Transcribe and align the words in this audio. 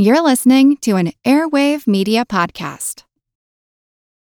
You're 0.00 0.22
listening 0.22 0.76
to 0.82 0.94
an 0.94 1.12
Airwave 1.24 1.88
Media 1.88 2.24
Podcast. 2.24 3.02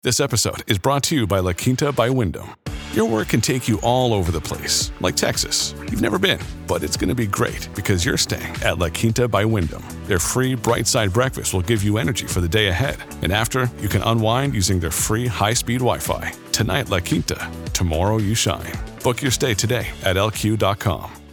This 0.02 0.20
episode 0.20 0.62
is 0.70 0.76
brought 0.76 1.02
to 1.04 1.14
you 1.14 1.26
by 1.26 1.38
La 1.38 1.54
Quinta 1.54 1.90
by 1.90 2.10
Wyndham. 2.10 2.54
Your 2.92 3.08
work 3.08 3.28
can 3.28 3.40
take 3.40 3.66
you 3.66 3.80
all 3.80 4.12
over 4.12 4.30
the 4.30 4.42
place, 4.42 4.92
like 5.00 5.16
Texas. 5.16 5.74
You've 5.88 6.02
never 6.02 6.18
been, 6.18 6.38
but 6.66 6.82
it's 6.82 6.98
going 6.98 7.08
to 7.08 7.14
be 7.14 7.26
great 7.26 7.70
because 7.74 8.04
you're 8.04 8.18
staying 8.18 8.54
at 8.62 8.76
La 8.76 8.90
Quinta 8.90 9.26
by 9.26 9.46
Wyndham. 9.46 9.82
Their 10.04 10.18
free 10.18 10.54
bright 10.54 10.86
side 10.86 11.14
breakfast 11.14 11.54
will 11.54 11.62
give 11.62 11.82
you 11.82 11.96
energy 11.96 12.26
for 12.26 12.42
the 12.42 12.48
day 12.48 12.68
ahead. 12.68 12.98
And 13.22 13.32
after, 13.32 13.70
you 13.80 13.88
can 13.88 14.02
unwind 14.02 14.52
using 14.52 14.78
their 14.78 14.90
free 14.90 15.26
high 15.26 15.54
speed 15.54 15.78
Wi 15.78 15.98
Fi. 15.98 16.30
Tonight, 16.52 16.90
La 16.90 17.00
Quinta. 17.00 17.50
Tomorrow, 17.72 18.18
you 18.18 18.34
shine. 18.34 18.74
Book 19.02 19.22
your 19.22 19.30
stay 19.30 19.54
today 19.54 19.88
at 20.02 20.16
lq.com. 20.16 21.23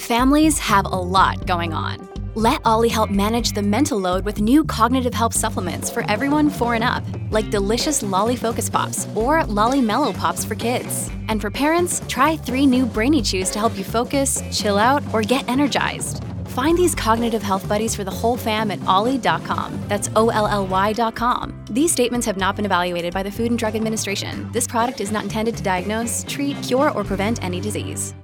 Families 0.00 0.58
have 0.60 0.86
a 0.86 0.88
lot 1.16 1.46
going 1.46 1.74
on. 1.74 2.08
Let 2.34 2.62
OLLY 2.64 2.88
help 2.88 3.10
manage 3.10 3.52
the 3.52 3.60
mental 3.60 3.98
load 3.98 4.24
with 4.24 4.40
new 4.40 4.64
cognitive 4.64 5.12
help 5.12 5.34
supplements 5.34 5.90
for 5.90 6.10
everyone 6.10 6.48
four 6.48 6.74
and 6.74 6.82
up, 6.82 7.04
like 7.30 7.50
delicious 7.50 8.02
Lolly 8.02 8.34
Focus 8.34 8.70
Pops 8.70 9.06
or 9.14 9.44
Lolly 9.44 9.82
Mellow 9.82 10.14
Pops 10.14 10.42
for 10.42 10.54
kids. 10.54 11.10
And 11.28 11.38
for 11.38 11.50
parents, 11.50 12.00
try 12.08 12.38
three 12.38 12.64
new 12.64 12.86
Brainy 12.86 13.20
Chews 13.20 13.50
to 13.50 13.58
help 13.58 13.76
you 13.76 13.84
focus, 13.84 14.42
chill 14.50 14.78
out, 14.78 15.02
or 15.12 15.20
get 15.20 15.46
energized. 15.50 16.24
Find 16.46 16.78
these 16.78 16.94
cognitive 16.94 17.42
health 17.42 17.68
buddies 17.68 17.94
for 17.94 18.02
the 18.02 18.10
whole 18.10 18.38
fam 18.38 18.70
at 18.70 18.82
olly.com. 18.86 19.78
That's 19.86 20.08
O 20.16 20.30
L 20.30 20.46
L 20.46 20.66
Y.com. 20.66 21.62
These 21.68 21.92
statements 21.92 22.24
have 22.24 22.38
not 22.38 22.56
been 22.56 22.64
evaluated 22.64 23.12
by 23.12 23.22
the 23.22 23.30
Food 23.30 23.50
and 23.50 23.58
Drug 23.58 23.76
Administration. 23.76 24.50
This 24.50 24.66
product 24.66 25.02
is 25.02 25.12
not 25.12 25.24
intended 25.24 25.58
to 25.58 25.62
diagnose, 25.62 26.24
treat, 26.26 26.56
cure, 26.62 26.90
or 26.92 27.04
prevent 27.04 27.44
any 27.44 27.60
disease. 27.60 28.14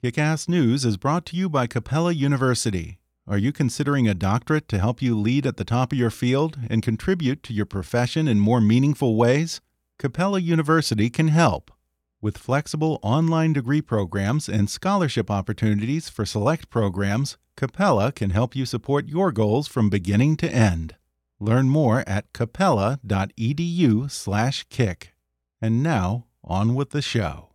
Kickass 0.00 0.48
News 0.48 0.84
is 0.84 0.96
brought 0.96 1.26
to 1.26 1.34
you 1.34 1.48
by 1.48 1.66
Capella 1.66 2.12
University. 2.12 3.00
Are 3.26 3.36
you 3.36 3.50
considering 3.50 4.06
a 4.06 4.14
doctorate 4.14 4.68
to 4.68 4.78
help 4.78 5.02
you 5.02 5.18
lead 5.18 5.44
at 5.44 5.56
the 5.56 5.64
top 5.64 5.92
of 5.92 5.98
your 5.98 6.10
field 6.10 6.56
and 6.70 6.80
contribute 6.80 7.42
to 7.42 7.52
your 7.52 7.66
profession 7.66 8.28
in 8.28 8.38
more 8.38 8.60
meaningful 8.60 9.16
ways? 9.16 9.60
Capella 9.98 10.38
University 10.38 11.10
can 11.10 11.26
help. 11.28 11.72
With 12.20 12.38
flexible 12.38 13.00
online 13.02 13.54
degree 13.54 13.82
programs 13.82 14.48
and 14.48 14.70
scholarship 14.70 15.32
opportunities 15.32 16.08
for 16.08 16.24
select 16.24 16.70
programs, 16.70 17.38
Capella 17.56 18.12
can 18.12 18.30
help 18.30 18.54
you 18.54 18.64
support 18.64 19.08
your 19.08 19.32
goals 19.32 19.66
from 19.66 19.90
beginning 19.90 20.36
to 20.36 20.48
end. 20.48 20.94
Learn 21.40 21.68
more 21.68 22.02
at 22.06 22.32
capella.edu/kick. 22.32 25.14
And 25.60 25.82
now, 25.82 26.26
on 26.44 26.74
with 26.74 26.90
the 26.90 27.02
show. 27.02 27.48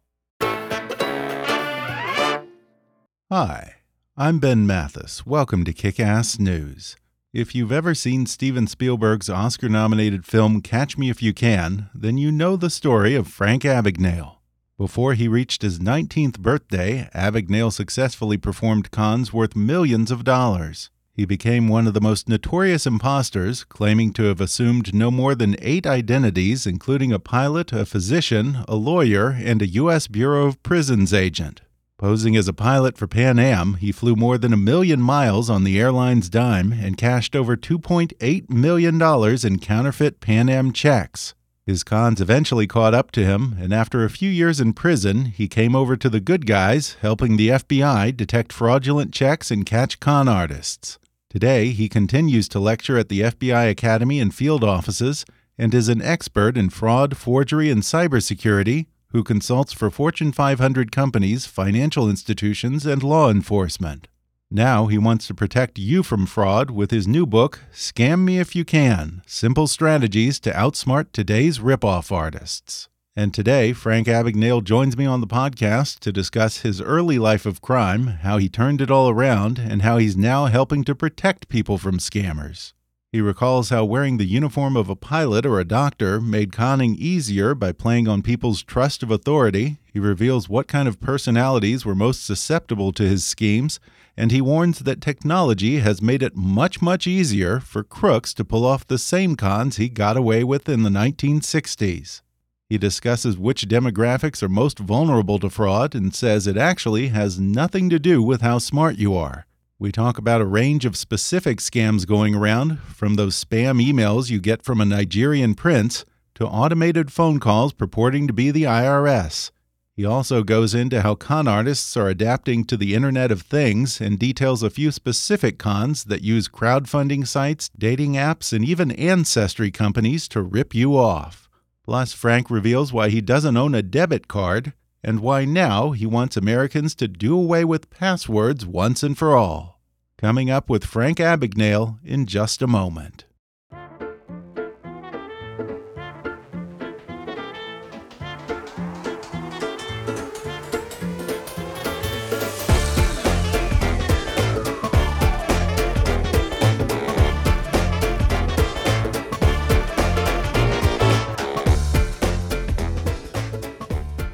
Hi, 3.30 3.76
I'm 4.16 4.40
Ben 4.40 4.68
Mathis. 4.68 5.26
Welcome 5.26 5.66
to 5.66 5.74
Kick 5.74 6.00
Ass 6.00 6.40
News. 6.40 6.96
If 7.34 7.56
you've 7.56 7.72
ever 7.72 7.96
seen 7.96 8.28
Steven 8.28 8.68
Spielberg's 8.68 9.30
Oscar 9.30 9.68
nominated 9.68 10.26
film 10.26 10.62
Catch 10.62 10.98
Me 10.98 11.10
If 11.10 11.24
You 11.24 11.34
Can, 11.34 11.90
then 11.96 12.18
you 12.18 12.32
know 12.32 12.56
the 12.56 12.70
story 12.70 13.16
of 13.16 13.28
Frank 13.28 13.64
Abagnale. 13.64 14.36
Before 14.78 15.14
he 15.14 15.28
reached 15.28 15.64
his 15.64 15.80
19th 15.80 16.40
birthday, 16.40 17.10
Abagnale 17.16 17.74
successfully 17.74 18.38
performed 18.38 18.92
cons 18.92 19.34
worth 19.34 19.56
millions 19.56 20.12
of 20.12 20.24
dollars. 20.24 20.92
He 21.16 21.26
became 21.26 21.68
one 21.68 21.86
of 21.86 21.94
the 21.94 22.02
most 22.02 22.28
notorious 22.28 22.88
imposters, 22.88 23.64
claiming 23.64 24.14
to 24.14 24.24
have 24.24 24.42
assumed 24.42 24.96
no 24.96 25.12
more 25.12 25.36
than 25.36 25.56
eight 25.60 25.86
identities, 25.86 26.66
including 26.66 27.14
a 27.14 27.20
pilot, 27.20 27.72
a 27.72 27.86
physician, 27.86 28.64
a 28.68 28.76
lawyer, 28.76 29.30
and 29.30 29.62
a 29.62 29.68
U.S. 29.68 30.08
Bureau 30.08 30.48
of 30.48 30.62
Prisons 30.64 31.14
agent. 31.14 31.62
Posing 32.00 32.36
as 32.36 32.48
a 32.48 32.54
pilot 32.54 32.98
for 32.98 33.06
Pan 33.06 33.38
Am, 33.38 33.76
he 33.76 33.92
flew 33.92 34.16
more 34.16 34.40
than 34.40 34.54
a 34.54 34.58
million 34.58 35.00
miles 35.00 35.52
on 35.52 35.64
the 35.64 35.80
airline's 35.80 36.30
dime 36.30 36.74
and 36.74 36.98
cashed 36.98 37.36
over 37.36 37.56
$2.8 37.56 38.50
million 38.50 39.00
in 39.46 39.60
counterfeit 39.60 40.20
Pan 40.20 40.50
Am 40.50 40.72
checks. 40.74 41.36
His 41.64 41.84
cons 41.84 42.20
eventually 42.22 42.66
caught 42.66 42.96
up 42.96 43.12
to 43.12 43.24
him, 43.24 43.56
and 43.60 43.72
after 43.72 44.04
a 44.04 44.10
few 44.10 44.30
years 44.30 44.60
in 44.60 44.74
prison, 44.74 45.26
he 45.26 45.48
came 45.48 45.76
over 45.76 45.96
to 45.96 46.10
the 46.10 46.20
good 46.20 46.48
guys, 46.48 46.98
helping 47.02 47.38
the 47.38 47.50
FBI 47.50 48.18
detect 48.18 48.52
fraudulent 48.52 49.14
checks 49.14 49.52
and 49.52 49.64
catch 49.64 50.00
con 50.00 50.28
artists. 50.28 50.98
Today, 51.34 51.72
he 51.72 51.90
continues 51.90 52.48
to 52.50 52.60
lecture 52.60 52.96
at 52.96 53.10
the 53.10 53.22
FBI 53.22 53.68
Academy 53.68 54.20
and 54.20 54.32
field 54.32 54.64
offices 54.64 55.26
and 55.58 55.74
is 55.74 55.90
an 55.90 56.00
expert 56.00 56.56
in 56.56 56.70
fraud, 56.70 57.18
forgery, 57.18 57.72
and 57.72 57.82
cybersecurity 57.82 58.86
who 59.08 59.24
consults 59.24 59.74
for 59.74 59.90
Fortune 59.90 60.32
500 60.32 60.92
companies, 60.92 61.48
financial 61.48 62.08
institutions, 62.08 62.86
and 62.86 63.02
law 63.02 63.32
enforcement. 63.32 64.08
Now 64.52 64.86
he 64.86 65.00
wants 65.00 65.26
to 65.26 65.34
protect 65.34 65.80
you 65.80 66.04
from 66.04 66.28
fraud 66.28 66.70
with 66.70 66.92
his 66.92 67.08
new 67.08 67.26
book, 67.26 67.62
Scam 67.74 68.20
Me 68.20 68.38
If 68.38 68.56
You 68.56 68.64
Can 68.64 69.24
Simple 69.26 69.66
Strategies 69.66 70.40
to 70.42 70.52
Outsmart 70.52 71.14
Today's 71.14 71.58
Ripoff 71.58 72.12
Artists. 72.12 72.90
And 73.16 73.32
today, 73.32 73.74
Frank 73.74 74.08
Abagnale 74.08 74.64
joins 74.64 74.98
me 74.98 75.06
on 75.06 75.22
the 75.22 75.28
podcast 75.28 76.00
to 76.00 76.12
discuss 76.12 76.62
his 76.62 76.82
early 76.82 77.20
life 77.20 77.46
of 77.46 77.62
crime, 77.62 78.08
how 78.08 78.40
he 78.40 78.50
turned 78.50 78.82
it 78.82 78.90
all 78.90 79.08
around, 79.08 79.60
and 79.60 79.84
how 79.84 80.00
he's 80.00 80.18
now 80.18 80.48
helping 80.48 80.84
to 80.86 80.96
protect 80.96 81.48
people 81.48 81.78
from 81.78 82.00
scammers. 82.00 82.74
He 83.12 83.22
recalls 83.22 83.70
how 83.70 83.86
wearing 83.86 84.18
the 84.18 84.26
uniform 84.26 84.76
of 84.76 84.90
a 84.90 84.96
pilot 84.96 85.46
or 85.46 85.60
a 85.60 85.64
doctor 85.64 86.20
made 86.20 86.52
conning 86.52 86.96
easier 86.96 87.54
by 87.54 87.72
playing 87.72 88.08
on 88.08 88.24
people's 88.24 88.64
trust 88.64 89.04
of 89.04 89.12
authority. 89.12 89.78
He 89.86 90.00
reveals 90.00 90.50
what 90.50 90.68
kind 90.68 90.88
of 90.88 91.00
personalities 91.00 91.86
were 91.86 91.94
most 91.94 92.26
susceptible 92.26 92.92
to 92.94 93.04
his 93.04 93.24
schemes, 93.24 93.80
and 94.18 94.32
he 94.32 94.42
warns 94.42 94.80
that 94.80 95.02
technology 95.02 95.78
has 95.78 96.02
made 96.02 96.24
it 96.24 96.36
much, 96.36 96.82
much 96.82 97.06
easier 97.06 97.60
for 97.60 97.84
crooks 97.84 98.34
to 98.34 98.44
pull 98.44 98.66
off 98.66 98.88
the 98.88 98.98
same 98.98 99.36
cons 99.36 99.78
he 99.78 99.88
got 99.88 100.18
away 100.18 100.44
with 100.44 100.68
in 100.68 100.82
the 100.82 100.90
1960s. 100.90 102.22
He 102.70 102.78
discusses 102.78 103.38
which 103.38 103.68
demographics 103.68 104.42
are 104.42 104.50
most 104.50 104.80
vulnerable 104.80 105.40
to 105.40 105.50
fraud 105.50 105.94
and 105.94 106.14
says 106.16 106.48
it 106.48 106.58
actually 106.58 107.10
has 107.10 107.40
nothing 107.40 107.90
to 107.90 108.00
do 108.00 108.24
with 108.24 108.42
how 108.42 108.58
smart 108.58 108.98
you 108.98 109.16
are. 109.16 109.46
We 109.80 109.92
talk 109.92 110.18
about 110.18 110.42
a 110.42 110.46
range 110.46 110.86
of 110.86 110.96
specific 110.96 111.60
scams 111.60 112.08
going 112.08 112.36
around, 112.36 112.80
from 112.80 113.16
those 113.16 113.44
spam 113.44 113.84
emails 113.84 114.30
you 114.30 114.40
get 114.40 114.64
from 114.64 114.80
a 114.80 114.86
Nigerian 114.86 115.56
prince 115.56 116.06
to 116.36 116.48
automated 116.48 117.12
phone 117.12 117.40
calls 117.40 117.74
purporting 117.74 118.28
to 118.28 118.34
be 118.34 118.50
the 118.50 118.64
IRS. 118.64 119.52
He 119.96 120.06
also 120.06 120.42
goes 120.42 120.74
into 120.74 121.02
how 121.02 121.14
con 121.14 121.48
artists 121.48 121.96
are 121.96 122.10
adapting 122.10 122.64
to 122.66 122.78
the 122.78 122.96
Internet 122.96 123.32
of 123.32 123.44
Things 123.44 124.02
and 124.02 124.18
details 124.18 124.64
a 124.64 124.72
few 124.72 124.90
specific 124.90 125.60
cons 125.60 126.06
that 126.06 126.24
use 126.24 126.48
crowdfunding 126.48 127.28
sites, 127.28 127.70
dating 127.78 128.14
apps, 128.14 128.52
and 128.54 128.66
even 128.66 128.92
ancestry 128.92 129.70
companies 129.70 130.28
to 130.30 130.42
rip 130.42 130.74
you 130.74 130.98
off. 130.98 131.43
Plus, 131.84 132.14
Frank 132.14 132.50
reveals 132.50 132.94
why 132.94 133.10
he 133.10 133.20
doesn't 133.20 133.58
own 133.58 133.76
a 133.76 133.82
debit 133.82 134.28
card 134.28 134.74
and 135.04 135.20
why 135.20 135.44
now 135.44 135.92
he 135.92 136.06
wants 136.06 136.38
Americans 136.38 136.96
to 136.96 137.08
do 137.08 137.38
away 137.38 137.66
with 137.66 137.90
passwords 137.90 138.66
once 138.66 139.04
and 139.04 139.18
for 139.18 139.36
all. 139.36 139.82
Coming 140.18 140.50
up 140.50 140.70
with 140.70 140.86
Frank 140.86 141.18
Abagnale 141.18 142.00
in 142.04 142.26
just 142.26 142.62
a 142.62 142.68
moment. 142.68 143.26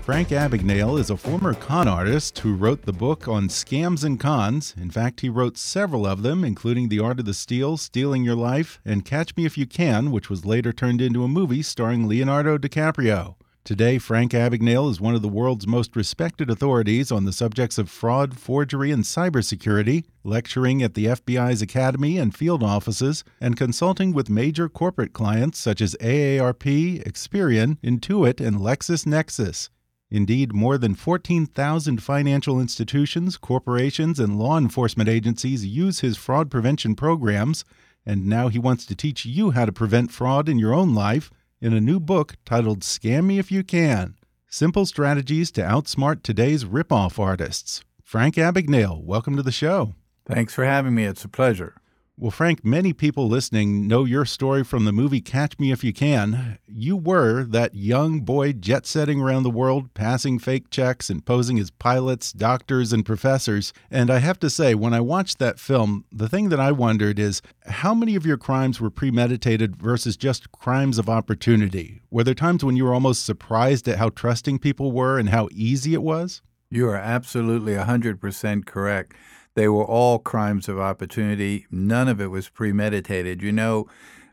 Frank 0.10 0.30
Abagnale 0.30 1.00
is 1.00 1.12
a 1.12 1.18
former 1.18 1.54
con 1.54 1.88
artist 1.88 2.40
who 2.40 2.56
wrote 2.56 2.82
the 2.82 2.92
book 2.92 3.28
on 3.28 3.48
scams 3.48 4.04
and 4.04 4.20
cons. 4.20 4.74
In 4.76 4.90
fact, 4.90 5.22
he 5.22 5.30
wrote 5.30 5.56
several 5.56 6.08
of 6.08 6.24
them, 6.24 6.44
including 6.44 6.90
The 6.90 6.98
Art 6.98 7.20
of 7.20 7.28
the 7.28 7.34
Steal, 7.36 7.78
Stealing 7.78 8.24
Your 8.24 8.36
Life, 8.36 8.82
and 8.84 9.06
Catch 9.06 9.38
Me 9.38 9.46
If 9.46 9.56
You 9.56 9.68
Can, 9.68 10.10
which 10.10 10.28
was 10.28 10.48
later 10.48 10.74
turned 10.74 11.00
into 11.00 11.24
a 11.24 11.28
movie 11.28 11.62
starring 11.62 12.08
Leonardo 12.08 12.58
DiCaprio. 12.58 13.36
Today, 13.64 14.00
Frank 14.00 14.32
Abagnale 14.32 14.90
is 14.90 15.00
one 15.00 15.14
of 15.14 15.22
the 15.22 15.28
world's 15.28 15.68
most 15.68 15.96
respected 15.96 16.50
authorities 16.50 17.12
on 17.12 17.26
the 17.26 17.32
subjects 17.32 17.78
of 17.78 17.88
fraud, 17.88 18.36
forgery, 18.36 18.90
and 18.90 19.04
cybersecurity, 19.04 20.06
lecturing 20.24 20.82
at 20.82 20.96
the 20.96 21.06
FBI's 21.06 21.62
Academy 21.62 22.18
and 22.18 22.36
field 22.36 22.64
offices, 22.64 23.24
and 23.40 23.56
consulting 23.56 24.12
with 24.14 24.28
major 24.28 24.70
corporate 24.70 25.14
clients 25.14 25.60
such 25.60 25.82
as 25.82 25.96
AARP, 26.02 27.04
Experian, 27.06 27.78
Intuit, 27.84 28.44
and 28.44 28.58
LexisNexis. 28.58 29.70
Indeed, 30.12 30.54
more 30.54 30.78
than 30.78 30.96
14,000 30.96 32.02
financial 32.02 32.60
institutions, 32.60 33.38
corporations, 33.38 34.20
and 34.20 34.40
law 34.40 34.58
enforcement 34.58 35.08
agencies 35.08 35.66
use 35.66 36.00
his 36.00 36.18
fraud 36.18 36.50
prevention 36.50 36.96
programs, 36.96 37.64
and 38.06 38.26
now 38.26 38.48
he 38.48 38.58
wants 38.58 38.86
to 38.88 38.96
teach 38.96 39.26
you 39.26 39.52
how 39.52 39.66
to 39.66 39.72
prevent 39.72 40.12
fraud 40.12 40.50
in 40.50 40.58
your 40.58 40.74
own 40.74 40.96
life 40.96 41.30
in 41.62 41.74
a 41.74 41.82
new 41.82 42.00
book 42.00 42.38
titled 42.44 42.80
Scam 42.80 43.26
Me 43.26 43.38
If 43.38 43.52
You 43.52 43.64
Can 43.64 44.16
Simple 44.48 44.88
Strategies 44.88 45.52
to 45.52 45.62
Outsmart 45.62 46.24
Today's 46.24 46.66
Ripoff 46.66 47.20
Artists. 47.20 47.84
Frank 48.04 48.34
Abagnale, 48.34 49.04
welcome 49.04 49.36
to 49.36 49.44
the 49.44 49.52
show. 49.52 49.94
Thanks 50.26 50.56
for 50.56 50.66
having 50.66 50.96
me. 50.96 51.06
It's 51.06 51.24
a 51.24 51.30
pleasure. 51.30 51.79
Well, 52.21 52.31
Frank, 52.31 52.66
many 52.66 52.92
people 52.92 53.30
listening 53.30 53.88
know 53.88 54.04
your 54.04 54.25
story 54.25 54.66
from 54.66 54.83
the 54.83 54.92
movie 54.92 55.21
Catch 55.21 55.57
Me 55.57 55.71
If 55.71 55.86
You 55.86 55.94
Can. 55.94 56.60
You 56.68 56.98
were 56.98 57.45
that 57.45 57.75
young 57.75 58.19
boy 58.19 58.51
jet 58.51 58.86
setting 58.86 59.21
around 59.21 59.44
the 59.44 59.50
world, 59.50 59.94
passing 59.94 60.38
fake 60.38 60.69
checks 60.69 61.10
and 61.10 61.25
posing 61.25 61.57
as 61.60 61.71
pilots, 61.71 62.33
doctors, 62.33 62.92
and 62.92 63.06
professors. 63.06 63.71
And 63.89 64.12
I 64.12 64.18
have 64.18 64.38
to 64.39 64.50
say, 64.50 64.75
when 64.75 64.94
I 64.94 65.00
watched 65.00 65.39
that 65.39 65.62
film, 65.62 66.04
the 66.12 66.27
thing 66.27 66.50
that 66.50 66.60
I 66.60 66.74
wondered 66.74 67.19
is 67.19 67.42
how 67.68 67.94
many 67.94 68.18
of 68.18 68.25
your 68.25 68.38
crimes 68.38 68.81
were 68.81 68.89
premeditated 68.89 69.77
versus 69.77 70.18
just 70.18 70.51
crimes 70.51 70.98
of 70.98 71.07
opportunity? 71.07 72.01
Were 72.12 72.25
there 72.25 72.33
times 72.33 72.66
when 72.66 72.75
you 72.75 72.83
were 72.83 72.94
almost 72.94 73.25
surprised 73.25 73.88
at 73.88 73.98
how 73.98 74.10
trusting 74.10 74.60
people 74.60 74.92
were 74.92 75.18
and 75.18 75.30
how 75.30 75.48
easy 75.54 75.94
it 75.94 76.04
was? 76.04 76.42
You 76.69 76.89
are 76.89 76.98
absolutely 76.98 77.75
100% 77.75 78.66
correct. 78.66 79.13
They 79.60 79.68
were 79.68 79.84
all 79.84 80.20
crimes 80.20 80.70
of 80.70 80.80
opportunity. 80.80 81.68
None 81.70 82.08
of 82.08 82.22
it 82.22 82.28
was 82.28 82.48
premeditated. 82.48 83.42
You 83.42 83.52
know, 83.52 83.90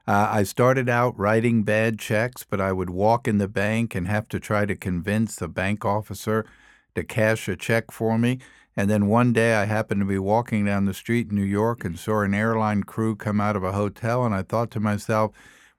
uh, 0.07 0.29
I 0.31 0.45
started 0.45 0.89
out 0.89 1.19
writing 1.19 1.65
bad 1.65 1.99
checks, 1.99 2.47
but 2.49 2.61
I 2.61 2.71
would 2.71 2.91
walk 2.91 3.27
in 3.27 3.39
the 3.39 3.49
bank 3.49 3.97
and 3.97 4.07
have 4.07 4.29
to 4.29 4.39
try 4.39 4.67
to 4.67 4.77
convince 4.77 5.35
the 5.35 5.49
bank 5.49 5.85
officer 5.85 6.47
to 6.95 7.03
cash 7.03 7.49
a 7.49 7.57
check 7.57 7.91
for 7.91 8.19
me. 8.19 8.39
And 8.77 8.89
then 8.89 9.09
one 9.09 9.33
day 9.33 9.57
I 9.57 9.65
happened 9.65 10.01
to 10.03 10.07
be 10.07 10.17
walking 10.17 10.65
down 10.65 10.85
the 10.85 10.95
street 10.95 11.31
in 11.31 11.35
New 11.35 11.43
York 11.43 11.85
and 11.85 11.99
saw 11.99 12.21
an 12.21 12.33
airline 12.33 12.85
crew 12.85 13.17
come 13.17 13.41
out 13.41 13.57
of 13.57 13.65
a 13.65 13.73
hotel, 13.73 14.25
and 14.25 14.33
I 14.33 14.43
thought 14.43 14.71
to 14.71 14.79
myself, 14.79 15.33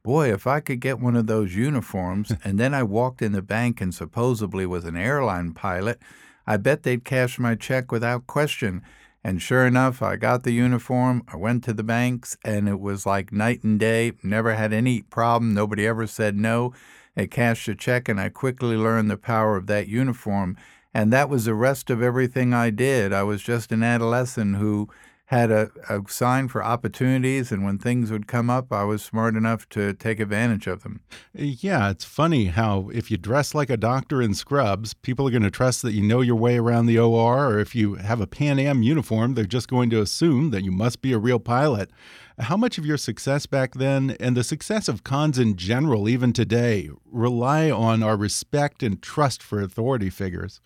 boy, 0.04 0.30
if 0.30 0.46
I 0.46 0.60
could 0.60 0.82
get 0.82 1.00
one 1.00 1.16
of 1.16 1.28
those 1.28 1.56
uniforms, 1.56 2.34
and 2.44 2.60
then 2.60 2.74
I 2.74 2.84
walked 2.84 3.22
in 3.22 3.32
the 3.32 3.42
bank 3.42 3.80
and 3.80 3.96
supposedly 3.96 4.66
was 4.66 4.84
an 4.84 4.98
airline 4.98 5.54
pilot, 5.54 6.02
I 6.46 6.58
bet 6.58 6.84
they'd 6.84 7.06
cash 7.06 7.40
my 7.40 7.56
check 7.56 7.94
without 7.94 8.28
question. 8.28 8.84
And 9.28 9.42
sure 9.42 9.68
enough, 9.68 10.02
I 10.02 10.16
got 10.16 10.44
the 10.44 10.54
uniform. 10.54 11.22
I 11.28 11.36
went 11.36 11.62
to 11.66 11.74
the 11.74 11.84
banks, 11.84 12.38
and 12.46 12.70
it 12.70 12.80
was 12.80 13.06
like 13.06 13.34
night 13.34 13.62
and 13.62 13.78
day. 13.78 14.14
Never 14.24 14.54
had 14.54 14.72
any 14.72 15.02
problem. 15.02 15.54
Nobody 15.54 15.86
ever 15.86 16.08
said 16.08 16.38
no. 16.38 16.74
I 17.18 17.26
cashed 17.26 17.68
a 17.68 17.76
check, 17.76 18.08
and 18.08 18.22
I 18.22 18.30
quickly 18.30 18.78
learned 18.78 19.12
the 19.12 19.18
power 19.18 19.58
of 19.58 19.68
that 19.68 19.90
uniform. 19.90 20.56
And 20.94 21.12
that 21.12 21.28
was 21.28 21.44
the 21.44 21.56
rest 21.56 21.90
of 21.90 22.02
everything 22.02 22.54
I 22.54 22.70
did. 22.70 23.12
I 23.12 23.24
was 23.24 23.44
just 23.44 23.74
an 23.74 23.84
adolescent 23.84 24.56
who 24.56 24.88
had 25.28 25.52
a, 25.52 25.70
a 25.90 26.02
sign 26.08 26.48
for 26.48 26.64
opportunities, 26.64 27.52
and 27.52 27.66
when 27.66 27.78
things 27.78 28.10
would 28.12 28.28
come 28.28 28.50
up, 28.50 28.72
I 28.72 28.86
was 28.86 29.04
smart 29.04 29.36
enough 29.36 29.68
to 29.70 29.94
take 29.94 30.22
advantage 30.22 30.68
of 30.68 30.84
them. 30.84 31.02
Yeah, 31.34 31.90
it's 31.90 32.06
funny 32.06 32.46
how 32.46 32.90
if 32.94 33.12
you 33.12 33.18
dress 33.18 33.54
like 33.54 33.70
a 33.70 33.76
doctor 33.76 34.22
in 34.22 34.34
scrubs, 34.34 34.94
people 34.94 35.28
are 35.28 35.32
going 35.32 35.44
to 35.44 35.52
trust 35.52 35.82
that 35.82 35.92
you 35.92 36.02
know 36.02 36.22
your 36.22 36.38
way 36.38 36.58
around 36.58 36.86
the 36.86 36.98
OR, 36.98 37.50
or 37.50 37.60
if 37.60 37.76
you 37.76 37.96
have 37.96 38.22
a 38.22 38.28
Pan 38.28 38.58
Am 38.58 38.82
uniform, 38.82 39.34
they're 39.34 39.44
just 39.44 39.68
going 39.68 39.90
to 39.90 40.02
assume 40.02 40.52
that 40.52 40.64
you 40.64 40.72
must 40.72 41.02
be 41.02 41.12
a 41.12 41.20
real 41.20 41.40
pilot. 41.40 41.92
How 42.40 42.56
much 42.56 42.78
of 42.78 42.86
your 42.86 42.98
success 42.98 43.46
back 43.46 43.74
then 43.74 44.16
and 44.22 44.38
the 44.38 44.46
success 44.46 44.88
of 44.88 45.04
cons 45.04 45.38
in 45.38 45.58
general, 45.58 46.08
even 46.08 46.32
today, 46.32 46.90
rely 47.06 47.70
on 47.70 48.02
our 48.02 48.16
respect 48.16 48.82
and 48.82 49.02
trust 49.02 49.44
for 49.44 49.60
authority 49.60 50.10
figures? 50.10 50.62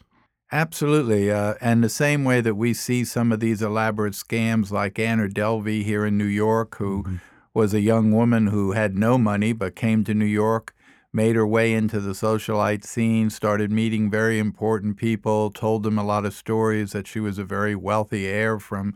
Absolutely. 0.51 1.31
Uh, 1.31 1.53
and 1.61 1.81
the 1.81 1.89
same 1.89 2.25
way 2.25 2.41
that 2.41 2.55
we 2.55 2.73
see 2.73 3.05
some 3.05 3.31
of 3.31 3.39
these 3.39 3.61
elaborate 3.61 4.13
scams 4.13 4.69
like 4.69 4.99
Anna 4.99 5.29
Delvey 5.29 5.83
here 5.83 6.05
in 6.05 6.17
New 6.17 6.25
York, 6.25 6.75
who 6.75 7.03
mm-hmm. 7.03 7.15
was 7.53 7.73
a 7.73 7.79
young 7.79 8.11
woman 8.11 8.47
who 8.47 8.73
had 8.73 8.97
no 8.97 9.17
money 9.17 9.53
but 9.53 9.77
came 9.77 10.03
to 10.03 10.13
New 10.13 10.25
York, 10.25 10.75
made 11.13 11.37
her 11.37 11.47
way 11.47 11.73
into 11.73 12.01
the 12.01 12.11
socialite 12.11 12.83
scene, 12.83 13.29
started 13.29 13.71
meeting 13.71 14.11
very 14.11 14.39
important 14.39 14.97
people, 14.97 15.51
told 15.51 15.83
them 15.83 15.97
a 15.97 16.03
lot 16.03 16.25
of 16.25 16.33
stories 16.33 16.91
that 16.91 17.07
she 17.07 17.21
was 17.21 17.37
a 17.37 17.45
very 17.45 17.75
wealthy 17.75 18.27
heir 18.27 18.59
from 18.59 18.93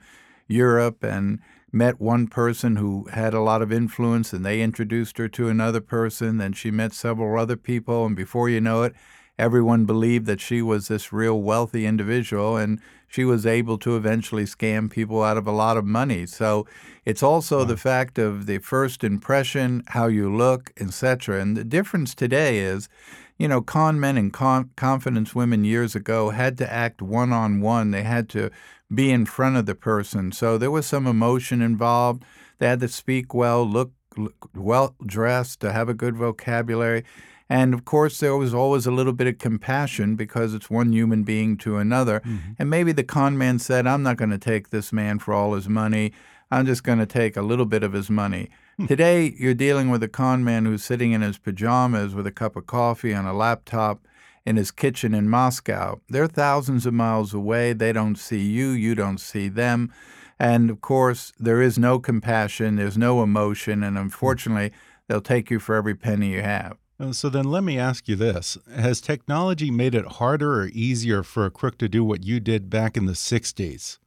Europe 0.47 1.03
and 1.03 1.39
met 1.71 2.01
one 2.01 2.27
person 2.27 2.75
who 2.75 3.05
had 3.13 3.33
a 3.33 3.41
lot 3.41 3.61
of 3.61 3.71
influence 3.71 4.33
and 4.33 4.45
they 4.45 4.61
introduced 4.61 5.17
her 5.17 5.29
to 5.29 5.47
another 5.47 5.81
person. 5.81 6.37
Then 6.37 6.51
she 6.51 6.69
met 6.69 6.93
several 6.93 7.39
other 7.39 7.57
people, 7.57 8.05
and 8.05 8.15
before 8.15 8.49
you 8.49 8.59
know 8.59 8.83
it, 8.83 8.93
everyone 9.37 9.85
believed 9.85 10.25
that 10.25 10.41
she 10.41 10.61
was 10.61 10.87
this 10.87 11.11
real 11.11 11.41
wealthy 11.41 11.85
individual 11.85 12.57
and 12.57 12.79
she 13.07 13.23
was 13.23 13.45
able 13.45 13.77
to 13.77 13.95
eventually 13.95 14.43
scam 14.43 14.89
people 14.89 15.23
out 15.23 15.37
of 15.37 15.47
a 15.47 15.51
lot 15.51 15.77
of 15.77 15.85
money. 15.85 16.25
So 16.25 16.67
it's 17.05 17.23
also 17.23 17.59
wow. 17.59 17.65
the 17.65 17.77
fact 17.77 18.17
of 18.17 18.45
the 18.45 18.57
first 18.59 19.03
impression, 19.03 19.83
how 19.87 20.07
you 20.07 20.35
look, 20.35 20.71
etc. 20.79 21.41
And 21.41 21.55
the 21.55 21.63
difference 21.63 22.15
today 22.15 22.59
is, 22.59 22.89
you 23.37 23.47
know, 23.47 23.61
con 23.61 23.99
men 23.99 24.17
and 24.17 24.33
con- 24.33 24.71
confidence 24.75 25.35
women 25.35 25.63
years 25.63 25.95
ago 25.95 26.31
had 26.31 26.57
to 26.57 26.71
act 26.71 27.01
one 27.01 27.31
on 27.31 27.61
one. 27.61 27.91
They 27.91 28.03
had 28.03 28.29
to 28.29 28.49
be 28.93 29.11
in 29.11 29.25
front 29.25 29.57
of 29.57 29.65
the 29.65 29.75
person. 29.75 30.31
So 30.31 30.57
there 30.57 30.71
was 30.71 30.85
some 30.85 31.07
emotion 31.07 31.61
involved. 31.61 32.23
They 32.59 32.67
had 32.67 32.79
to 32.79 32.87
speak 32.87 33.33
well, 33.33 33.65
look, 33.65 33.91
look 34.17 34.49
well 34.55 34.95
dressed, 35.05 35.59
to 35.61 35.71
have 35.71 35.89
a 35.89 35.93
good 35.93 36.15
vocabulary. 36.15 37.03
And 37.49 37.73
of 37.73 37.85
course, 37.85 38.19
there 38.19 38.35
was 38.35 38.53
always 38.53 38.87
a 38.87 38.91
little 38.91 39.13
bit 39.13 39.27
of 39.27 39.37
compassion 39.37 40.15
because 40.15 40.53
it's 40.53 40.69
one 40.69 40.91
human 40.93 41.23
being 41.23 41.57
to 41.57 41.77
another. 41.77 42.21
Mm-hmm. 42.21 42.53
And 42.57 42.69
maybe 42.69 42.91
the 42.91 43.03
con 43.03 43.37
man 43.37 43.59
said, 43.59 43.85
I'm 43.85 44.03
not 44.03 44.17
going 44.17 44.31
to 44.31 44.37
take 44.37 44.69
this 44.69 44.91
man 44.91 45.19
for 45.19 45.33
all 45.33 45.53
his 45.53 45.69
money. 45.69 46.11
I'm 46.51 46.65
just 46.65 46.83
going 46.83 46.99
to 46.99 47.05
take 47.05 47.37
a 47.37 47.41
little 47.41 47.65
bit 47.65 47.83
of 47.83 47.93
his 47.93 48.09
money. 48.09 48.49
Hmm. 48.77 48.87
Today, 48.87 49.35
you're 49.37 49.53
dealing 49.53 49.89
with 49.89 50.03
a 50.03 50.07
con 50.07 50.43
man 50.43 50.65
who's 50.65 50.83
sitting 50.83 51.11
in 51.11 51.21
his 51.21 51.37
pajamas 51.37 52.15
with 52.15 52.27
a 52.27 52.31
cup 52.31 52.55
of 52.55 52.65
coffee 52.65 53.13
on 53.13 53.25
a 53.25 53.33
laptop 53.33 54.07
in 54.45 54.57
his 54.57 54.71
kitchen 54.71 55.13
in 55.13 55.29
Moscow. 55.29 55.99
They're 56.09 56.27
thousands 56.27 56.85
of 56.85 56.93
miles 56.93 57.33
away. 57.33 57.73
They 57.73 57.91
don't 57.91 58.15
see 58.15 58.41
you, 58.41 58.69
you 58.69 58.95
don't 58.95 59.19
see 59.19 59.49
them. 59.49 59.91
And 60.39 60.69
of 60.69 60.81
course, 60.81 61.31
there 61.39 61.61
is 61.61 61.79
no 61.79 61.99
compassion, 61.99 62.75
there's 62.75 62.97
no 62.97 63.23
emotion, 63.23 63.83
and 63.83 63.97
unfortunately, 63.97 64.71
they'll 65.07 65.21
take 65.21 65.49
you 65.49 65.59
for 65.59 65.75
every 65.75 65.95
penny 65.95 66.33
you 66.33 66.41
have. 66.41 66.77
Uh, 66.99 67.11
so 67.11 67.29
then 67.29 67.45
let 67.45 67.63
me 67.63 67.77
ask 67.77 68.07
you 68.07 68.15
this. 68.15 68.57
Has 68.73 69.01
technology 69.01 69.69
made 69.69 69.95
it 69.95 70.05
harder 70.05 70.61
or 70.61 70.67
easier 70.67 71.23
for 71.23 71.45
a 71.45 71.51
crook 71.51 71.77
to 71.79 71.89
do 71.89 72.03
what 72.03 72.23
you 72.23 72.39
did 72.39 72.69
back 72.69 72.95
in 72.95 73.05
the 73.05 73.13
60s? 73.13 73.97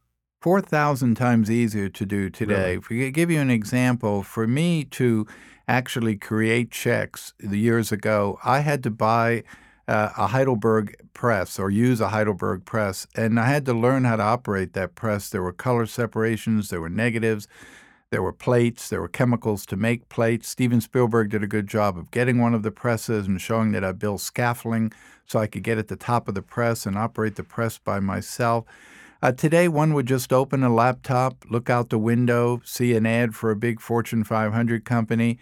4,000 0.40 1.16
times 1.16 1.50
easier 1.50 1.88
to 1.88 2.06
do 2.06 2.30
today. 2.30 2.76
If 2.76 2.88
we 2.88 3.10
give 3.10 3.30
you 3.30 3.40
an 3.40 3.50
example, 3.50 4.22
for 4.22 4.46
me 4.46 4.84
to 4.84 5.26
actually 5.66 6.16
create 6.16 6.70
checks 6.70 7.34
the 7.38 7.58
years 7.58 7.90
ago, 7.90 8.38
I 8.44 8.60
had 8.60 8.82
to 8.84 8.90
buy 8.90 9.42
uh, 9.88 10.10
a 10.16 10.28
Heidelberg 10.28 10.96
press 11.12 11.58
or 11.58 11.70
use 11.70 12.00
a 12.00 12.10
Heidelberg 12.10 12.64
press, 12.64 13.06
and 13.16 13.40
I 13.40 13.46
had 13.46 13.66
to 13.66 13.74
learn 13.74 14.04
how 14.04 14.16
to 14.16 14.22
operate 14.22 14.74
that 14.74 14.94
press. 14.94 15.28
There 15.28 15.42
were 15.42 15.52
color 15.52 15.86
separations, 15.86 16.70
there 16.70 16.80
were 16.80 16.88
negatives, 16.88 17.48
there 18.10 18.22
were 18.22 18.32
plates, 18.32 18.88
there 18.88 19.00
were 19.00 19.08
chemicals 19.08 19.66
to 19.66 19.76
make 19.76 20.08
plates. 20.08 20.48
Steven 20.48 20.80
Spielberg 20.80 21.30
did 21.30 21.42
a 21.42 21.48
good 21.48 21.66
job 21.66 21.98
of 21.98 22.10
getting 22.10 22.38
one 22.38 22.54
of 22.54 22.62
the 22.62 22.70
presses 22.70 23.26
and 23.26 23.40
showing 23.40 23.72
that 23.72 23.84
I 23.84 23.92
built 23.92 24.20
scaffolding 24.20 24.92
so 25.26 25.38
I 25.38 25.46
could 25.46 25.62
get 25.62 25.78
at 25.78 25.88
the 25.88 25.96
top 25.96 26.26
of 26.26 26.34
the 26.34 26.42
press 26.42 26.86
and 26.86 26.96
operate 26.96 27.36
the 27.36 27.44
press 27.44 27.76
by 27.76 28.00
myself. 28.00 28.64
Uh, 29.20 29.32
today, 29.32 29.68
one 29.68 29.92
would 29.94 30.06
just 30.06 30.32
open 30.32 30.62
a 30.62 30.72
laptop, 30.72 31.44
look 31.50 31.68
out 31.68 31.90
the 31.90 31.98
window, 31.98 32.62
see 32.64 32.94
an 32.94 33.04
ad 33.04 33.34
for 33.34 33.50
a 33.50 33.56
big 33.56 33.80
Fortune 33.80 34.24
500 34.24 34.84
company, 34.84 35.38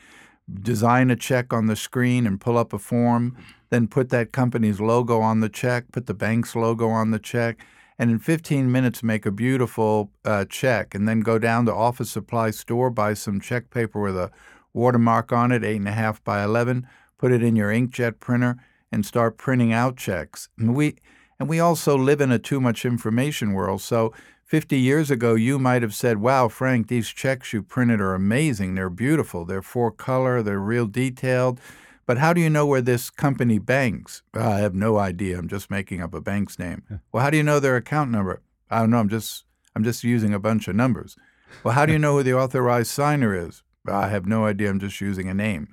design 0.63 1.11
a 1.11 1.17
check 1.17 1.53
on 1.53 1.67
the 1.67 1.77
screen 1.77 2.27
and 2.27 2.41
pull 2.41 2.57
up 2.57 2.73
a 2.73 2.79
form, 2.79 3.37
then 3.69 3.87
put 3.87 4.09
that 4.09 4.33
company's 4.33 4.81
logo 4.81 5.21
on 5.21 5.41
the 5.41 5.49
check, 5.49 5.93
put 5.93 6.07
the 6.07 6.15
bank's 6.15 6.57
logo 6.57 6.89
on 6.89 7.11
the 7.11 7.19
check, 7.19 7.65
and 7.99 8.11
in 8.11 8.19
15 8.19 8.71
minutes 8.71 9.03
make 9.03 9.25
a 9.25 9.31
beautiful 9.31 10.11
uh, 10.25 10.45
check 10.45 10.95
and 10.95 11.09
then 11.09 11.21
go 11.21 11.39
down 11.39 11.67
to 11.67 11.75
office 11.75 12.11
supply 12.11 12.51
store 12.51 12.91
buy 12.91 13.15
some 13.15 13.41
check 13.41 13.71
paper 13.71 14.01
with 14.01 14.17
a 14.17 14.31
watermark 14.73 15.33
on 15.33 15.53
it 15.53 15.65
eight 15.65 15.77
and 15.77 15.89
a 15.89 15.93
half 15.93 16.23
by 16.25 16.43
11 16.43 16.87
put 17.19 17.33
it 17.33 17.43
in 17.43 17.57
your 17.57 17.71
inkjet 17.71 18.21
printer 18.21 18.57
and 18.93 19.05
start 19.05 19.37
printing 19.37 19.73
out 19.73 19.97
checks. 19.97 20.49
And 20.59 20.75
we 20.75 20.97
and 21.39 21.49
we 21.49 21.61
also 21.61 21.99
live 21.99 22.21
in 22.21 22.33
a 22.33 22.39
too 22.39 22.61
much 22.61 22.87
information 22.87 23.53
world 23.53 23.83
so 23.83 24.13
50 24.45 24.79
years 24.79 25.11
ago 25.11 25.35
you 25.35 25.59
might 25.59 25.83
have 25.83 25.95
said 25.95 26.19
wow 26.19 26.49
frank 26.49 26.89
these 26.89 27.09
checks 27.09 27.53
you 27.53 27.63
printed 27.63 28.01
are 28.01 28.15
amazing. 28.15 28.75
They're 28.75 28.91
beautiful. 28.91 29.45
They're 29.45 29.63
four 29.63 29.91
color 29.91 30.43
they're 30.43 30.59
real 30.59 30.87
detailed 30.87 31.61
But 32.07 32.19
how 32.19 32.33
do 32.33 32.41
you 32.41 32.49
know 32.49 32.67
where 32.67 32.81
this 32.81 33.11
company 33.11 33.59
banks? 33.59 34.23
"Uh, 34.35 34.49
I 34.49 34.59
have 34.61 34.75
no 34.75 34.99
idea. 34.99 35.39
I'm 35.39 35.49
just 35.49 35.71
making 35.71 36.01
up 36.01 36.15
a 36.15 36.21
bank's 36.21 36.59
name. 36.59 36.83
Well, 37.13 37.23
how 37.23 37.31
do 37.31 37.37
you 37.37 37.43
know 37.43 37.61
their 37.61 37.77
account 37.77 38.11
number? 38.11 38.43
I 38.71 38.81
don't 38.81 38.91
know. 38.91 39.01
I'm 39.01 39.09
just 39.09 39.45
I'm 39.75 39.85
just 39.85 40.05
using 40.05 40.33
a 40.33 40.39
bunch 40.39 40.69
of 40.69 40.77
numbers. 40.77 41.17
Well, 41.63 41.75
how 41.75 41.85
do 41.87 41.93
you 41.93 41.99
know 42.05 42.17
who 42.17 42.23
the 42.23 42.35
authorized 42.35 42.91
signer 42.91 43.35
is? 43.35 43.63
I 43.87 44.09
have 44.09 44.27
no 44.27 44.47
idea. 44.47 44.71
I'm 44.71 44.81
just 44.81 45.01
using 45.01 45.29
a 45.29 45.35
name. 45.35 45.69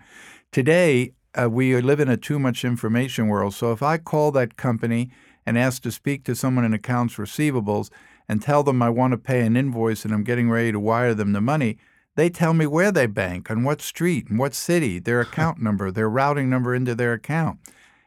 Today, 0.51 1.13
uh, 1.35 1.49
we 1.49 1.79
live 1.81 1.99
in 1.99 2.09
a 2.09 2.17
too 2.17 2.39
much 2.39 2.63
information 2.63 3.27
world. 3.27 3.53
So 3.53 3.71
if 3.71 3.81
I 3.81 3.97
call 3.97 4.31
that 4.31 4.55
company 4.55 5.11
and 5.45 5.57
ask 5.57 5.81
to 5.83 5.91
speak 5.91 6.23
to 6.25 6.35
someone 6.35 6.65
in 6.65 6.73
accounts 6.73 7.15
receivables 7.15 7.89
and 8.29 8.41
tell 8.41 8.63
them 8.63 8.81
I 8.81 8.89
want 8.89 9.11
to 9.11 9.17
pay 9.17 9.41
an 9.41 9.57
invoice 9.57 10.05
and 10.05 10.13
I'm 10.13 10.23
getting 10.23 10.49
ready 10.49 10.71
to 10.71 10.79
wire 10.79 11.13
them 11.13 11.33
the 11.33 11.41
money, 11.41 11.77
they 12.15 12.29
tell 12.29 12.53
me 12.53 12.67
where 12.67 12.91
they 12.91 13.05
bank, 13.07 13.49
on 13.49 13.63
what 13.63 13.81
street, 13.81 14.27
in 14.29 14.37
what 14.37 14.53
city, 14.53 14.99
their 14.99 15.21
account 15.21 15.61
number, 15.61 15.91
their 15.91 16.09
routing 16.09 16.49
number 16.49 16.75
into 16.75 16.93
their 16.95 17.13
account. 17.13 17.59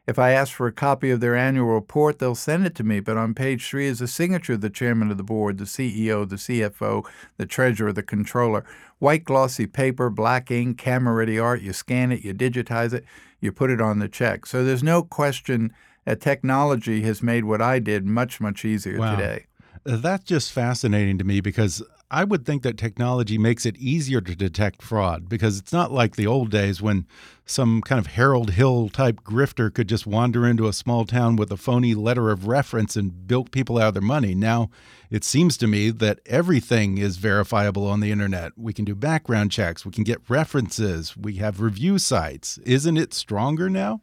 If 0.06 0.20
I 0.20 0.30
ask 0.30 0.52
for 0.52 0.68
a 0.68 0.72
copy 0.72 1.10
of 1.10 1.18
their 1.18 1.34
annual 1.34 1.74
report, 1.74 2.20
they'll 2.20 2.36
send 2.36 2.64
it 2.64 2.76
to 2.76 2.84
me, 2.84 3.00
but 3.00 3.16
on 3.16 3.34
page 3.34 3.66
three 3.68 3.86
is 3.86 4.00
a 4.00 4.06
signature 4.06 4.52
of 4.52 4.60
the 4.60 4.70
chairman 4.70 5.10
of 5.10 5.16
the 5.16 5.24
board, 5.24 5.58
the 5.58 5.64
CEO, 5.64 6.28
the 6.28 6.36
CFO, 6.36 7.04
the 7.38 7.46
treasurer, 7.46 7.92
the 7.92 8.04
controller. 8.04 8.64
White 9.00 9.24
glossy 9.24 9.66
paper, 9.66 10.08
black 10.08 10.48
ink, 10.50 10.78
camera 10.78 11.12
ready 11.12 11.40
art. 11.40 11.60
You 11.60 11.72
scan 11.72 12.12
it, 12.12 12.22
you 12.24 12.32
digitize 12.32 12.92
it, 12.92 13.04
you 13.40 13.50
put 13.50 13.70
it 13.70 13.80
on 13.80 13.98
the 13.98 14.08
check. 14.08 14.46
So 14.46 14.64
there's 14.64 14.84
no 14.84 15.02
question 15.02 15.72
that 16.04 16.20
technology 16.20 17.02
has 17.02 17.20
made 17.20 17.44
what 17.44 17.60
I 17.60 17.80
did 17.80 18.06
much, 18.06 18.40
much 18.40 18.64
easier 18.64 19.00
Wow. 19.00 19.16
today. 19.16 19.46
That's 19.82 20.24
just 20.24 20.52
fascinating 20.52 21.18
to 21.18 21.24
me 21.24 21.40
because 21.40 21.82
I 22.10 22.22
would 22.22 22.46
think 22.46 22.62
that 22.62 22.78
technology 22.78 23.36
makes 23.36 23.66
it 23.66 23.76
easier 23.78 24.20
to 24.20 24.36
detect 24.36 24.80
fraud 24.80 25.28
because 25.28 25.58
it's 25.58 25.72
not 25.72 25.90
like 25.90 26.14
the 26.14 26.26
old 26.26 26.50
days 26.50 26.80
when 26.80 27.06
some 27.44 27.80
kind 27.80 27.98
of 27.98 28.06
Harold 28.06 28.50
Hill 28.50 28.88
type 28.88 29.22
grifter 29.24 29.74
could 29.74 29.88
just 29.88 30.06
wander 30.06 30.46
into 30.46 30.68
a 30.68 30.72
small 30.72 31.04
town 31.04 31.34
with 31.34 31.50
a 31.50 31.56
phony 31.56 31.94
letter 31.94 32.30
of 32.30 32.46
reference 32.46 32.94
and 32.94 33.26
bilk 33.26 33.50
people 33.50 33.78
out 33.78 33.88
of 33.88 33.94
their 33.94 34.02
money. 34.02 34.34
Now, 34.36 34.70
it 35.10 35.24
seems 35.24 35.56
to 35.58 35.66
me 35.66 35.90
that 35.90 36.20
everything 36.26 36.98
is 36.98 37.16
verifiable 37.16 37.86
on 37.88 38.00
the 38.00 38.12
internet. 38.12 38.52
We 38.56 38.72
can 38.72 38.84
do 38.84 38.94
background 38.94 39.50
checks, 39.50 39.84
we 39.84 39.92
can 39.92 40.04
get 40.04 40.28
references, 40.28 41.16
we 41.16 41.36
have 41.36 41.60
review 41.60 41.98
sites. 41.98 42.58
Isn't 42.58 42.96
it 42.96 43.14
stronger 43.14 43.68
now? 43.68 44.00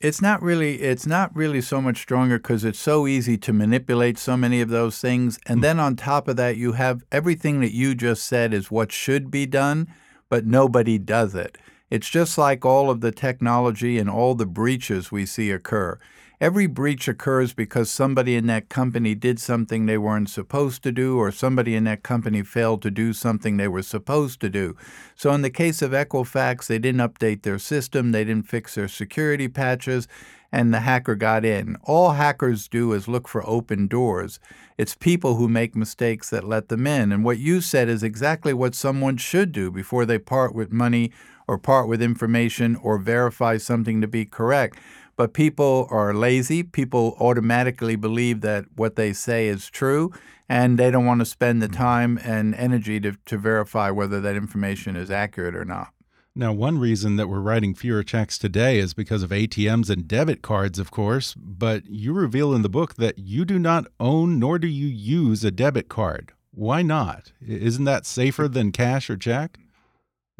It's 0.00 0.22
not 0.22 0.40
really 0.40 0.82
it's 0.82 1.08
not 1.08 1.34
really 1.34 1.60
so 1.60 1.82
much 1.82 1.98
stronger 1.98 2.38
because 2.38 2.64
it's 2.64 2.78
so 2.78 3.08
easy 3.08 3.36
to 3.38 3.52
manipulate 3.52 4.16
so 4.16 4.36
many 4.36 4.60
of 4.60 4.68
those 4.68 5.00
things. 5.00 5.40
And 5.46 5.58
mm. 5.58 5.62
then 5.62 5.80
on 5.80 5.96
top 5.96 6.28
of 6.28 6.36
that, 6.36 6.56
you 6.56 6.72
have 6.72 7.04
everything 7.10 7.60
that 7.60 7.74
you 7.74 7.96
just 7.96 8.22
said 8.22 8.54
is 8.54 8.70
what 8.70 8.92
should 8.92 9.28
be 9.28 9.44
done, 9.44 9.88
but 10.28 10.46
nobody 10.46 10.98
does 10.98 11.34
it. 11.34 11.58
It's 11.90 12.08
just 12.08 12.38
like 12.38 12.64
all 12.64 12.90
of 12.90 13.00
the 13.00 13.10
technology 13.10 13.98
and 13.98 14.08
all 14.08 14.36
the 14.36 14.46
breaches 14.46 15.10
we 15.10 15.26
see 15.26 15.50
occur. 15.50 15.98
Every 16.40 16.68
breach 16.68 17.08
occurs 17.08 17.52
because 17.52 17.90
somebody 17.90 18.36
in 18.36 18.46
that 18.46 18.68
company 18.68 19.16
did 19.16 19.40
something 19.40 19.86
they 19.86 19.98
weren't 19.98 20.30
supposed 20.30 20.84
to 20.84 20.92
do, 20.92 21.18
or 21.18 21.32
somebody 21.32 21.74
in 21.74 21.82
that 21.84 22.04
company 22.04 22.44
failed 22.44 22.80
to 22.82 22.92
do 22.92 23.12
something 23.12 23.56
they 23.56 23.66
were 23.66 23.82
supposed 23.82 24.40
to 24.42 24.48
do. 24.48 24.76
So, 25.16 25.32
in 25.32 25.42
the 25.42 25.50
case 25.50 25.82
of 25.82 25.90
Equifax, 25.90 26.68
they 26.68 26.78
didn't 26.78 27.00
update 27.00 27.42
their 27.42 27.58
system, 27.58 28.12
they 28.12 28.22
didn't 28.22 28.48
fix 28.48 28.76
their 28.76 28.86
security 28.86 29.48
patches, 29.48 30.06
and 30.52 30.72
the 30.72 30.80
hacker 30.80 31.16
got 31.16 31.44
in. 31.44 31.76
All 31.82 32.12
hackers 32.12 32.68
do 32.68 32.92
is 32.92 33.08
look 33.08 33.26
for 33.26 33.44
open 33.44 33.88
doors. 33.88 34.38
It's 34.78 34.94
people 34.94 35.34
who 35.34 35.48
make 35.48 35.74
mistakes 35.74 36.30
that 36.30 36.44
let 36.44 36.68
them 36.68 36.86
in. 36.86 37.10
And 37.10 37.24
what 37.24 37.38
you 37.38 37.60
said 37.60 37.88
is 37.88 38.04
exactly 38.04 38.54
what 38.54 38.76
someone 38.76 39.16
should 39.16 39.50
do 39.50 39.72
before 39.72 40.06
they 40.06 40.18
part 40.18 40.54
with 40.54 40.70
money 40.70 41.10
or 41.48 41.58
part 41.58 41.88
with 41.88 42.00
information 42.00 42.76
or 42.76 42.98
verify 42.98 43.56
something 43.56 44.00
to 44.00 44.06
be 44.06 44.24
correct. 44.24 44.78
But 45.18 45.34
people 45.34 45.88
are 45.90 46.14
lazy. 46.14 46.62
People 46.62 47.16
automatically 47.18 47.96
believe 47.96 48.40
that 48.42 48.66
what 48.76 48.94
they 48.94 49.12
say 49.12 49.48
is 49.48 49.68
true, 49.68 50.12
and 50.48 50.78
they 50.78 50.92
don't 50.92 51.06
want 51.06 51.20
to 51.20 51.26
spend 51.26 51.60
the 51.60 51.66
hmm. 51.66 51.74
time 51.74 52.20
and 52.22 52.54
energy 52.54 53.00
to, 53.00 53.16
to 53.26 53.36
verify 53.36 53.90
whether 53.90 54.20
that 54.20 54.36
information 54.36 54.94
is 54.94 55.10
accurate 55.10 55.56
or 55.56 55.64
not. 55.64 55.88
Now, 56.36 56.52
one 56.52 56.78
reason 56.78 57.16
that 57.16 57.28
we're 57.28 57.40
writing 57.40 57.74
fewer 57.74 58.04
checks 58.04 58.38
today 58.38 58.78
is 58.78 58.94
because 58.94 59.24
of 59.24 59.30
ATMs 59.30 59.90
and 59.90 60.06
debit 60.06 60.40
cards, 60.40 60.78
of 60.78 60.92
course. 60.92 61.34
But 61.36 61.86
you 61.86 62.12
reveal 62.12 62.54
in 62.54 62.62
the 62.62 62.68
book 62.68 62.94
that 62.94 63.18
you 63.18 63.44
do 63.44 63.58
not 63.58 63.88
own 63.98 64.38
nor 64.38 64.56
do 64.60 64.68
you 64.68 64.86
use 64.86 65.42
a 65.42 65.50
debit 65.50 65.88
card. 65.88 66.30
Why 66.52 66.82
not? 66.82 67.32
Isn't 67.44 67.86
that 67.86 68.06
safer 68.06 68.46
than 68.46 68.70
cash 68.70 69.10
or 69.10 69.16
check? 69.16 69.58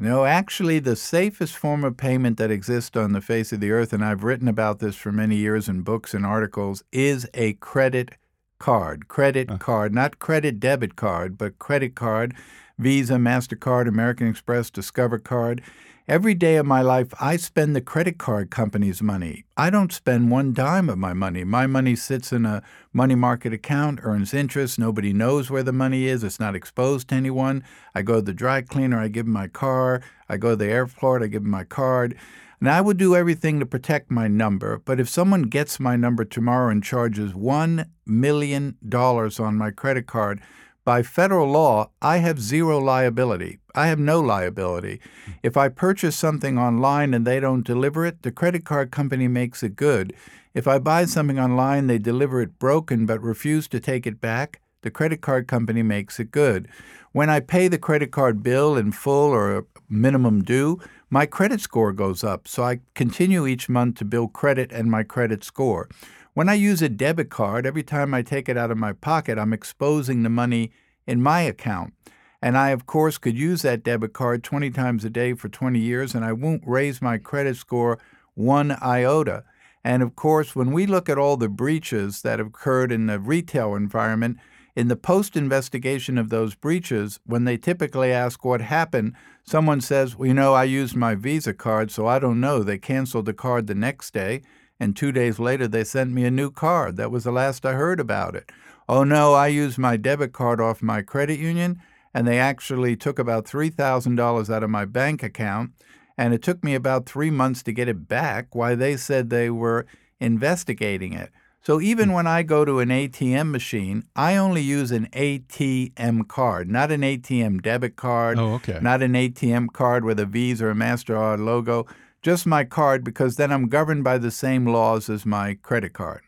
No, 0.00 0.24
actually, 0.24 0.78
the 0.78 0.94
safest 0.94 1.56
form 1.56 1.82
of 1.82 1.96
payment 1.96 2.38
that 2.38 2.52
exists 2.52 2.96
on 2.96 3.12
the 3.12 3.20
face 3.20 3.52
of 3.52 3.58
the 3.58 3.72
earth, 3.72 3.92
and 3.92 4.04
I've 4.04 4.22
written 4.22 4.46
about 4.46 4.78
this 4.78 4.94
for 4.94 5.10
many 5.10 5.34
years 5.34 5.68
in 5.68 5.82
books 5.82 6.14
and 6.14 6.24
articles, 6.24 6.84
is 6.92 7.28
a 7.34 7.54
credit 7.54 8.12
card. 8.60 9.08
Credit 9.08 9.58
card, 9.58 9.92
not 9.92 10.20
credit 10.20 10.60
debit 10.60 10.94
card, 10.94 11.36
but 11.36 11.58
credit 11.58 11.96
card, 11.96 12.36
Visa, 12.78 13.14
MasterCard, 13.14 13.88
American 13.88 14.28
Express, 14.28 14.70
Discover 14.70 15.18
Card. 15.18 15.62
Every 16.08 16.32
day 16.32 16.56
of 16.56 16.64
my 16.64 16.80
life, 16.80 17.12
I 17.20 17.36
spend 17.36 17.76
the 17.76 17.82
credit 17.82 18.16
card 18.16 18.50
company's 18.50 19.02
money. 19.02 19.44
I 19.58 19.68
don't 19.68 19.92
spend 19.92 20.30
one 20.30 20.54
dime 20.54 20.88
of 20.88 20.96
my 20.96 21.12
money. 21.12 21.44
My 21.44 21.66
money 21.66 21.96
sits 21.96 22.32
in 22.32 22.46
a 22.46 22.62
money 22.94 23.14
market 23.14 23.52
account, 23.52 24.00
earns 24.02 24.32
interest. 24.32 24.78
Nobody 24.78 25.12
knows 25.12 25.50
where 25.50 25.62
the 25.62 25.70
money 25.70 26.06
is. 26.06 26.24
It's 26.24 26.40
not 26.40 26.54
exposed 26.54 27.08
to 27.08 27.14
anyone. 27.14 27.62
I 27.94 28.00
go 28.00 28.14
to 28.14 28.22
the 28.22 28.32
dry 28.32 28.62
cleaner, 28.62 28.98
I 28.98 29.08
give 29.08 29.26
them 29.26 29.34
my 29.34 29.48
car. 29.48 30.00
I 30.30 30.38
go 30.38 30.52
to 30.52 30.56
the 30.56 30.70
airport, 30.70 31.22
I 31.22 31.26
give 31.26 31.42
them 31.42 31.50
my 31.50 31.64
card. 31.64 32.16
And 32.58 32.70
I 32.70 32.80
would 32.80 32.96
do 32.96 33.14
everything 33.14 33.60
to 33.60 33.66
protect 33.66 34.10
my 34.10 34.28
number. 34.28 34.78
But 34.78 34.98
if 34.98 35.10
someone 35.10 35.42
gets 35.42 35.78
my 35.78 35.96
number 35.96 36.24
tomorrow 36.24 36.70
and 36.70 36.82
charges 36.82 37.34
$1 37.34 37.86
million 38.06 38.78
on 38.90 39.56
my 39.58 39.70
credit 39.72 40.06
card, 40.06 40.40
by 40.88 41.02
federal 41.02 41.50
law, 41.50 41.90
I 42.00 42.16
have 42.16 42.40
zero 42.40 42.78
liability. 42.78 43.58
I 43.74 43.88
have 43.88 43.98
no 43.98 44.20
liability. 44.20 45.00
Hmm. 45.26 45.32
If 45.42 45.54
I 45.54 45.68
purchase 45.68 46.16
something 46.16 46.58
online 46.58 47.12
and 47.12 47.26
they 47.26 47.40
don't 47.40 47.66
deliver 47.66 48.06
it, 48.06 48.22
the 48.22 48.32
credit 48.32 48.64
card 48.64 48.90
company 48.90 49.28
makes 49.28 49.62
it 49.62 49.76
good. 49.76 50.14
If 50.54 50.66
I 50.66 50.78
buy 50.78 51.04
something 51.04 51.38
online, 51.38 51.88
they 51.88 51.98
deliver 51.98 52.40
it 52.40 52.58
broken 52.58 53.04
but 53.04 53.20
refuse 53.20 53.68
to 53.68 53.80
take 53.80 54.06
it 54.06 54.18
back, 54.18 54.62
the 54.80 54.90
credit 54.90 55.20
card 55.20 55.46
company 55.46 55.82
makes 55.82 56.18
it 56.18 56.30
good. 56.30 56.68
When 57.12 57.28
I 57.28 57.40
pay 57.40 57.68
the 57.68 57.76
credit 57.76 58.10
card 58.10 58.42
bill 58.42 58.74
in 58.74 58.92
full 58.92 59.30
or 59.30 59.66
minimum 59.90 60.42
due, 60.42 60.80
my 61.10 61.26
credit 61.26 61.60
score 61.60 61.92
goes 61.92 62.24
up. 62.24 62.48
So 62.48 62.62
I 62.62 62.80
continue 62.94 63.46
each 63.46 63.68
month 63.68 63.96
to 63.96 64.06
build 64.06 64.32
credit 64.32 64.72
and 64.72 64.90
my 64.90 65.02
credit 65.02 65.44
score. 65.44 65.90
When 66.38 66.48
I 66.48 66.54
use 66.54 66.82
a 66.82 66.88
debit 66.88 67.30
card, 67.30 67.66
every 67.66 67.82
time 67.82 68.14
I 68.14 68.22
take 68.22 68.48
it 68.48 68.56
out 68.56 68.70
of 68.70 68.78
my 68.78 68.92
pocket, 68.92 69.40
I'm 69.40 69.52
exposing 69.52 70.22
the 70.22 70.28
money 70.28 70.70
in 71.04 71.20
my 71.20 71.40
account. 71.40 71.94
And 72.40 72.56
I, 72.56 72.70
of 72.70 72.86
course, 72.86 73.18
could 73.18 73.36
use 73.36 73.62
that 73.62 73.82
debit 73.82 74.12
card 74.12 74.44
20 74.44 74.70
times 74.70 75.04
a 75.04 75.10
day 75.10 75.34
for 75.34 75.48
20 75.48 75.80
years, 75.80 76.14
and 76.14 76.24
I 76.24 76.32
won't 76.32 76.62
raise 76.64 77.02
my 77.02 77.18
credit 77.18 77.56
score 77.56 77.98
one 78.34 78.70
iota. 78.80 79.42
And 79.82 80.00
of 80.00 80.14
course, 80.14 80.54
when 80.54 80.70
we 80.70 80.86
look 80.86 81.08
at 81.08 81.18
all 81.18 81.36
the 81.36 81.48
breaches 81.48 82.22
that 82.22 82.38
have 82.38 82.46
occurred 82.46 82.92
in 82.92 83.06
the 83.06 83.18
retail 83.18 83.74
environment, 83.74 84.36
in 84.76 84.86
the 84.86 84.94
post 84.94 85.36
investigation 85.36 86.16
of 86.16 86.28
those 86.28 86.54
breaches, 86.54 87.18
when 87.26 87.46
they 87.46 87.56
typically 87.56 88.12
ask 88.12 88.44
what 88.44 88.60
happened, 88.60 89.14
someone 89.42 89.80
says, 89.80 90.14
Well, 90.14 90.28
you 90.28 90.34
know, 90.34 90.54
I 90.54 90.62
used 90.62 90.94
my 90.94 91.16
Visa 91.16 91.52
card, 91.52 91.90
so 91.90 92.06
I 92.06 92.20
don't 92.20 92.40
know. 92.40 92.62
They 92.62 92.78
canceled 92.78 93.26
the 93.26 93.34
card 93.34 93.66
the 93.66 93.74
next 93.74 94.14
day, 94.14 94.42
and 94.80 94.96
two 94.96 95.12
days 95.12 95.38
later 95.38 95.66
they 95.68 95.84
sent 95.84 96.12
me 96.12 96.24
a 96.24 96.30
new 96.30 96.50
card. 96.50 96.96
That 96.96 97.10
was 97.10 97.24
the 97.24 97.32
last 97.32 97.64
I 97.66 97.72
heard 97.72 98.00
about 98.00 98.34
it. 98.34 98.50
Oh, 98.88 99.04
no, 99.04 99.34
I 99.34 99.48
used 99.48 99.76
my 99.78 99.96
debit 99.96 100.32
card 100.32 100.60
off 100.60 100.82
my 100.82 101.02
credit 101.02 101.38
union, 101.38 101.80
and 102.14 102.26
they 102.26 102.38
actually 102.38 102.96
took 102.96 103.18
about 103.18 103.44
$3,000 103.44 104.50
out 104.54 104.62
of 104.62 104.70
my 104.70 104.84
bank 104.86 105.22
account, 105.22 105.72
and 106.16 106.32
it 106.32 106.42
took 106.42 106.64
me 106.64 106.74
about 106.74 107.06
three 107.06 107.30
months 107.30 107.62
to 107.64 107.72
get 107.72 107.88
it 107.88 108.08
back 108.08 108.54
Why 108.54 108.74
they 108.74 108.96
said 108.96 109.28
they 109.30 109.50
were 109.50 109.84
investigating 110.18 111.12
it. 111.12 111.30
So 111.62 111.80
even 111.80 112.12
when 112.12 112.26
I 112.26 112.44
go 112.44 112.64
to 112.64 112.78
an 112.78 112.88
ATM 112.88 113.50
machine, 113.50 114.04
I 114.16 114.36
only 114.36 114.62
use 114.62 114.90
an 114.90 115.08
ATM 115.12 116.26
card, 116.28 116.70
not 116.70 116.90
an 116.90 117.02
ATM 117.02 117.60
debit 117.62 117.96
card, 117.96 118.38
Oh, 118.38 118.54
okay. 118.54 118.78
not 118.80 119.02
an 119.02 119.12
ATM 119.12 119.72
card 119.72 120.04
with 120.04 120.18
a 120.18 120.24
Visa 120.24 120.66
or 120.66 120.70
a 120.70 120.74
MasterCard 120.74 121.44
logo, 121.44 121.86
just 122.22 122.46
my 122.46 122.64
card 122.64 123.04
because 123.04 123.36
then 123.36 123.52
I'm 123.52 123.68
governed 123.68 124.04
by 124.04 124.18
the 124.18 124.30
same 124.30 124.66
laws 124.66 125.08
as 125.08 125.24
my 125.24 125.54
credit 125.54 125.92
card. 125.92 126.22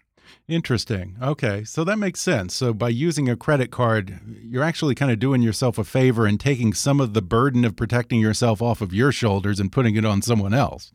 Interesting. 0.48 1.16
Okay. 1.22 1.64
So 1.64 1.84
that 1.84 1.98
makes 1.98 2.20
sense. 2.20 2.54
So 2.54 2.74
by 2.74 2.88
using 2.88 3.28
a 3.28 3.36
credit 3.36 3.70
card, 3.70 4.18
you're 4.42 4.64
actually 4.64 4.96
kind 4.96 5.12
of 5.12 5.18
doing 5.18 5.42
yourself 5.42 5.78
a 5.78 5.84
favor 5.84 6.26
and 6.26 6.40
taking 6.40 6.72
some 6.72 7.00
of 7.00 7.14
the 7.14 7.22
burden 7.22 7.64
of 7.64 7.76
protecting 7.76 8.20
yourself 8.20 8.60
off 8.60 8.80
of 8.80 8.92
your 8.92 9.12
shoulders 9.12 9.60
and 9.60 9.70
putting 9.70 9.94
it 9.94 10.04
on 10.04 10.22
someone 10.22 10.52
else. 10.52 10.92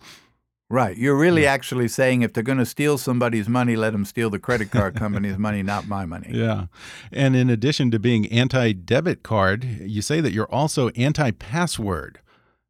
Right. 0.70 0.98
You're 0.98 1.16
really 1.16 1.46
actually 1.46 1.88
saying 1.88 2.24
if 2.24 2.34
they're 2.34 2.44
going 2.44 2.58
to 2.58 2.66
steal 2.66 2.98
somebody's 2.98 3.48
money, 3.48 3.76
let 3.76 3.92
them 3.92 4.04
steal 4.04 4.32
the 4.32 4.40
credit 4.40 4.72
card 4.72 4.96
company's 4.96 5.38
money, 5.38 5.62
not 5.62 5.88
my 5.88 6.06
money. 6.06 6.32
Yeah. 6.36 6.66
And 7.12 7.36
in 7.36 7.50
addition 7.50 7.92
to 7.92 8.00
being 8.00 8.26
anti 8.28 8.74
debit 8.74 9.24
card, 9.24 9.64
you 9.64 10.02
say 10.02 10.22
that 10.22 10.34
you're 10.34 10.52
also 10.52 10.90
anti 10.90 11.32
password. 11.32 12.20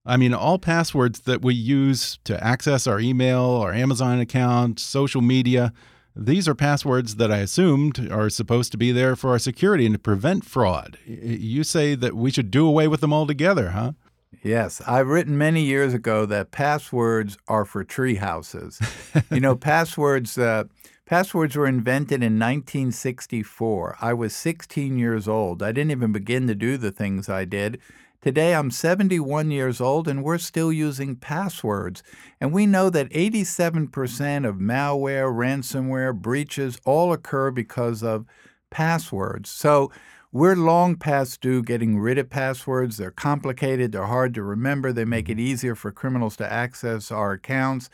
I 0.06 0.18
mean, 0.18 0.34
all 0.34 0.60
passwords 0.60 1.22
that 1.22 1.42
we 1.42 1.56
use 1.56 2.20
to 2.26 2.42
access 2.44 2.86
our 2.86 3.00
email, 3.00 3.42
our 3.42 3.74
Amazon 3.74 4.20
account, 4.20 4.80
social 4.80 5.22
media, 5.22 5.74
these 6.16 6.48
are 6.48 6.56
passwords 6.56 7.16
that 7.16 7.32
I 7.32 7.40
assumed 7.40 8.10
are 8.12 8.30
supposed 8.30 8.72
to 8.72 8.78
be 8.78 8.92
there 8.92 9.16
for 9.16 9.32
our 9.32 9.40
security 9.40 9.86
and 9.86 9.96
to 9.96 10.00
prevent 10.00 10.46
fraud. 10.46 10.98
You 11.06 11.64
say 11.64 11.96
that 11.96 12.16
we 12.16 12.32
should 12.32 12.52
do 12.52 12.68
away 12.68 12.88
with 12.88 13.02
them 13.02 13.12
altogether, 13.12 13.72
huh? 13.72 13.94
Yes, 14.42 14.82
I've 14.88 15.08
written 15.08 15.38
many 15.38 15.64
years 15.64 15.94
ago 15.94 16.26
that 16.28 16.52
passwords 16.52 17.38
are 17.48 17.66
for 17.66 17.84
tree 17.84 18.16
houses. 18.16 18.80
you 19.32 19.40
know, 19.40 19.56
passwords. 19.56 20.38
Uh, 20.38 20.66
passwords 21.06 21.56
were 21.56 21.68
invented 21.68 22.22
in 22.22 22.40
1964. 22.40 23.98
I 24.00 24.14
was 24.14 24.36
16 24.36 24.98
years 24.98 25.28
old. 25.28 25.64
I 25.64 25.72
didn't 25.72 25.92
even 25.92 26.12
begin 26.12 26.48
to 26.48 26.56
do 26.56 26.78
the 26.78 26.92
things 26.92 27.28
I 27.28 27.46
did. 27.46 27.80
Today, 28.26 28.56
I'm 28.56 28.72
71 28.72 29.52
years 29.52 29.80
old 29.80 30.08
and 30.08 30.24
we're 30.24 30.40
still 30.40 30.74
using 30.74 31.16
passwords. 31.16 32.02
And 32.42 32.52
we 32.52 32.66
know 32.66 32.90
that 32.90 33.12
87% 33.12 34.50
of 34.50 34.56
malware, 34.56 35.32
ransomware, 35.32 36.20
breaches 36.20 36.80
all 36.86 37.14
occur 37.14 37.52
because 37.52 38.02
of 38.02 38.26
passwords. 38.72 39.52
So 39.52 39.92
we're 40.32 40.56
long 40.56 40.96
past 40.96 41.40
due 41.40 41.62
getting 41.62 42.00
rid 42.00 42.18
of 42.18 42.32
passwords. 42.32 42.98
They're 42.98 43.12
complicated, 43.12 43.92
they're 43.92 44.08
hard 44.08 44.34
to 44.34 44.42
remember, 44.42 44.92
they 44.92 45.06
make 45.06 45.30
it 45.30 45.40
easier 45.40 45.76
for 45.76 45.92
criminals 45.92 46.36
to 46.38 46.52
access 46.52 47.12
our 47.12 47.34
accounts. 47.34 47.92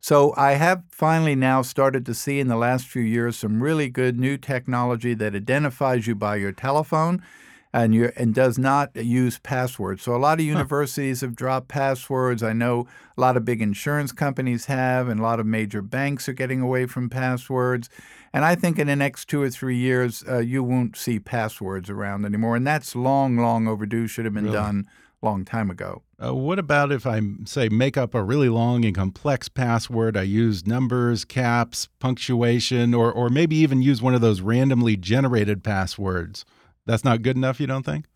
So 0.00 0.32
I 0.34 0.52
have 0.52 0.84
finally 0.88 1.34
now 1.34 1.60
started 1.60 2.06
to 2.06 2.14
see 2.14 2.40
in 2.40 2.48
the 2.48 2.56
last 2.56 2.86
few 2.86 3.02
years 3.02 3.36
some 3.36 3.62
really 3.62 3.90
good 3.90 4.18
new 4.18 4.38
technology 4.38 5.12
that 5.12 5.34
identifies 5.34 6.06
you 6.06 6.14
by 6.14 6.36
your 6.36 6.52
telephone 6.52 7.22
and 7.74 7.92
you 7.92 8.12
and 8.16 8.32
does 8.32 8.56
not 8.56 8.94
use 8.94 9.40
passwords. 9.40 10.00
So 10.00 10.14
a 10.14 10.16
lot 10.16 10.38
of 10.38 10.46
universities 10.46 11.22
have 11.22 11.34
dropped 11.34 11.66
passwords. 11.66 12.40
I 12.40 12.52
know 12.52 12.86
a 13.18 13.20
lot 13.20 13.36
of 13.36 13.44
big 13.44 13.60
insurance 13.60 14.12
companies 14.12 14.66
have, 14.66 15.08
and 15.08 15.18
a 15.18 15.22
lot 15.24 15.40
of 15.40 15.46
major 15.46 15.82
banks 15.82 16.28
are 16.28 16.32
getting 16.32 16.60
away 16.60 16.86
from 16.86 17.10
passwords. 17.10 17.90
And 18.32 18.44
I 18.44 18.54
think 18.54 18.78
in 18.78 18.86
the 18.86 18.94
next 18.94 19.28
two 19.28 19.42
or 19.42 19.50
three 19.50 19.76
years, 19.76 20.22
uh, 20.28 20.38
you 20.38 20.62
won't 20.62 20.96
see 20.96 21.18
passwords 21.18 21.90
around 21.90 22.24
anymore, 22.24 22.54
and 22.54 22.64
that's 22.64 22.94
long, 22.94 23.38
long 23.38 23.66
overdue. 23.66 24.06
Should 24.06 24.24
have 24.24 24.34
been 24.34 24.44
really? 24.44 24.56
done 24.56 24.88
a 25.20 25.26
long 25.26 25.44
time 25.44 25.68
ago. 25.68 26.02
Uh, 26.24 26.32
what 26.32 26.60
about 26.60 26.92
if 26.92 27.08
I 27.08 27.20
say 27.44 27.68
make 27.68 27.96
up 27.96 28.14
a 28.14 28.22
really 28.22 28.48
long 28.48 28.84
and 28.84 28.94
complex 28.94 29.48
password? 29.48 30.16
I 30.16 30.22
use 30.22 30.64
numbers, 30.64 31.24
caps, 31.24 31.88
punctuation, 31.98 32.94
or 32.94 33.12
or 33.12 33.30
maybe 33.30 33.56
even 33.56 33.82
use 33.82 34.00
one 34.00 34.14
of 34.14 34.20
those 34.20 34.40
randomly 34.40 34.96
generated 34.96 35.64
passwords. 35.64 36.44
That's 36.86 37.04
not 37.04 37.22
good 37.22 37.36
enough, 37.36 37.60
you 37.60 37.66
don't 37.66 37.84
think? 37.84 38.06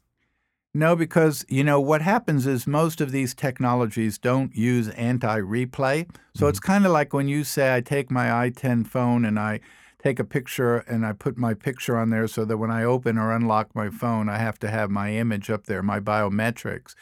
No, 0.75 0.95
because 0.95 1.45
you 1.49 1.65
know 1.65 1.81
what 1.81 2.03
happens 2.03 2.47
is 2.47 2.67
most 2.67 3.01
of 3.01 3.11
these 3.11 3.35
technologies 3.35 4.19
don't 4.19 4.55
use 4.55 4.89
anti-replay. 4.91 6.09
So 6.35 6.43
mm-hmm. 6.43 6.49
it's 6.49 6.61
kind 6.61 6.85
of 6.85 6.93
like 6.93 7.13
when 7.13 7.27
you 7.27 7.43
say 7.43 7.75
I 7.75 7.81
take 7.81 8.11
my 8.11 8.27
i10 8.27 8.87
phone 8.87 9.25
and 9.25 9.39
I 9.39 9.61
take 9.99 10.19
a 10.21 10.25
picture 10.25 10.77
and 10.77 11.05
I 11.05 11.13
put 11.13 11.37
my 11.37 11.55
picture 11.55 11.97
on 11.97 12.11
there 12.11 12.29
so 12.29 12.45
that 12.45 12.59
when 12.59 12.71
I 12.71 12.85
open 12.85 13.19
or 13.19 13.33
unlock 13.33 13.75
my 13.75 13.91
phone, 13.91 14.29
I 14.29 14.39
have 14.39 14.59
to 14.61 14.71
have 14.71 14.91
my 14.91 15.13
image 15.13 15.51
up 15.51 15.67
there, 15.67 15.83
my 15.83 16.01
biometrics. 16.01 16.95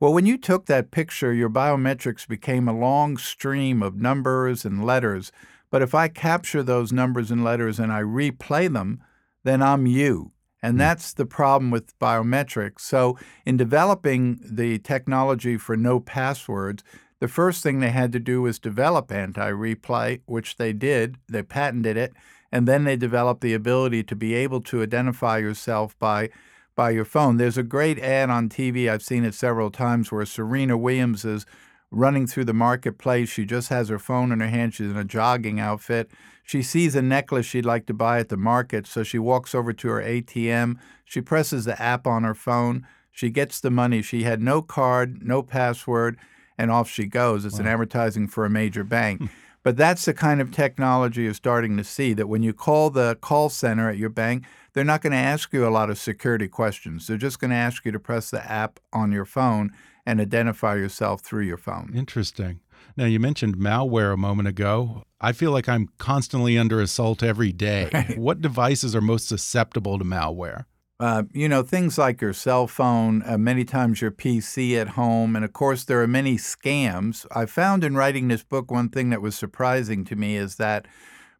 Well, 0.00 0.12
when 0.12 0.26
you 0.26 0.36
took 0.36 0.66
that 0.66 0.90
picture, 0.90 1.32
your 1.32 1.50
biometrics 1.50 2.26
became 2.26 2.66
a 2.66 2.76
long 2.76 3.16
stream 3.18 3.82
of 3.82 4.00
numbers 4.00 4.64
and 4.64 4.84
letters. 4.84 5.30
But 5.70 5.82
if 5.82 5.94
I 5.94 6.08
capture 6.08 6.62
those 6.62 6.92
numbers 6.92 7.30
and 7.30 7.44
letters 7.44 7.78
and 7.78 7.92
I 7.92 8.00
replay 8.00 8.72
them, 8.72 9.04
then 9.44 9.62
I'm 9.62 9.86
you. 9.86 10.32
And 10.62 10.74
hmm. 10.74 10.78
that's 10.78 11.12
the 11.12 11.26
problem 11.26 11.70
with 11.70 11.98
biometrics. 11.98 12.80
So, 12.80 13.18
in 13.44 13.56
developing 13.56 14.40
the 14.42 14.78
technology 14.78 15.56
for 15.56 15.76
no 15.76 16.00
passwords, 16.00 16.82
the 17.20 17.28
first 17.28 17.62
thing 17.62 17.80
they 17.80 17.90
had 17.90 18.12
to 18.12 18.18
do 18.18 18.42
was 18.42 18.58
develop 18.58 19.12
anti 19.12 19.50
replay, 19.50 20.20
which 20.26 20.56
they 20.56 20.72
did. 20.72 21.16
They 21.28 21.42
patented 21.42 21.96
it. 21.96 22.12
And 22.50 22.66
then 22.66 22.84
they 22.84 22.96
developed 22.96 23.42
the 23.42 23.54
ability 23.54 24.02
to 24.04 24.16
be 24.16 24.34
able 24.34 24.60
to 24.62 24.82
identify 24.82 25.38
yourself 25.38 25.96
by, 25.98 26.30
by 26.74 26.90
your 26.90 27.04
phone. 27.04 27.36
There's 27.36 27.58
a 27.58 27.62
great 27.62 27.98
ad 28.00 28.28
on 28.28 28.48
TV, 28.48 28.90
I've 28.90 29.04
seen 29.04 29.24
it 29.24 29.34
several 29.34 29.70
times, 29.70 30.10
where 30.10 30.26
Serena 30.26 30.76
Williams 30.76 31.24
is 31.24 31.46
running 31.92 32.26
through 32.26 32.46
the 32.46 32.54
marketplace. 32.54 33.28
She 33.28 33.44
just 33.44 33.68
has 33.68 33.88
her 33.88 33.98
phone 33.98 34.32
in 34.32 34.40
her 34.40 34.48
hand. 34.48 34.74
She's 34.74 34.90
in 34.90 34.96
a 34.96 35.04
jogging 35.04 35.60
outfit. 35.60 36.10
She 36.50 36.62
sees 36.62 36.96
a 36.96 37.00
necklace 37.00 37.46
she'd 37.46 37.64
like 37.64 37.86
to 37.86 37.94
buy 37.94 38.18
at 38.18 38.28
the 38.28 38.36
market, 38.36 38.84
so 38.84 39.04
she 39.04 39.20
walks 39.20 39.54
over 39.54 39.72
to 39.72 39.86
her 39.86 40.02
ATM. 40.02 40.78
She 41.04 41.20
presses 41.20 41.64
the 41.64 41.80
app 41.80 42.08
on 42.08 42.24
her 42.24 42.34
phone. 42.34 42.88
She 43.12 43.30
gets 43.30 43.60
the 43.60 43.70
money. 43.70 44.02
She 44.02 44.24
had 44.24 44.42
no 44.42 44.60
card, 44.60 45.22
no 45.24 45.44
password, 45.44 46.16
and 46.58 46.72
off 46.72 46.90
she 46.90 47.06
goes. 47.06 47.44
It's 47.44 47.54
wow. 47.54 47.60
an 47.60 47.66
advertising 47.68 48.26
for 48.26 48.44
a 48.44 48.50
major 48.50 48.82
bank. 48.82 49.20
Hmm. 49.20 49.26
but 49.62 49.76
that's 49.76 50.04
the 50.06 50.12
kind 50.12 50.40
of 50.40 50.50
technology 50.50 51.22
you're 51.22 51.34
starting 51.34 51.76
to 51.76 51.84
see 51.84 52.14
that 52.14 52.28
when 52.28 52.42
you 52.42 52.52
call 52.52 52.90
the 52.90 53.16
call 53.20 53.48
center 53.48 53.88
at 53.88 53.96
your 53.96 54.10
bank, 54.10 54.44
they're 54.72 54.82
not 54.82 55.02
going 55.02 55.12
to 55.12 55.18
ask 55.18 55.52
you 55.52 55.64
a 55.64 55.70
lot 55.70 55.88
of 55.88 55.98
security 55.98 56.48
questions. 56.48 57.06
They're 57.06 57.16
just 57.16 57.38
going 57.38 57.52
to 57.52 57.56
ask 57.56 57.84
you 57.84 57.92
to 57.92 58.00
press 58.00 58.28
the 58.28 58.44
app 58.50 58.80
on 58.92 59.12
your 59.12 59.24
phone 59.24 59.70
and 60.04 60.20
identify 60.20 60.74
yourself 60.74 61.20
through 61.20 61.44
your 61.44 61.58
phone. 61.58 61.92
Interesting. 61.94 62.58
Now, 62.96 63.06
you 63.06 63.20
mentioned 63.20 63.56
malware 63.56 64.12
a 64.12 64.16
moment 64.16 64.48
ago. 64.48 65.04
I 65.20 65.32
feel 65.32 65.52
like 65.52 65.68
I'm 65.68 65.88
constantly 65.98 66.58
under 66.58 66.80
assault 66.80 67.22
every 67.22 67.52
day. 67.52 67.90
Right. 68.00 68.18
What 68.18 68.40
devices 68.40 68.94
are 68.94 69.00
most 69.00 69.28
susceptible 69.28 69.98
to 69.98 70.04
malware? 70.04 70.64
Uh, 71.00 71.22
you 71.32 71.48
know, 71.48 71.62
things 71.62 71.96
like 71.96 72.20
your 72.20 72.32
cell 72.32 72.66
phone, 72.66 73.22
uh, 73.26 73.38
many 73.38 73.64
times 73.64 74.02
your 74.02 74.10
PC 74.10 74.76
at 74.78 74.88
home, 74.88 75.34
and 75.34 75.44
of 75.44 75.52
course, 75.52 75.84
there 75.84 76.02
are 76.02 76.06
many 76.06 76.36
scams. 76.36 77.26
I 77.34 77.46
found 77.46 77.84
in 77.84 77.96
writing 77.96 78.28
this 78.28 78.42
book 78.42 78.70
one 78.70 78.90
thing 78.90 79.08
that 79.10 79.22
was 79.22 79.34
surprising 79.34 80.04
to 80.04 80.16
me 80.16 80.36
is 80.36 80.56
that 80.56 80.86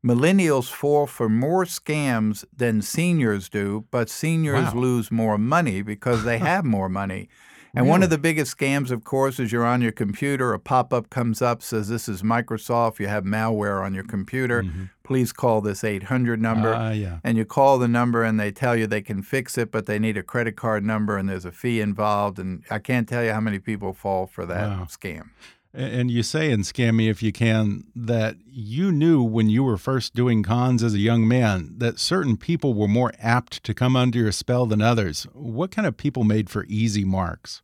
millennials 0.05 0.71
fall 0.71 1.07
for 1.07 1.29
more 1.29 1.67
scams 1.67 2.45
than 2.57 2.81
seniors 2.81 3.51
do, 3.51 3.85
but 3.91 4.09
seniors 4.09 4.73
wow. 4.73 4.81
lose 4.81 5.11
more 5.11 5.37
money 5.37 5.83
because 5.83 6.25
they 6.25 6.39
have 6.51 6.65
more 6.65 6.89
money. 6.89 7.29
And 7.75 7.85
really? 7.85 7.91
one 7.91 8.03
of 8.03 8.11
the 8.11 8.19
biggest 8.19 8.57
scams, 8.57 8.91
of 8.91 9.05
course, 9.05 9.39
is 9.39 9.53
you're 9.53 9.65
on 9.65 9.81
your 9.81 9.93
computer, 9.93 10.53
a 10.53 10.59
pop 10.59 10.93
up 10.93 11.09
comes 11.09 11.41
up, 11.41 11.63
says, 11.63 11.89
This 11.89 12.09
is 12.09 12.23
Microsoft, 12.23 12.99
you 12.99 13.07
have 13.07 13.25
malware 13.25 13.83
on 13.85 13.95
your 13.95 14.05
computer. 14.05 14.63
Mm-hmm. 14.63 14.85
Please 15.05 15.33
call 15.33 15.61
this 15.61 15.83
800 15.83 16.41
number. 16.41 16.73
Uh, 16.73 16.93
yeah. 16.93 17.19
And 17.25 17.37
you 17.37 17.45
call 17.45 17.79
the 17.79 17.89
number 17.89 18.23
and 18.23 18.39
they 18.39 18.53
tell 18.53 18.77
you 18.77 18.87
they 18.87 19.03
can 19.03 19.23
fix 19.23 19.59
it, 19.59 19.73
but 19.73 19.87
they 19.87 19.99
need 19.99 20.17
a 20.17 20.23
credit 20.23 20.57
card 20.57 20.85
number 20.85 21.17
and 21.17 21.29
there's 21.29 21.45
a 21.45 21.53
fee 21.53 21.81
involved. 21.81 22.39
And 22.39 22.65
I 22.71 22.79
can't 22.79 23.09
tell 23.09 23.25
you 23.25 23.33
how 23.33 23.41
many 23.41 23.59
people 23.59 23.93
fall 23.93 24.27
for 24.27 24.47
that 24.47 24.69
wow. 24.69 24.87
scam. 24.89 25.31
And 25.73 26.11
you 26.11 26.25
say 26.25 26.51
in 26.51 26.63
Scam 26.63 26.97
Me 26.97 27.09
If 27.09 27.23
You 27.23 27.33
Can 27.33 27.85
that 27.95 28.37
you 28.45 28.91
knew 28.91 29.23
when 29.23 29.49
you 29.49 29.63
were 29.63 29.77
first 29.77 30.15
doing 30.15 30.43
cons 30.43 30.83
as 30.83 30.95
a 30.95 30.99
young 30.99 31.29
man 31.29 31.75
that 31.79 32.01
certain 32.01 32.37
people 32.37 32.75
were 32.75 32.89
more 32.89 33.13
apt 33.21 33.63
to 33.65 33.73
come 33.73 33.95
under 33.95 34.19
your 34.19 34.33
spell 34.33 34.67
than 34.67 34.83
others. 34.83 35.29
What 35.33 35.71
kind 35.71 35.87
of 35.87 35.97
people 35.97 36.25
made 36.25 36.51
for 36.51 36.65
easy 36.65 37.05
marks? 37.05 37.63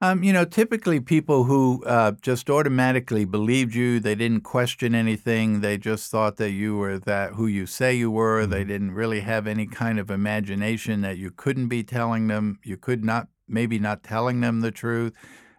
Um, 0.00 0.24
you 0.24 0.32
know, 0.32 0.44
typically 0.44 0.98
people 0.98 1.44
who 1.44 1.82
uh, 1.86 2.12
just 2.20 2.50
automatically 2.50 3.24
believed 3.24 3.74
you, 3.74 4.00
they 4.00 4.16
didn't 4.16 4.40
question 4.40 4.94
anything, 4.94 5.60
they 5.60 5.78
just 5.78 6.10
thought 6.10 6.36
that 6.36 6.50
you 6.50 6.76
were 6.76 6.98
that 6.98 7.34
who 7.34 7.46
you 7.46 7.66
say 7.66 7.94
you 7.94 8.10
were. 8.10 8.40
Mm 8.40 8.44
-hmm. 8.44 8.50
They 8.50 8.60
mm-hmm. 8.60 8.68
didn't 8.68 8.94
really 8.94 9.20
have 9.20 9.46
any 9.46 9.66
kind 9.66 10.00
of 10.00 10.10
imagination 10.10 11.02
that 11.02 11.16
you 11.16 11.30
couldn't 11.30 11.68
be 11.68 11.84
telling 11.84 12.28
them, 12.28 12.58
you 12.64 12.76
could 12.76 13.04
not, 13.04 13.28
maybe 13.46 13.78
not 13.78 14.02
telling 14.02 14.40
them 14.40 14.60
the 14.60 14.72
truth. 14.72 15.12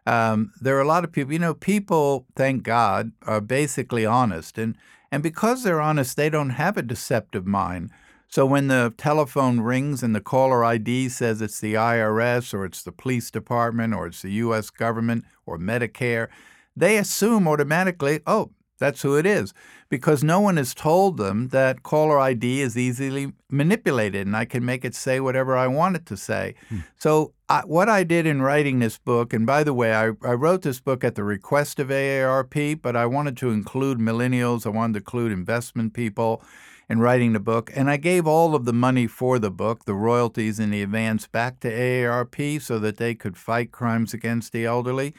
Um, 0.05 0.51
there 0.61 0.77
are 0.77 0.81
a 0.81 0.87
lot 0.87 1.03
of 1.03 1.11
people, 1.11 1.33
you 1.33 1.39
know, 1.39 1.53
people, 1.53 2.25
thank 2.35 2.63
God, 2.63 3.11
are 3.23 3.41
basically 3.41 4.05
honest. 4.05 4.57
And, 4.57 4.75
and 5.11 5.23
because 5.23 5.63
they're 5.63 5.81
honest, 5.81 6.15
they 6.15 6.29
don't 6.29 6.51
have 6.51 6.77
a 6.77 6.83
deceptive 6.83 7.47
mind. 7.47 7.89
So 8.27 8.45
when 8.45 8.67
the 8.67 8.93
telephone 8.97 9.61
rings 9.61 10.03
and 10.03 10.15
the 10.15 10.21
caller 10.21 10.63
ID 10.63 11.09
says 11.09 11.41
it's 11.41 11.59
the 11.59 11.75
IRS 11.75 12.53
or 12.53 12.65
it's 12.65 12.83
the 12.83 12.91
police 12.91 13.31
department 13.31 13.93
or 13.93 14.07
it's 14.07 14.21
the 14.21 14.31
U.S. 14.33 14.69
government 14.69 15.25
or 15.45 15.57
Medicare, 15.57 16.27
they 16.75 16.97
assume 16.97 17.47
automatically, 17.47 18.19
oh, 18.27 18.51
that's 18.77 19.01
who 19.03 19.15
it 19.15 19.25
is 19.25 19.53
because 19.89 20.23
no 20.23 20.39
one 20.39 20.57
has 20.57 20.73
told 20.73 21.17
them 21.17 21.49
that 21.49 21.83
caller 21.83 22.19
ID 22.19 22.61
is 22.61 22.77
easily 22.77 23.33
manipulated 23.49 24.25
and 24.25 24.35
I 24.35 24.45
can 24.45 24.65
make 24.65 24.83
it 24.83 24.95
say 24.95 25.19
whatever 25.19 25.55
I 25.55 25.67
want 25.67 25.95
it 25.95 26.05
to 26.07 26.17
say. 26.17 26.55
Hmm. 26.69 26.79
So, 26.97 27.33
I, 27.47 27.61
what 27.61 27.89
I 27.89 28.03
did 28.03 28.25
in 28.25 28.41
writing 28.41 28.79
this 28.79 28.97
book, 28.97 29.31
and 29.31 29.45
by 29.45 29.63
the 29.63 29.73
way, 29.73 29.93
I, 29.93 30.05
I 30.23 30.33
wrote 30.33 30.63
this 30.63 30.79
book 30.79 31.03
at 31.03 31.13
the 31.13 31.23
request 31.23 31.79
of 31.79 31.89
AARP, 31.89 32.81
but 32.81 32.95
I 32.95 33.05
wanted 33.05 33.37
to 33.37 33.51
include 33.51 33.99
millennials, 33.99 34.65
I 34.65 34.69
wanted 34.69 34.93
to 34.93 34.99
include 34.99 35.31
investment 35.31 35.93
people 35.93 36.41
in 36.89 36.99
writing 36.99 37.33
the 37.33 37.39
book, 37.39 37.71
and 37.75 37.89
I 37.89 37.97
gave 37.97 38.25
all 38.25 38.55
of 38.55 38.65
the 38.65 38.73
money 38.73 39.07
for 39.07 39.37
the 39.37 39.51
book, 39.51 39.85
the 39.85 39.93
royalties 39.93 40.59
and 40.59 40.73
the 40.73 40.81
advance, 40.81 41.27
back 41.27 41.59
to 41.59 41.71
AARP 41.71 42.61
so 42.61 42.79
that 42.79 42.97
they 42.97 43.15
could 43.15 43.37
fight 43.37 43.71
crimes 43.71 44.13
against 44.13 44.51
the 44.51 44.65
elderly. 44.65 45.13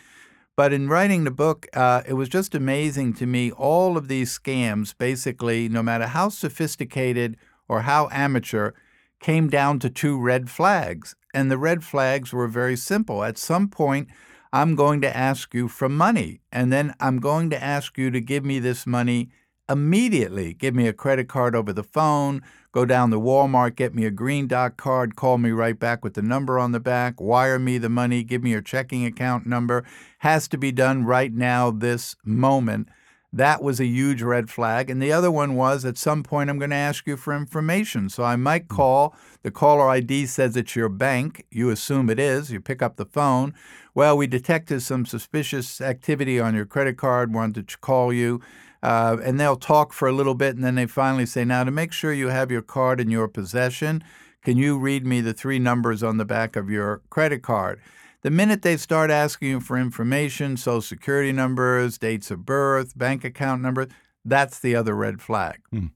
But 0.56 0.72
in 0.72 0.88
writing 0.88 1.24
the 1.24 1.30
book, 1.30 1.66
uh, 1.74 2.02
it 2.06 2.14
was 2.14 2.30
just 2.30 2.54
amazing 2.54 3.12
to 3.14 3.26
me. 3.26 3.50
All 3.52 3.98
of 3.98 4.08
these 4.08 4.36
scams, 4.36 4.96
basically, 4.96 5.68
no 5.68 5.82
matter 5.82 6.06
how 6.06 6.30
sophisticated 6.30 7.36
or 7.68 7.82
how 7.82 8.08
amateur, 8.10 8.72
came 9.20 9.48
down 9.50 9.78
to 9.80 9.90
two 9.90 10.18
red 10.18 10.48
flags. 10.48 11.14
And 11.34 11.50
the 11.50 11.58
red 11.58 11.84
flags 11.84 12.32
were 12.32 12.48
very 12.48 12.76
simple. 12.76 13.22
At 13.22 13.36
some 13.36 13.68
point, 13.68 14.08
I'm 14.50 14.74
going 14.74 15.02
to 15.02 15.14
ask 15.14 15.52
you 15.52 15.68
for 15.68 15.90
money. 15.90 16.40
And 16.50 16.72
then 16.72 16.94
I'm 17.00 17.20
going 17.20 17.50
to 17.50 17.62
ask 17.62 17.98
you 17.98 18.10
to 18.10 18.20
give 18.22 18.42
me 18.42 18.58
this 18.58 18.86
money 18.86 19.28
immediately. 19.68 20.54
Give 20.54 20.74
me 20.74 20.86
a 20.86 20.92
credit 20.92 21.28
card 21.28 21.54
over 21.54 21.72
the 21.72 21.82
phone, 21.82 22.42
go 22.72 22.84
down 22.84 23.10
to 23.10 23.18
Walmart, 23.18 23.76
get 23.76 23.94
me 23.94 24.04
a 24.04 24.10
green 24.10 24.46
dot 24.46 24.76
card, 24.76 25.16
call 25.16 25.38
me 25.38 25.50
right 25.50 25.78
back 25.78 26.04
with 26.04 26.14
the 26.14 26.22
number 26.22 26.58
on 26.58 26.72
the 26.72 26.80
back, 26.80 27.20
wire 27.20 27.58
me 27.58 27.78
the 27.78 27.88
money, 27.88 28.22
give 28.22 28.42
me 28.42 28.50
your 28.50 28.62
checking 28.62 29.04
account 29.04 29.46
number. 29.46 29.84
Has 30.20 30.48
to 30.48 30.58
be 30.58 30.72
done 30.72 31.04
right 31.04 31.32
now, 31.32 31.70
this 31.70 32.16
moment. 32.24 32.88
That 33.32 33.62
was 33.62 33.80
a 33.80 33.86
huge 33.86 34.22
red 34.22 34.48
flag. 34.48 34.88
And 34.88 35.02
the 35.02 35.12
other 35.12 35.30
one 35.30 35.56
was 35.56 35.84
at 35.84 35.98
some 35.98 36.22
point, 36.22 36.48
I'm 36.48 36.58
going 36.58 36.70
to 36.70 36.76
ask 36.76 37.06
you 37.06 37.18
for 37.18 37.36
information. 37.36 38.08
So 38.08 38.24
I 38.24 38.36
might 38.36 38.62
hmm. 38.62 38.76
call. 38.76 39.16
The 39.42 39.50
caller 39.50 39.88
ID 39.90 40.26
says 40.26 40.56
it's 40.56 40.74
your 40.74 40.88
bank. 40.88 41.44
You 41.50 41.70
assume 41.70 42.08
it 42.08 42.18
is. 42.18 42.50
You 42.50 42.60
pick 42.60 42.80
up 42.80 42.96
the 42.96 43.04
phone. 43.04 43.52
Well, 43.94 44.16
we 44.16 44.26
detected 44.26 44.80
some 44.80 45.06
suspicious 45.06 45.80
activity 45.80 46.40
on 46.40 46.54
your 46.54 46.66
credit 46.66 46.96
card, 46.96 47.34
wanted 47.34 47.68
to 47.68 47.78
call 47.78 48.12
you. 48.12 48.40
Uh, 48.86 49.16
and 49.24 49.40
they'll 49.40 49.56
talk 49.56 49.92
for 49.92 50.06
a 50.06 50.12
little 50.12 50.36
bit, 50.36 50.54
and 50.54 50.62
then 50.62 50.76
they 50.76 50.86
finally 50.86 51.26
say, 51.26 51.44
Now, 51.44 51.64
to 51.64 51.72
make 51.72 51.92
sure 51.92 52.12
you 52.12 52.28
have 52.28 52.52
your 52.52 52.62
card 52.62 53.00
in 53.00 53.10
your 53.10 53.26
possession, 53.26 54.04
can 54.44 54.56
you 54.56 54.78
read 54.78 55.04
me 55.04 55.20
the 55.20 55.34
three 55.34 55.58
numbers 55.58 56.04
on 56.04 56.18
the 56.18 56.24
back 56.24 56.54
of 56.54 56.70
your 56.70 57.02
credit 57.10 57.42
card? 57.42 57.80
The 58.22 58.30
minute 58.30 58.62
they 58.62 58.76
start 58.76 59.10
asking 59.10 59.48
you 59.48 59.58
for 59.58 59.76
information, 59.76 60.56
social 60.56 60.82
security 60.82 61.32
numbers, 61.32 61.98
dates 61.98 62.30
of 62.30 62.46
birth, 62.46 62.96
bank 62.96 63.24
account 63.24 63.60
numbers, 63.60 63.88
that's 64.24 64.60
the 64.60 64.76
other 64.76 64.94
red 64.94 65.20
flag. 65.20 65.62
Hmm. 65.72 65.86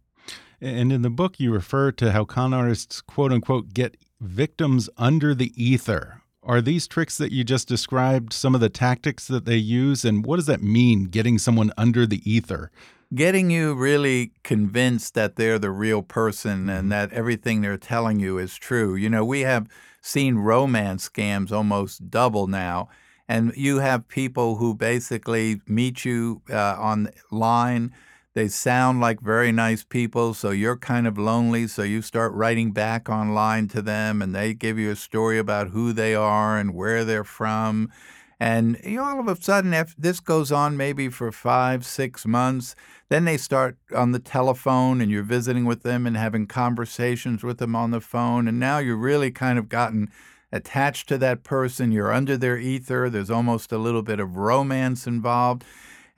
And 0.61 0.92
in 0.92 1.03
the 1.03 1.11
book, 1.11 1.38
you 1.38 1.53
refer 1.53 1.92
to 1.92 2.11
how 2.11 2.24
con 2.24 2.53
artists, 2.53 3.00
quote 3.00 3.31
unquote, 3.31 3.72
get 3.72 3.98
victims 4.20 4.90
under 4.96 5.33
the 5.33 5.53
ether. 5.55 6.19
Are 6.42 6.62
these 6.62 6.87
tricks 6.87 7.18
that 7.18 7.33
you 7.33 7.44
just 7.44 7.68
described 7.68 8.33
some 8.33 8.55
of 8.55 8.62
the 8.62 8.70
tactics 8.70 9.26
that 9.26 9.44
they 9.44 9.57
use? 9.57 10.07
And 10.07 10.24
what 10.24 10.37
does 10.37 10.46
that 10.46 10.62
mean, 10.62 11.05
getting 11.05 11.38
someone 11.38 11.70
under 11.76 12.07
the 12.07 12.22
ether? 12.31 12.70
Getting 13.14 13.50
you 13.50 13.74
really 13.74 14.33
convinced 14.42 15.14
that 15.14 15.37
they're 15.37 15.59
the 15.59 15.70
real 15.70 16.03
person 16.03 16.70
and 16.70 16.90
that 16.90 17.12
everything 17.12 17.61
they're 17.61 17.76
telling 17.76 18.20
you 18.20 18.38
is 18.38 18.57
true. 18.57 18.94
You 18.94 19.11
know, 19.11 19.24
we 19.24 19.40
have 19.40 19.68
seen 20.00 20.37
romance 20.37 21.11
scams 21.11 21.53
almost 21.53 22.11
double 22.11 22.46
now. 22.46 22.88
And 23.29 23.53
you 23.55 23.79
have 23.81 24.09
people 24.09 24.57
who 24.57 24.74
basically 24.74 25.61
meet 25.66 26.05
you 26.05 26.40
uh, 26.50 26.76
online 26.79 27.92
they 28.35 28.49
sound 28.49 29.01
like 29.01 29.21
very 29.21 29.51
nice 29.51 29.83
people, 29.83 30.35
so 30.35 30.51
you're 30.51 30.77
kind 30.77 31.07
of 31.07 31.19
lonely. 31.19 31.66
So 31.66 31.83
you 31.83 32.01
start 32.01 32.33
writing 32.33 32.73
back 32.73 33.09
online 33.09 33.69
to 33.69 33.83
them, 33.83 34.23
and 34.23 34.35
they 34.35 34.55
give 34.55 34.79
you 34.79 34.90
a 34.90 34.97
story 34.97 35.38
about 35.38 35.69
who 35.69 35.93
they 35.93 36.14
are 36.14 36.57
and 36.57 36.75
where 36.75 37.05
they're 37.05 37.25
from. 37.25 37.90
And 38.38 38.81
you 38.83 39.03
all 39.03 39.21
of 39.21 39.29
a 39.29 39.40
sudden, 39.40 39.75
if 39.75 39.95
this 39.99 40.19
goes 40.19 40.51
on 40.51 40.77
maybe 40.77 41.11
for 41.11 41.31
five, 41.31 41.85
six 41.85 42.25
months, 42.25 42.75
then 43.11 43.27
they 43.27 43.37
start 43.37 43.77
on 43.95 44.12
the 44.12 44.19
telephone 44.19 45.03
and 45.03 45.11
you're 45.11 45.23
visiting 45.23 45.66
with 45.66 45.83
them 45.83 46.07
and 46.07 46.16
having 46.16 46.47
conversations 46.47 47.43
with 47.43 47.59
them 47.59 47.77
on 47.77 47.90
the 47.90 48.01
phone. 48.01 48.49
And 48.49 48.59
now 48.59 48.79
you're 48.79 48.97
really 48.97 49.31
kind 49.31 49.59
of 49.59 49.69
gotten 49.69 50.09
attached 50.53 51.07
to 51.09 51.19
that 51.19 51.45
person. 51.45 51.93
You're 51.93 52.12
under 52.12 52.38
their 52.38 52.57
ether. 52.57 53.11
There's 53.11 53.31
almost 53.31 53.73
a 53.73 53.79
little 53.79 54.03
bit 54.03 54.21
of 54.21 54.37
romance 54.37 55.07
involved. 55.07 55.64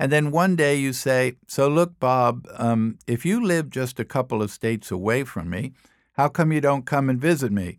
And 0.02 0.10
then 0.10 0.32
one 0.32 0.56
day 0.56 0.74
you 0.74 0.92
say, 0.92 1.34
So 1.46 1.68
look, 1.68 2.00
Bob, 2.00 2.48
um, 2.56 2.98
if 3.06 3.24
you 3.24 3.40
live 3.40 3.70
just 3.70 4.00
a 4.00 4.04
couple 4.04 4.42
of 4.42 4.50
states 4.50 4.90
away 4.90 5.22
from 5.22 5.48
me, 5.48 5.74
how 6.14 6.28
come 6.28 6.50
you 6.50 6.60
don't 6.60 6.84
come 6.84 7.08
and 7.08 7.20
visit 7.20 7.52
me? 7.52 7.78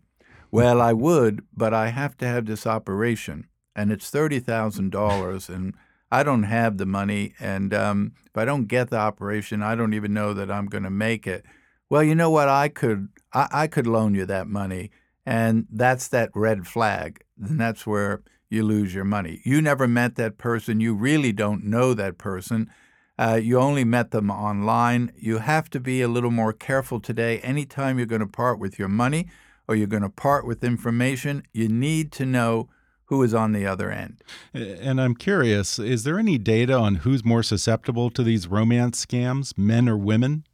Well, 0.50 0.80
I 0.80 0.94
would, 0.94 1.44
but 1.54 1.74
I 1.74 1.88
have 1.88 2.16
to 2.16 2.26
have 2.26 2.46
this 2.46 2.66
operation, 2.66 3.46
and 3.76 3.92
it's 3.92 4.10
$30,000, 4.10 5.54
and 5.54 5.74
I 6.10 6.22
don't 6.22 6.44
have 6.44 6.78
the 6.78 6.86
money. 6.86 7.34
And 7.38 7.74
um, 7.74 8.12
if 8.24 8.38
I 8.38 8.46
don't 8.46 8.68
get 8.68 8.88
the 8.88 8.96
operation, 8.96 9.62
I 9.62 9.74
don't 9.74 9.92
even 9.92 10.14
know 10.14 10.32
that 10.32 10.50
I'm 10.50 10.64
going 10.64 10.84
to 10.84 10.90
make 10.90 11.26
it. 11.26 11.44
Well, 11.90 12.02
you 12.02 12.14
know 12.14 12.30
what? 12.30 12.48
I 12.48 12.70
could, 12.70 13.08
I, 13.34 13.48
I 13.52 13.66
could 13.66 13.86
loan 13.86 14.14
you 14.14 14.24
that 14.24 14.46
money. 14.46 14.92
And 15.26 15.66
that's 15.70 16.08
that 16.08 16.30
red 16.34 16.66
flag. 16.66 17.22
And 17.38 17.60
that's 17.60 17.86
where 17.86 18.22
you 18.48 18.62
lose 18.62 18.94
your 18.94 19.04
money. 19.04 19.40
You 19.44 19.60
never 19.60 19.88
met 19.88 20.16
that 20.16 20.38
person. 20.38 20.80
You 20.80 20.94
really 20.94 21.32
don't 21.32 21.64
know 21.64 21.94
that 21.94 22.18
person. 22.18 22.70
Uh, 23.18 23.38
you 23.40 23.58
only 23.58 23.84
met 23.84 24.10
them 24.10 24.30
online. 24.30 25.12
You 25.16 25.38
have 25.38 25.70
to 25.70 25.80
be 25.80 26.02
a 26.02 26.08
little 26.08 26.30
more 26.30 26.52
careful 26.52 27.00
today. 27.00 27.38
Anytime 27.40 27.98
you're 27.98 28.06
going 28.06 28.20
to 28.20 28.26
part 28.26 28.58
with 28.58 28.78
your 28.78 28.88
money 28.88 29.28
or 29.68 29.76
you're 29.76 29.86
going 29.86 30.02
to 30.02 30.08
part 30.08 30.46
with 30.46 30.64
information, 30.64 31.44
you 31.52 31.68
need 31.68 32.10
to 32.12 32.26
know 32.26 32.68
who 33.06 33.22
is 33.22 33.34
on 33.34 33.52
the 33.52 33.66
other 33.66 33.90
end. 33.90 34.22
And 34.52 35.00
I'm 35.00 35.14
curious 35.14 35.78
is 35.78 36.04
there 36.04 36.18
any 36.18 36.38
data 36.38 36.74
on 36.74 36.96
who's 36.96 37.24
more 37.24 37.42
susceptible 37.42 38.10
to 38.10 38.22
these 38.22 38.48
romance 38.48 39.04
scams, 39.04 39.56
men 39.56 39.88
or 39.88 39.96
women? 39.96 40.44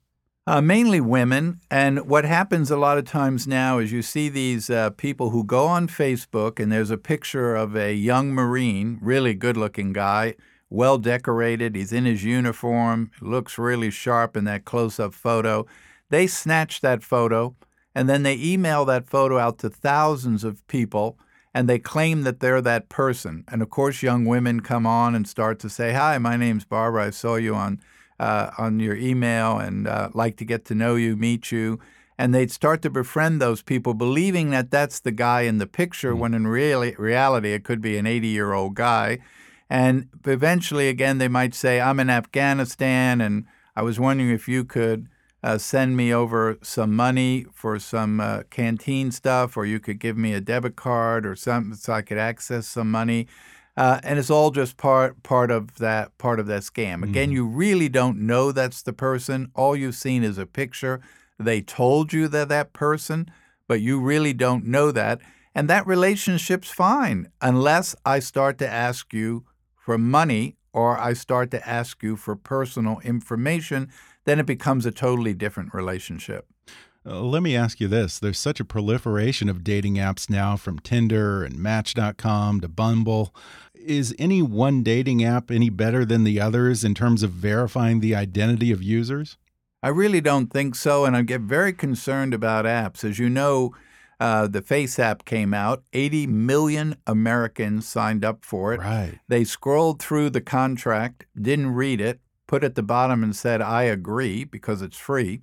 Uh, 0.46 0.60
mainly 0.60 1.00
women. 1.00 1.60
And 1.70 2.08
what 2.08 2.24
happens 2.24 2.70
a 2.70 2.76
lot 2.76 2.98
of 2.98 3.04
times 3.04 3.46
now 3.46 3.78
is 3.78 3.92
you 3.92 4.02
see 4.02 4.28
these 4.28 4.70
uh, 4.70 4.90
people 4.90 5.30
who 5.30 5.44
go 5.44 5.66
on 5.66 5.86
Facebook 5.86 6.58
and 6.58 6.72
there's 6.72 6.90
a 6.90 6.96
picture 6.96 7.54
of 7.54 7.76
a 7.76 7.94
young 7.94 8.32
Marine, 8.32 8.98
really 9.02 9.34
good 9.34 9.56
looking 9.56 9.92
guy, 9.92 10.34
well 10.70 10.98
decorated. 10.98 11.76
He's 11.76 11.92
in 11.92 12.04
his 12.04 12.24
uniform, 12.24 13.10
looks 13.20 13.58
really 13.58 13.90
sharp 13.90 14.36
in 14.36 14.44
that 14.44 14.64
close 14.64 14.98
up 14.98 15.12
photo. 15.12 15.66
They 16.08 16.26
snatch 16.26 16.80
that 16.80 17.02
photo 17.02 17.54
and 17.94 18.08
then 18.08 18.22
they 18.22 18.36
email 18.36 18.84
that 18.86 19.06
photo 19.06 19.38
out 19.38 19.58
to 19.58 19.70
thousands 19.70 20.42
of 20.42 20.66
people 20.68 21.18
and 21.52 21.68
they 21.68 21.78
claim 21.78 22.22
that 22.22 22.40
they're 22.40 22.62
that 22.62 22.88
person. 22.88 23.44
And 23.48 23.60
of 23.60 23.70
course, 23.70 24.02
young 24.02 24.24
women 24.24 24.60
come 24.60 24.86
on 24.86 25.14
and 25.14 25.28
start 25.28 25.58
to 25.60 25.68
say, 25.68 25.92
Hi, 25.92 26.16
my 26.18 26.36
name's 26.36 26.64
Barbara. 26.64 27.06
I 27.06 27.10
saw 27.10 27.34
you 27.36 27.54
on 27.54 27.80
uh, 28.20 28.50
on 28.58 28.78
your 28.78 28.94
email 28.94 29.58
and 29.58 29.88
uh, 29.88 30.10
like 30.12 30.36
to 30.36 30.44
get 30.44 30.66
to 30.66 30.74
know 30.74 30.94
you, 30.94 31.16
meet 31.16 31.50
you. 31.50 31.80
And 32.18 32.34
they'd 32.34 32.52
start 32.52 32.82
to 32.82 32.90
befriend 32.90 33.40
those 33.40 33.62
people, 33.62 33.94
believing 33.94 34.50
that 34.50 34.70
that's 34.70 35.00
the 35.00 35.10
guy 35.10 35.42
in 35.42 35.56
the 35.56 35.66
picture, 35.66 36.12
mm-hmm. 36.12 36.20
when 36.20 36.34
in 36.34 36.46
really, 36.46 36.94
reality 36.98 37.54
it 37.54 37.64
could 37.64 37.80
be 37.80 37.96
an 37.96 38.06
80 38.06 38.28
year 38.28 38.52
old 38.52 38.74
guy. 38.74 39.18
And 39.70 40.08
eventually, 40.26 40.88
again, 40.88 41.16
they 41.16 41.28
might 41.28 41.54
say, 41.54 41.80
I'm 41.80 41.98
in 41.98 42.10
Afghanistan, 42.10 43.20
and 43.20 43.46
I 43.74 43.82
was 43.82 43.98
wondering 43.98 44.30
if 44.30 44.48
you 44.48 44.64
could 44.64 45.08
uh, 45.42 45.56
send 45.56 45.96
me 45.96 46.12
over 46.12 46.58
some 46.60 46.94
money 46.94 47.46
for 47.54 47.78
some 47.78 48.20
uh, 48.20 48.42
canteen 48.50 49.10
stuff, 49.12 49.56
or 49.56 49.64
you 49.64 49.80
could 49.80 49.98
give 49.98 50.18
me 50.18 50.34
a 50.34 50.40
debit 50.40 50.76
card 50.76 51.24
or 51.24 51.34
something 51.34 51.74
so 51.74 51.94
I 51.94 52.02
could 52.02 52.18
access 52.18 52.66
some 52.66 52.90
money. 52.90 53.28
Uh, 53.76 54.00
and 54.02 54.18
it's 54.18 54.30
all 54.30 54.50
just 54.50 54.76
part 54.76 55.22
part 55.22 55.50
of 55.50 55.76
that 55.78 56.16
part 56.18 56.40
of 56.40 56.46
that 56.46 56.62
scam. 56.62 57.02
Again, 57.02 57.28
mm-hmm. 57.28 57.32
you 57.32 57.46
really 57.46 57.88
don't 57.88 58.18
know 58.18 58.52
that's 58.52 58.82
the 58.82 58.92
person. 58.92 59.50
All 59.54 59.76
you've 59.76 59.94
seen 59.94 60.22
is 60.22 60.38
a 60.38 60.46
picture. 60.46 61.00
They 61.38 61.62
told 61.62 62.12
you 62.12 62.28
that 62.28 62.48
that 62.48 62.72
person, 62.72 63.30
but 63.66 63.80
you 63.80 64.00
really 64.00 64.32
don't 64.32 64.66
know 64.66 64.90
that. 64.90 65.20
And 65.54 65.68
that 65.68 65.86
relationship's 65.86 66.70
fine 66.70 67.28
unless 67.40 67.96
I 68.04 68.18
start 68.20 68.58
to 68.58 68.68
ask 68.68 69.12
you 69.12 69.44
for 69.76 69.98
money 69.98 70.56
or 70.72 70.98
I 70.98 71.14
start 71.14 71.50
to 71.52 71.68
ask 71.68 72.02
you 72.02 72.16
for 72.16 72.36
personal 72.36 73.00
information. 73.00 73.90
Then 74.24 74.38
it 74.38 74.46
becomes 74.46 74.86
a 74.86 74.92
totally 74.92 75.34
different 75.34 75.74
relationship. 75.74 76.46
Uh, 77.04 77.20
let 77.20 77.42
me 77.42 77.56
ask 77.56 77.80
you 77.80 77.88
this. 77.88 78.18
There's 78.18 78.38
such 78.38 78.60
a 78.60 78.64
proliferation 78.64 79.48
of 79.48 79.64
dating 79.64 79.94
apps 79.94 80.28
now 80.28 80.56
from 80.56 80.78
Tinder 80.78 81.42
and 81.42 81.58
Match.com 81.58 82.60
to 82.60 82.68
Bumble. 82.68 83.34
Is 83.74 84.14
any 84.18 84.42
one 84.42 84.82
dating 84.82 85.24
app 85.24 85.50
any 85.50 85.70
better 85.70 86.04
than 86.04 86.24
the 86.24 86.40
others 86.40 86.84
in 86.84 86.94
terms 86.94 87.22
of 87.22 87.30
verifying 87.30 88.00
the 88.00 88.14
identity 88.14 88.70
of 88.70 88.82
users? 88.82 89.38
I 89.82 89.88
really 89.88 90.20
don't 90.20 90.52
think 90.52 90.74
so, 90.74 91.06
and 91.06 91.16
I 91.16 91.22
get 91.22 91.40
very 91.40 91.72
concerned 91.72 92.34
about 92.34 92.66
apps. 92.66 93.02
As 93.02 93.18
you 93.18 93.30
know, 93.30 93.74
uh, 94.20 94.46
the 94.46 94.60
FaceApp 94.60 95.24
came 95.24 95.54
out. 95.54 95.82
80 95.94 96.26
million 96.26 96.96
Americans 97.06 97.88
signed 97.88 98.22
up 98.22 98.44
for 98.44 98.74
it. 98.74 98.80
Right. 98.80 99.18
They 99.26 99.44
scrolled 99.44 100.02
through 100.02 100.30
the 100.30 100.42
contract, 100.42 101.24
didn't 101.40 101.70
read 101.70 102.02
it, 102.02 102.20
put 102.46 102.62
at 102.62 102.74
the 102.74 102.82
bottom 102.82 103.24
and 103.24 103.34
said, 103.34 103.62
I 103.62 103.84
agree 103.84 104.44
because 104.44 104.82
it's 104.82 104.98
free. 104.98 105.40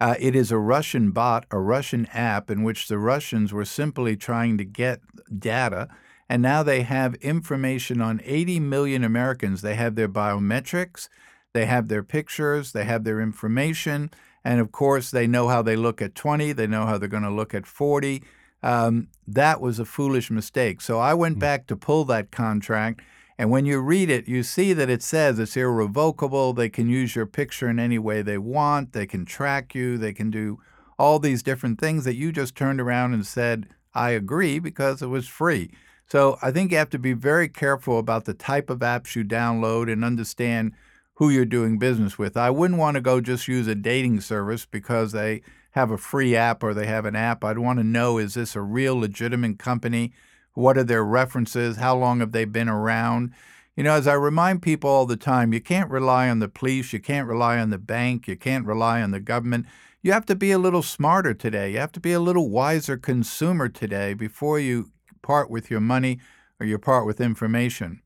Uh, 0.00 0.14
it 0.18 0.34
is 0.34 0.50
a 0.50 0.58
Russian 0.58 1.10
bot, 1.10 1.44
a 1.50 1.58
Russian 1.58 2.06
app 2.06 2.50
in 2.50 2.62
which 2.62 2.88
the 2.88 2.98
Russians 2.98 3.52
were 3.52 3.66
simply 3.66 4.16
trying 4.16 4.56
to 4.58 4.64
get 4.64 5.00
data. 5.38 5.88
And 6.28 6.40
now 6.40 6.62
they 6.62 6.82
have 6.82 7.16
information 7.16 8.00
on 8.00 8.20
80 8.24 8.60
million 8.60 9.04
Americans. 9.04 9.62
They 9.62 9.74
have 9.74 9.96
their 9.96 10.08
biometrics, 10.08 11.08
they 11.52 11.66
have 11.66 11.88
their 11.88 12.02
pictures, 12.02 12.72
they 12.72 12.84
have 12.84 13.04
their 13.04 13.20
information. 13.20 14.10
And 14.44 14.60
of 14.60 14.72
course, 14.72 15.10
they 15.10 15.26
know 15.26 15.48
how 15.48 15.60
they 15.60 15.76
look 15.76 16.00
at 16.00 16.14
20, 16.14 16.52
they 16.52 16.66
know 16.66 16.86
how 16.86 16.96
they're 16.96 17.08
going 17.08 17.24
to 17.24 17.30
look 17.30 17.52
at 17.52 17.66
40. 17.66 18.22
Um, 18.62 19.08
that 19.26 19.60
was 19.60 19.78
a 19.78 19.84
foolish 19.84 20.30
mistake. 20.30 20.80
So 20.80 20.98
I 20.98 21.14
went 21.14 21.34
hmm. 21.34 21.40
back 21.40 21.66
to 21.66 21.76
pull 21.76 22.04
that 22.06 22.30
contract 22.30 23.02
and 23.40 23.50
when 23.50 23.64
you 23.64 23.80
read 23.80 24.10
it, 24.10 24.28
you 24.28 24.42
see 24.42 24.74
that 24.74 24.90
it 24.90 25.02
says 25.02 25.38
it's 25.38 25.56
irrevocable. 25.56 26.52
They 26.52 26.68
can 26.68 26.90
use 26.90 27.16
your 27.16 27.24
picture 27.24 27.70
in 27.70 27.78
any 27.78 27.98
way 27.98 28.20
they 28.20 28.36
want. 28.36 28.92
They 28.92 29.06
can 29.06 29.24
track 29.24 29.74
you. 29.74 29.96
They 29.96 30.12
can 30.12 30.30
do 30.30 30.58
all 30.98 31.18
these 31.18 31.42
different 31.42 31.80
things 31.80 32.04
that 32.04 32.16
you 32.16 32.32
just 32.32 32.54
turned 32.54 32.82
around 32.82 33.14
and 33.14 33.26
said, 33.26 33.68
I 33.94 34.10
agree 34.10 34.58
because 34.58 35.00
it 35.00 35.06
was 35.06 35.26
free. 35.26 35.70
So 36.04 36.36
I 36.42 36.50
think 36.50 36.70
you 36.70 36.76
have 36.76 36.90
to 36.90 36.98
be 36.98 37.14
very 37.14 37.48
careful 37.48 37.98
about 37.98 38.26
the 38.26 38.34
type 38.34 38.68
of 38.68 38.80
apps 38.80 39.16
you 39.16 39.24
download 39.24 39.90
and 39.90 40.04
understand 40.04 40.72
who 41.14 41.30
you're 41.30 41.46
doing 41.46 41.78
business 41.78 42.18
with. 42.18 42.36
I 42.36 42.50
wouldn't 42.50 42.78
want 42.78 42.96
to 42.96 43.00
go 43.00 43.22
just 43.22 43.48
use 43.48 43.66
a 43.68 43.74
dating 43.74 44.20
service 44.20 44.66
because 44.66 45.12
they 45.12 45.40
have 45.70 45.90
a 45.90 45.96
free 45.96 46.36
app 46.36 46.62
or 46.62 46.74
they 46.74 46.84
have 46.84 47.06
an 47.06 47.16
app. 47.16 47.42
I'd 47.42 47.56
want 47.56 47.78
to 47.78 47.84
know 47.84 48.18
is 48.18 48.34
this 48.34 48.54
a 48.54 48.60
real 48.60 48.96
legitimate 48.96 49.58
company? 49.58 50.12
What 50.54 50.76
are 50.76 50.84
their 50.84 51.04
references? 51.04 51.76
How 51.76 51.96
long 51.96 52.20
have 52.20 52.32
they 52.32 52.44
been 52.44 52.68
around? 52.68 53.32
You 53.76 53.84
know, 53.84 53.94
as 53.94 54.06
I 54.06 54.14
remind 54.14 54.62
people 54.62 54.90
all 54.90 55.06
the 55.06 55.16
time, 55.16 55.52
you 55.52 55.60
can't 55.60 55.90
rely 55.90 56.28
on 56.28 56.38
the 56.38 56.48
police, 56.48 56.92
you 56.92 57.00
can't 57.00 57.28
rely 57.28 57.58
on 57.58 57.70
the 57.70 57.78
bank, 57.78 58.28
you 58.28 58.36
can't 58.36 58.66
rely 58.66 59.00
on 59.00 59.10
the 59.10 59.20
government. 59.20 59.66
You 60.02 60.12
have 60.12 60.26
to 60.26 60.34
be 60.34 60.50
a 60.50 60.58
little 60.58 60.82
smarter 60.82 61.34
today. 61.34 61.72
You 61.72 61.78
have 61.78 61.92
to 61.92 62.00
be 62.00 62.12
a 62.12 62.20
little 62.20 62.48
wiser 62.48 62.96
consumer 62.96 63.68
today 63.68 64.14
before 64.14 64.58
you 64.58 64.90
part 65.22 65.50
with 65.50 65.70
your 65.70 65.80
money 65.80 66.18
or 66.58 66.66
you 66.66 66.78
part 66.78 67.06
with 67.06 67.20
information. 67.20 68.02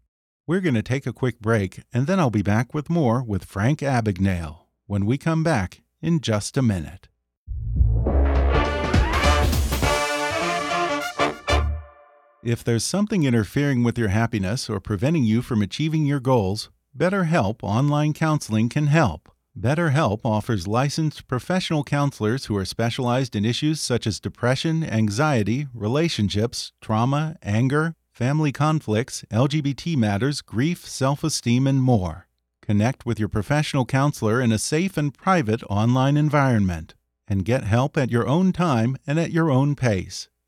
We're 0.46 0.60
going 0.60 0.74
to 0.74 0.82
take 0.82 1.06
a 1.06 1.12
quick 1.12 1.40
break, 1.40 1.82
and 1.92 2.06
then 2.06 2.20
I'll 2.20 2.30
be 2.30 2.42
back 2.42 2.74
with 2.74 2.90
more 2.90 3.22
with 3.22 3.44
Frank 3.44 3.80
Abagnale 3.80 4.66
when 4.86 5.06
we 5.06 5.16
come 5.16 5.42
back 5.42 5.80
in 6.02 6.20
just 6.20 6.56
a 6.56 6.62
minute. 6.62 7.08
If 12.44 12.62
there's 12.62 12.84
something 12.84 13.24
interfering 13.24 13.84
with 13.84 13.98
your 13.98 14.08
happiness 14.08 14.68
or 14.68 14.78
preventing 14.78 15.24
you 15.24 15.40
from 15.40 15.62
achieving 15.62 16.04
your 16.04 16.20
goals, 16.20 16.68
BetterHelp 16.94 17.60
Online 17.62 18.12
Counseling 18.12 18.68
can 18.68 18.88
help. 18.88 19.30
BetterHelp 19.58 20.20
offers 20.24 20.68
licensed 20.68 21.26
professional 21.26 21.82
counselors 21.82 22.44
who 22.44 22.56
are 22.58 22.66
specialized 22.66 23.34
in 23.34 23.46
issues 23.46 23.80
such 23.80 24.06
as 24.06 24.20
depression, 24.20 24.84
anxiety, 24.84 25.68
relationships, 25.72 26.72
trauma, 26.82 27.38
anger, 27.42 27.94
family 28.12 28.52
conflicts, 28.52 29.24
LGBT 29.32 29.96
matters, 29.96 30.42
grief, 30.42 30.86
self 30.86 31.24
esteem, 31.24 31.66
and 31.66 31.80
more. 31.80 32.28
Connect 32.60 33.06
with 33.06 33.18
your 33.18 33.30
professional 33.30 33.86
counselor 33.86 34.42
in 34.42 34.52
a 34.52 34.58
safe 34.58 34.98
and 34.98 35.14
private 35.14 35.62
online 35.70 36.18
environment 36.18 36.94
and 37.26 37.46
get 37.46 37.64
help 37.64 37.96
at 37.96 38.10
your 38.10 38.28
own 38.28 38.52
time 38.52 38.98
and 39.06 39.18
at 39.18 39.32
your 39.32 39.50
own 39.50 39.74
pace. 39.74 40.28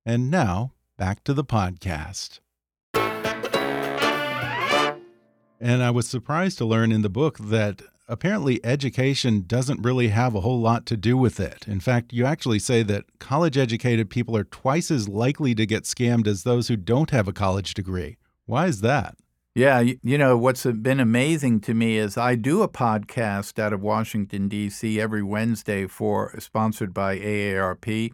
And 0.06 0.30
now, 0.30 0.74
back 0.98 1.24
to 1.24 1.34
the 1.34 1.46
podcast. 1.46 2.42
And 5.62 5.82
I 5.82 5.92
was 5.92 6.10
surprised 6.10 6.58
to 6.58 6.66
learn 6.66 6.92
in 6.92 7.04
the 7.04 7.10
book 7.10 7.38
that 7.38 7.82
apparently 8.10 8.60
education 8.66 9.46
doesn't 9.48 9.82
really 9.82 10.10
have 10.10 10.36
a 10.36 10.42
whole 10.42 10.60
lot 10.60 10.86
to 10.88 10.98
do 10.98 11.16
with 11.16 11.40
it. 11.40 11.66
In 11.70 11.80
fact, 11.80 12.12
you 12.12 12.26
actually 12.26 12.60
say 12.60 12.84
that 12.84 13.06
college 13.20 13.58
educated 13.58 14.10
people 14.10 14.36
are 14.36 14.44
twice 14.44 14.92
as 14.92 15.08
likely 15.08 15.56
to 15.56 15.66
get 15.66 15.84
scammed 15.84 16.28
as 16.28 16.44
those 16.44 16.68
who 16.68 16.76
don't 16.76 17.12
have 17.12 17.30
a 17.30 17.34
college 17.34 17.74
degree. 17.74 18.18
Why 18.46 18.66
is 18.66 18.82
that? 18.82 19.16
Yeah, 19.54 19.82
you, 19.82 20.18
know, 20.18 20.38
what's 20.38 20.66
been 20.66 21.02
amazing 21.02 21.60
to 21.62 21.74
me 21.74 21.98
is 21.98 22.18
I 22.18 22.36
do 22.36 22.62
a 22.62 22.70
podcast 22.70 23.60
out 23.60 23.74
of 23.74 23.82
Washington, 23.82 24.48
D.C. 24.48 25.02
every 25.02 25.22
Wednesday 25.22 25.88
for 25.88 26.34
sponsored 26.40 26.94
by 26.94 27.20
AARP. 27.20 28.14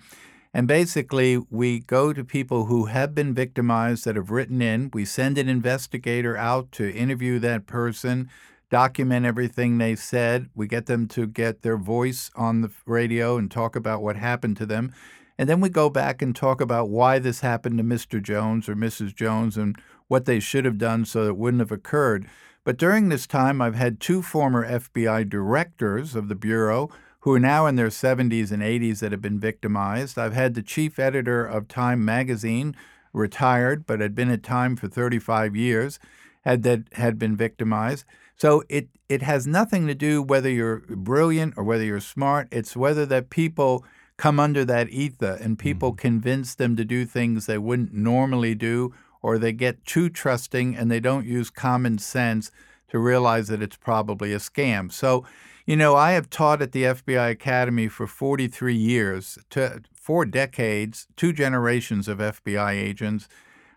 And 0.52 0.68
basically, 0.68 1.38
we 1.52 1.82
go 1.82 2.12
to 2.12 2.24
people 2.24 2.66
who 2.66 2.86
have 2.86 3.14
been 3.14 3.36
victimized 3.36 4.06
that 4.06 4.16
have 4.16 4.32
written 4.32 4.64
in. 4.64 4.90
We 4.94 5.06
send 5.06 5.38
an 5.38 5.48
investigator 5.48 6.36
out 6.36 6.72
to 6.72 6.92
interview 6.92 7.38
that 7.38 7.68
person, 7.68 8.32
document 8.72 9.28
everything 9.28 9.78
they 9.78 9.96
said. 9.96 10.50
We 10.56 10.66
get 10.66 10.88
them 10.88 11.08
to 11.10 11.28
get 11.28 11.62
their 11.62 11.78
voice 11.78 12.32
on 12.36 12.62
the 12.62 12.72
radio 12.88 13.38
and 13.38 13.52
talk 13.52 13.76
about 13.76 14.02
what 14.02 14.16
happened 14.16 14.58
to 14.58 14.66
them. 14.66 14.92
And 15.38 15.48
then 15.48 15.62
we 15.62 15.70
go 15.70 15.90
back 15.92 16.24
and 16.24 16.36
talk 16.36 16.62
about 16.62 16.90
why 16.90 17.20
this 17.20 17.42
happened 17.42 17.78
to 17.78 17.84
Mr. 17.84 18.22
Jones 18.22 18.68
or 18.68 18.76
Mrs. 18.76 19.14
Jones 19.14 19.56
and 19.56 19.80
what 20.08 20.26
they 20.26 20.40
should 20.40 20.66
have 20.66 20.78
done 20.78 21.06
so 21.06 21.26
it 21.26 21.38
wouldn't 21.38 21.62
have 21.62 21.72
occurred. 21.72 22.28
But 22.64 22.78
during 22.78 23.10
this 23.10 23.28
time, 23.28 23.62
I've 23.62 23.76
had 23.76 24.00
two 24.00 24.22
former 24.22 24.68
FBI 24.68 25.30
directors 25.30 26.16
of 26.16 26.28
the 26.28 26.36
Bureau 26.36 26.90
who 27.22 27.34
are 27.34 27.40
now 27.40 27.66
in 27.66 27.76
their 27.76 27.88
70s 27.88 28.52
and 28.52 28.62
80s 28.62 29.00
that 29.00 29.12
have 29.12 29.22
been 29.22 29.40
victimized. 29.40 30.18
I've 30.18 30.34
had 30.34 30.54
the 30.54 30.62
chief 30.62 31.00
editor 31.00 31.46
of 31.46 31.68
Time 31.68 32.04
magazine, 32.04 32.76
retired, 33.14 33.86
but 33.86 34.00
had 34.00 34.16
been 34.16 34.30
at 34.30 34.44
Time 34.44 34.76
for 34.76 34.88
35 34.88 35.56
years, 35.56 36.00
had 36.42 36.64
that 36.64 36.84
had 36.94 37.18
been 37.18 37.36
victimized. 37.36 38.06
So 38.38 38.64
it 38.70 38.90
it 39.10 39.22
has 39.24 39.48
nothing 39.48 39.88
to 39.88 39.96
do 39.96 40.22
whether 40.22 40.50
you're 40.50 40.84
brilliant 40.90 41.56
or 41.58 41.64
whether 41.64 41.84
you're 41.84 42.00
smart. 42.00 42.48
It's 42.52 42.76
whether 42.76 43.06
that 43.08 43.30
people 43.30 43.84
come 44.18 44.40
under 44.40 44.66
that 44.66 44.90
ether 44.90 45.38
and 45.42 45.58
people 45.58 45.92
mm-hmm. 45.92 46.02
convince 46.02 46.56
them 46.56 46.76
to 46.76 46.86
do 46.86 47.06
things 47.06 47.46
they 47.46 47.58
wouldn't 47.58 47.94
normally 47.94 48.56
do, 48.56 48.94
or 49.22 49.38
they 49.38 49.52
get 49.52 49.86
too 49.86 50.10
trusting 50.10 50.76
and 50.76 50.90
they 50.92 51.00
don't 51.00 51.26
use 51.26 51.50
common 51.50 51.98
sense 51.98 52.52
to 52.90 53.00
realize 53.00 53.48
that 53.48 53.62
it's 53.62 53.76
probably 53.76 54.34
a 54.34 54.38
scam. 54.38 54.92
So 54.92 55.26
you 55.68 55.76
know, 55.76 55.98
I 55.98 56.14
have 56.14 56.30
taught 56.30 56.62
at 56.62 56.72
the 56.72 56.84
FBI 56.84 57.30
Academy 57.30 57.90
for 57.90 58.08
43 58.08 58.74
years, 58.74 59.38
to, 59.50 59.82
four 59.94 60.24
decades, 60.24 61.08
two 61.18 61.34
generations 61.34 62.08
of 62.08 62.20
FBI 62.20 62.72
agents. 62.72 63.28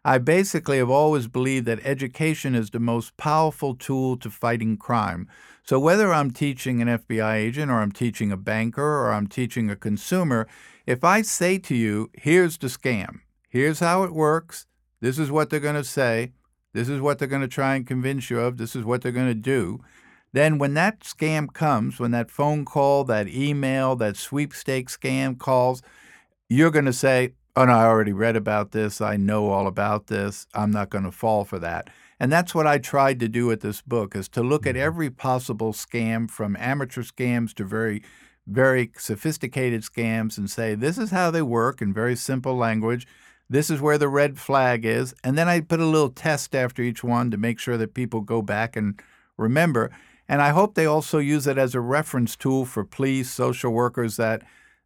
I 0.05 0.19
basically 0.19 0.79
have 0.79 0.89
always 0.89 1.27
believed 1.27 1.67
that 1.67 1.85
education 1.85 2.55
is 2.55 2.71
the 2.71 2.79
most 2.79 3.17
powerful 3.17 3.75
tool 3.75 4.17
to 4.19 4.31
fighting 4.31 4.77
crime. 4.77 5.27
So 5.65 5.81
whether 5.81 6.15
I'm 6.15 6.31
teaching 6.31 6.81
an 6.81 6.87
FBI 6.87 7.35
agent 7.35 7.73
or 7.73 7.81
I'm 7.81 7.91
teaching 7.91 8.31
a 8.31 8.37
banker 8.37 8.81
or 8.81 9.11
I'm 9.11 9.27
teaching 9.27 9.69
a 9.69 9.75
consumer, 9.75 10.47
if 10.87 11.03
I 11.03 11.23
say 11.23 11.59
to 11.59 11.75
you, 11.75 12.09
here's 12.15 12.57
the 12.57 12.69
scam, 12.69 13.23
here's 13.49 13.81
how 13.81 14.05
it 14.05 14.13
works, 14.15 14.67
this 15.01 15.19
is 15.19 15.31
what 15.31 15.51
they're 15.51 15.61
going 15.61 15.75
to 15.75 15.85
say, 15.85 16.33
this 16.73 16.89
is 16.89 17.01
what 17.01 17.19
they're 17.19 17.29
going 17.29 17.43
to 17.43 17.49
try 17.49 17.75
and 17.75 17.87
convince 17.87 18.31
you 18.31 18.41
of, 18.41 18.57
this 18.57 18.77
is 18.77 18.85
what 18.85 19.03
they're 19.03 19.13
going 19.13 19.27
to 19.27 19.35
do, 19.35 19.81
then, 20.33 20.59
when 20.59 20.75
that 20.75 21.01
scam 21.01 21.53
comes, 21.53 21.99
when 21.99 22.13
that 22.13 22.31
phone 22.31 22.65
call, 22.65 23.03
that 23.05 23.27
email, 23.29 23.97
that 23.97 24.17
sweepstakes 24.17 24.97
scam 24.97 25.37
calls, 25.37 25.83
you're 26.49 26.71
going 26.71 26.85
to 26.85 26.93
say, 26.93 27.33
Oh, 27.57 27.65
no, 27.65 27.73
I 27.73 27.85
already 27.85 28.13
read 28.13 28.37
about 28.37 28.71
this. 28.71 29.01
I 29.01 29.17
know 29.17 29.51
all 29.51 29.67
about 29.67 30.07
this. 30.07 30.47
I'm 30.55 30.71
not 30.71 30.89
going 30.89 31.03
to 31.03 31.11
fall 31.11 31.45
for 31.45 31.59
that. 31.59 31.91
And 32.21 32.31
that's 32.31 32.55
what 32.55 32.67
I 32.67 32.79
tried 32.79 33.19
to 33.21 33.29
do 33.29 33.47
with 33.47 33.61
this 33.61 33.83
book 33.83 34.15
is 34.15 34.29
to 34.31 34.43
look 34.43 34.67
at 34.67 34.77
mm-hmm. 34.77 34.85
every 34.85 35.11
possible 35.11 35.73
scam 35.73 36.31
from 36.31 36.57
amateur 36.61 37.03
scams 37.03 37.53
to 37.55 37.65
very 37.65 38.03
very 38.47 38.91
sophisticated 38.97 39.83
scams 39.83 40.37
and 40.37 40.51
say 40.51 40.75
this 40.75 40.99
is 40.99 41.11
how 41.11 41.31
they 41.31 41.43
work 41.43 41.81
in 41.81 41.93
very 41.93 42.17
simple 42.17 42.57
language. 42.57 43.07
This 43.53 43.69
is 43.69 43.81
where 43.81 43.99
the 43.99 44.09
red 44.09 44.39
flag 44.39 44.85
is. 44.85 45.13
And 45.25 45.37
then 45.37 45.49
I 45.49 45.61
put 45.61 45.81
a 45.81 45.85
little 45.85 46.11
test 46.11 46.55
after 46.55 46.83
each 46.83 47.03
one 47.03 47.33
to 47.33 47.37
make 47.37 47.59
sure 47.59 47.77
that 47.77 47.95
people 47.95 48.21
go 48.21 48.43
back 48.43 48.77
and 48.77 49.03
remember. 49.37 49.91
And 50.29 50.41
I 50.41 50.51
hope 50.51 50.75
they 50.75 50.87
also 50.87 51.19
use 51.19 51.49
it 51.49 51.59
as 51.59 51.75
a 51.75 51.81
reference 51.81 52.37
tool 52.37 52.65
for 52.65 52.85
police, 52.85 53.29
social 53.29 53.73
workers 53.73 54.17
that 54.17 54.43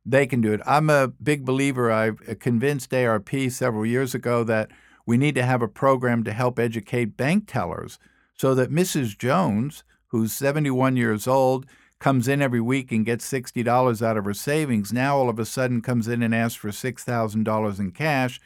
they 0.06 0.26
can 0.26 0.40
do 0.40 0.54
it. 0.54 0.62
I'm 0.64 0.88
a 0.88 1.08
big 1.08 1.44
believer. 1.44 1.92
I 1.92 2.12
convinced 2.40 2.90
AARP 2.90 3.52
several 3.52 3.84
years 3.84 4.14
ago 4.14 4.42
that 4.44 4.70
we 5.04 5.18
need 5.18 5.34
to 5.34 5.44
have 5.44 5.60
a 5.60 5.68
program 5.68 6.24
to 6.24 6.32
help 6.32 6.58
educate 6.58 7.18
bank 7.18 7.44
tellers 7.46 7.98
so 8.32 8.54
that 8.54 8.70
Mrs. 8.70 9.18
Jones, 9.18 9.84
who's 10.06 10.32
71 10.32 10.96
years 10.96 11.28
old, 11.28 11.66
comes 11.98 12.28
in 12.28 12.42
every 12.42 12.60
week 12.60 12.92
and 12.92 13.06
gets 13.06 13.30
$60 13.30 14.02
out 14.02 14.16
of 14.16 14.24
her 14.24 14.34
savings, 14.34 14.92
now 14.92 15.16
all 15.16 15.28
of 15.28 15.38
a 15.38 15.44
sudden 15.44 15.80
comes 15.80 16.08
in 16.08 16.22
and 16.22 16.34
asks 16.34 16.56
for 16.56 16.68
$6,000 16.68 17.78
in 17.78 17.90
cash, 17.92 18.40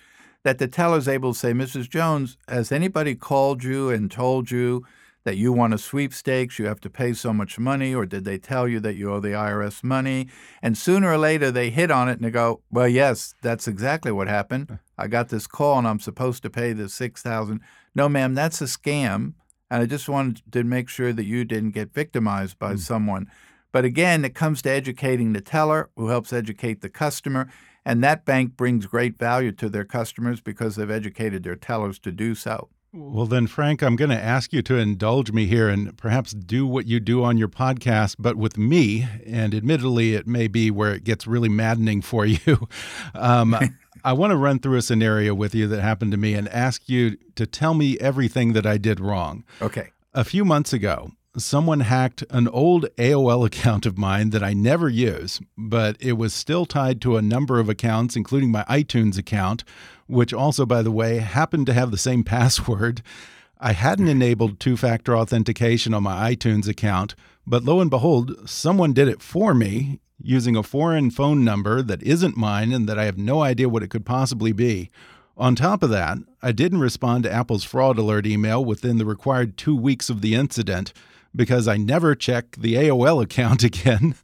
that 0.45 0.59
the 0.59 0.69
teller's 0.69 1.09
able 1.09 1.33
to 1.33 1.39
say, 1.39 1.53
Mrs. 1.53 1.89
Jones, 1.89 2.37
has 2.49 2.71
anybody 2.71 3.15
called 3.15 3.65
you 3.65 3.91
and 3.91 4.11
told 4.11 4.51
you 4.51 4.85
that 5.25 5.37
you 5.37 5.53
want 5.53 5.75
a 5.75 5.79
sweepstakes, 5.79 6.59
you 6.59 6.67
have 6.67 6.81
to 6.81 6.89
pay 6.89 7.13
so 7.13 7.35
much 7.35 7.59
money, 7.59 7.95
or 7.95 8.07
did 8.07 8.25
they 8.25 8.39
tell 8.39 8.67
you 8.67 8.81
that 8.81 8.95
you 8.95 9.13
owe 9.13 9.21
the 9.21 9.29
IRS 9.29 9.85
money? 9.85 10.29
And 10.63 10.79
sooner 10.79 11.13
or 11.13 11.19
later 11.19 11.51
they 11.51 11.69
hit 11.69 11.91
on 11.91 12.09
it 12.09 12.13
and 12.13 12.25
they 12.25 12.31
go, 12.31 12.63
Well, 12.71 12.89
yes, 12.89 13.35
that's 13.43 13.69
exactly 13.69 14.11
what 14.11 14.27
happened. 14.27 14.79
I 14.97 15.07
got 15.07 15.29
this 15.29 15.47
call 15.47 15.79
and 15.79 15.87
I'm 15.87 16.01
supposed 16.01 16.43
to 16.45 16.51
pay 16.51 16.73
the 16.73 16.89
six 16.89 17.21
thousand. 17.21 17.61
No, 17.95 18.09
ma'am, 18.09 18.35
that's 18.35 18.63
a 18.63 18.65
scam. 18.65 19.35
And 19.71 19.83
I 19.83 19.87
just 19.87 20.09
wanted 20.09 20.43
to 20.53 20.65
make 20.65 20.89
sure 20.89 21.13
that 21.13 21.25
you 21.25 21.45
didn't 21.45 21.73
get 21.73 21.93
victimized 21.93 22.59
by 22.59 22.75
mm. 22.75 22.79
someone. 22.79 23.31
But 23.73 23.85
again, 23.85 24.25
it 24.25 24.35
comes 24.35 24.63
to 24.63 24.71
educating 24.71 25.33
the 25.33 25.41
teller 25.41 25.91
who 25.97 26.09
helps 26.09 26.33
educate 26.33 26.81
the 26.81 26.89
customer. 26.89 27.51
And 27.85 28.03
that 28.03 28.25
bank 28.25 28.57
brings 28.57 28.87
great 28.87 29.19
value 29.19 29.53
to 29.53 29.69
their 29.69 29.85
customers 29.85 30.41
because 30.41 30.77
they've 30.77 30.91
educated 30.91 31.43
their 31.43 31.57
tellers 31.57 31.99
to 32.01 32.13
do 32.13 32.35
so. 32.35 32.69
Well, 32.93 33.27
then, 33.27 33.47
Frank, 33.47 33.83
I'm 33.83 33.97
going 33.97 34.11
to 34.11 34.21
ask 34.21 34.51
you 34.51 34.63
to 34.63 34.77
indulge 34.77 35.31
me 35.31 35.45
here 35.45 35.69
and 35.69 35.97
perhaps 35.99 36.33
do 36.33 36.67
what 36.67 36.87
you 36.87 37.01
do 37.01 37.23
on 37.23 37.37
your 37.37 37.49
podcast, 37.49 38.17
but 38.19 38.37
with 38.37 38.57
me. 38.57 39.07
And 39.27 39.55
admittedly, 39.55 40.15
it 40.15 40.27
may 40.27 40.49
be 40.49 40.71
where 40.71 40.95
it 40.95 41.05
gets 41.05 41.27
really 41.27 41.51
maddening 41.51 42.01
for 42.03 42.25
you. 42.25 42.69
Um, 43.15 43.57
I 44.05 44.13
want 44.13 44.31
to 44.31 44.37
run 44.37 44.59
through 44.59 44.77
a 44.77 44.83
scenario 44.83 45.35
with 45.35 45.55
you 45.55 45.67
that 45.69 45.81
happened 45.81 46.13
to 46.13 46.19
me 46.19 46.35
and 46.35 46.49
ask 46.49 46.89
you 46.89 47.17
to 47.37 47.47
tell 47.47 47.75
me 47.75 47.99
everything 47.99 48.53
that 48.53 48.67
I 48.67 48.79
did 48.79 49.01
wrong. 49.01 49.45
Okay. 49.61 49.91
A 50.15 50.25
few 50.25 50.45
months 50.45 50.73
ago, 50.73 51.13
someone 51.37 51.81
hacked 51.81 52.25
an 52.31 52.49
old 52.49 52.87
AOL 52.97 53.47
account 53.47 53.87
of 53.87 53.99
mine 53.99 54.31
that 54.31 54.43
I 54.43 54.53
never 54.53 54.89
use, 54.89 55.41
but 55.57 55.97
it 56.01 56.13
was 56.13 56.35
still 56.35 56.67
tied 56.67 57.01
to 57.03 57.17
a 57.17 57.23
number 57.23 57.59
of 57.59 57.69
accounts, 57.69 58.17
including 58.17 58.51
my 58.51 58.65
iTunes 58.65 59.19
account, 59.19 59.65
which 60.07 60.33
also, 60.33 60.65
by 60.67 60.83
the 60.83 60.91
way, 60.91 61.19
happened 61.19 61.67
to 61.67 61.75
have 61.75 61.91
the 61.91 61.99
same 61.99 62.25
password. 62.25 63.03
I 63.61 63.73
hadn't 63.73 64.09
enabled 64.09 64.61
two 64.61 64.77
factor 64.77 65.17
authentication 65.17 65.93
on 65.93 66.05
my 66.05 66.35
iTunes 66.35 66.69
account, 66.69 67.15
but 67.47 67.65
lo 67.65 67.81
and 67.81 67.91
behold, 67.91 68.49
someone 68.49 68.93
did 68.93 69.09
it 69.09 69.21
for 69.21 69.53
me 69.55 70.01
using 70.23 70.57
a 70.57 70.63
foreign 70.63 71.11
phone 71.11 71.45
number 71.45 71.83
that 71.83 72.03
isn't 72.03 72.37
mine 72.37 72.73
and 72.73 72.89
that 72.89 72.99
I 72.99 73.05
have 73.05 73.19
no 73.19 73.43
idea 73.43 73.69
what 73.69 73.83
it 73.83 73.91
could 73.91 74.07
possibly 74.07 74.53
be. 74.53 74.91
On 75.37 75.55
top 75.55 75.83
of 75.83 75.91
that, 75.91 76.19
I 76.43 76.53
didn't 76.53 76.81
respond 76.81 77.23
to 77.25 77.33
Apple's 77.33 77.65
fraud 77.65 77.99
alert 77.99 78.27
email 78.27 78.65
within 78.65 78.99
the 78.99 79.07
required 79.07 79.57
two 79.57 79.77
weeks 79.77 80.11
of 80.11 80.21
the 80.21 80.35
incident 80.35 80.93
because 81.35 81.69
I 81.69 81.77
never 81.77 82.15
check 82.15 82.57
the 82.57 82.75
AOL 82.75 83.23
account 83.25 83.63
again. 83.63 84.15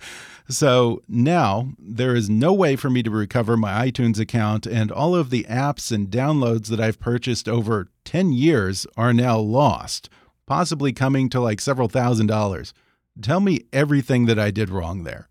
So 0.48 1.02
now 1.09 1.72
there 1.78 2.14
is 2.14 2.28
no 2.28 2.52
way 2.52 2.76
for 2.76 2.90
me 2.90 3.02
to 3.02 3.11
recover 3.11 3.57
my 3.57 3.90
iTunes 3.90 4.18
account, 4.18 4.66
and 4.66 4.92
all 4.92 5.14
of 5.14 5.30
the 5.30 5.44
apps 5.44 5.90
and 5.90 6.09
downloads 6.09 6.66
that 6.68 6.80
I've 6.80 7.00
purchased 7.00 7.48
over 7.48 7.88
10 8.04 8.33
years 8.33 8.87
are 8.96 9.14
now 9.14 9.38
lost, 9.38 10.11
possibly 10.46 10.92
coming 10.92 11.30
to 11.30 11.40
like 11.40 11.61
several 11.61 11.88
thousand 11.88 12.26
dollars. 12.26 12.74
Tell 13.22 13.40
me 13.40 13.61
everything 13.72 14.26
that 14.26 14.38
I 14.38 14.50
did 14.50 14.68
wrong 14.68 15.04
there. 15.04 15.28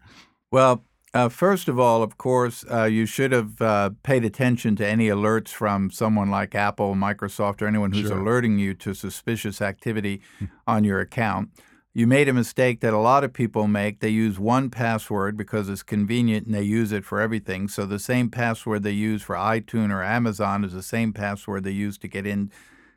Well, 0.52 0.84
uh, 1.14 1.30
first 1.30 1.68
of 1.68 1.80
all, 1.80 2.02
of 2.02 2.18
course, 2.18 2.66
uh, 2.72 2.86
you 2.86 3.06
should 3.06 3.32
have 3.32 3.62
uh, 3.62 3.92
paid 4.02 4.26
attention 4.26 4.76
to 4.78 4.88
any 4.88 5.10
alerts 5.10 5.50
from 5.50 5.92
someone 5.92 6.32
like 6.32 6.56
Apple, 6.56 6.96
Microsoft, 6.96 7.62
or 7.62 7.68
anyone 7.68 7.92
who's 7.92 8.08
sure. 8.08 8.18
alerting 8.18 8.58
you 8.58 8.74
to 8.76 8.96
suspicious 8.96 9.62
activity 9.62 10.22
hmm. 10.40 10.46
on 10.66 10.84
your 10.84 11.00
account. 11.00 11.50
You 11.96 12.08
made 12.08 12.28
a 12.28 12.34
mistake 12.34 12.80
that 12.80 12.94
a 12.94 12.98
lot 12.98 13.24
of 13.24 13.34
people 13.34 13.68
make. 13.68 14.00
They 14.00 14.10
use 14.10 14.40
one 14.40 14.72
password 14.72 15.38
because 15.38 15.70
it's 15.70 15.84
convenient 15.84 16.48
and 16.48 16.56
they 16.56 16.64
use 16.64 16.92
it 16.92 17.06
for 17.06 17.22
everything. 17.22 17.68
So 17.68 17.86
the 17.86 18.00
same 18.00 18.30
password 18.30 18.82
they 18.82 18.92
use 18.92 19.22
for 19.22 19.36
iTunes 19.36 19.92
or 19.92 20.04
Amazon 20.04 20.64
is 20.64 20.74
the 20.74 20.82
same 20.82 21.14
password 21.14 21.64
they 21.64 21.72
use 21.72 22.00
to 22.00 22.08
get 22.08 22.26
in 22.26 22.52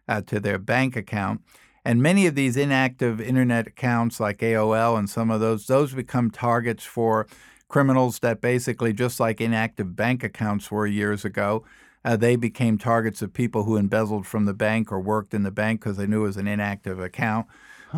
uh, 0.08 0.22
to 0.22 0.40
their 0.40 0.58
bank 0.58 0.96
account. 0.96 1.42
And 1.84 2.02
many 2.02 2.26
of 2.26 2.36
these 2.36 2.56
inactive 2.56 3.20
internet 3.20 3.66
accounts 3.66 4.18
like 4.18 4.38
AOL 4.38 4.98
and 4.98 5.10
some 5.10 5.30
of 5.30 5.40
those, 5.40 5.66
those 5.66 5.92
become 5.92 6.30
targets 6.30 6.84
for 6.84 7.26
criminals 7.68 8.20
that 8.20 8.40
basically, 8.40 8.94
just 8.94 9.20
like 9.20 9.42
inactive 9.42 9.94
bank 9.94 10.24
accounts 10.24 10.70
were 10.70 10.86
years 10.86 11.22
ago, 11.22 11.64
uh, 12.02 12.16
they 12.16 12.34
became 12.34 12.78
targets 12.78 13.20
of 13.20 13.34
people 13.34 13.64
who 13.64 13.76
embezzled 13.76 14.26
from 14.26 14.46
the 14.46 14.54
bank 14.54 14.90
or 14.90 14.98
worked 14.98 15.34
in 15.34 15.42
the 15.42 15.50
bank 15.50 15.80
because 15.80 15.98
they 15.98 16.06
knew 16.06 16.22
it 16.24 16.28
was 16.28 16.36
an 16.38 16.48
inactive 16.48 16.98
account. 16.98 17.46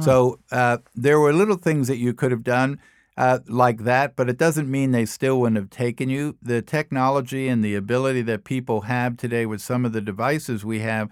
So 0.02 0.38
uh, 0.50 0.78
there 0.94 1.20
were 1.20 1.32
little 1.32 1.56
things 1.56 1.88
that 1.88 1.96
you 1.96 2.14
could 2.14 2.30
have 2.30 2.44
done 2.44 2.80
uh, 3.16 3.40
like 3.48 3.84
that, 3.84 4.14
but 4.14 4.28
it 4.28 4.38
doesn't 4.38 4.70
mean 4.70 4.92
they 4.92 5.04
still 5.06 5.40
wouldn't 5.40 5.56
have 5.56 5.70
taken 5.70 6.08
you. 6.08 6.37
The 6.40 6.62
technology 6.62 7.48
and 7.48 7.64
the 7.64 7.74
ability 7.74 8.22
that 8.22 8.44
people 8.44 8.82
have 8.82 9.16
today 9.16 9.44
with 9.44 9.61
some 9.61 9.84
of 9.84 9.92
the 9.92 10.00
devices 10.00 10.64
we 10.64 10.80
have 10.80 11.11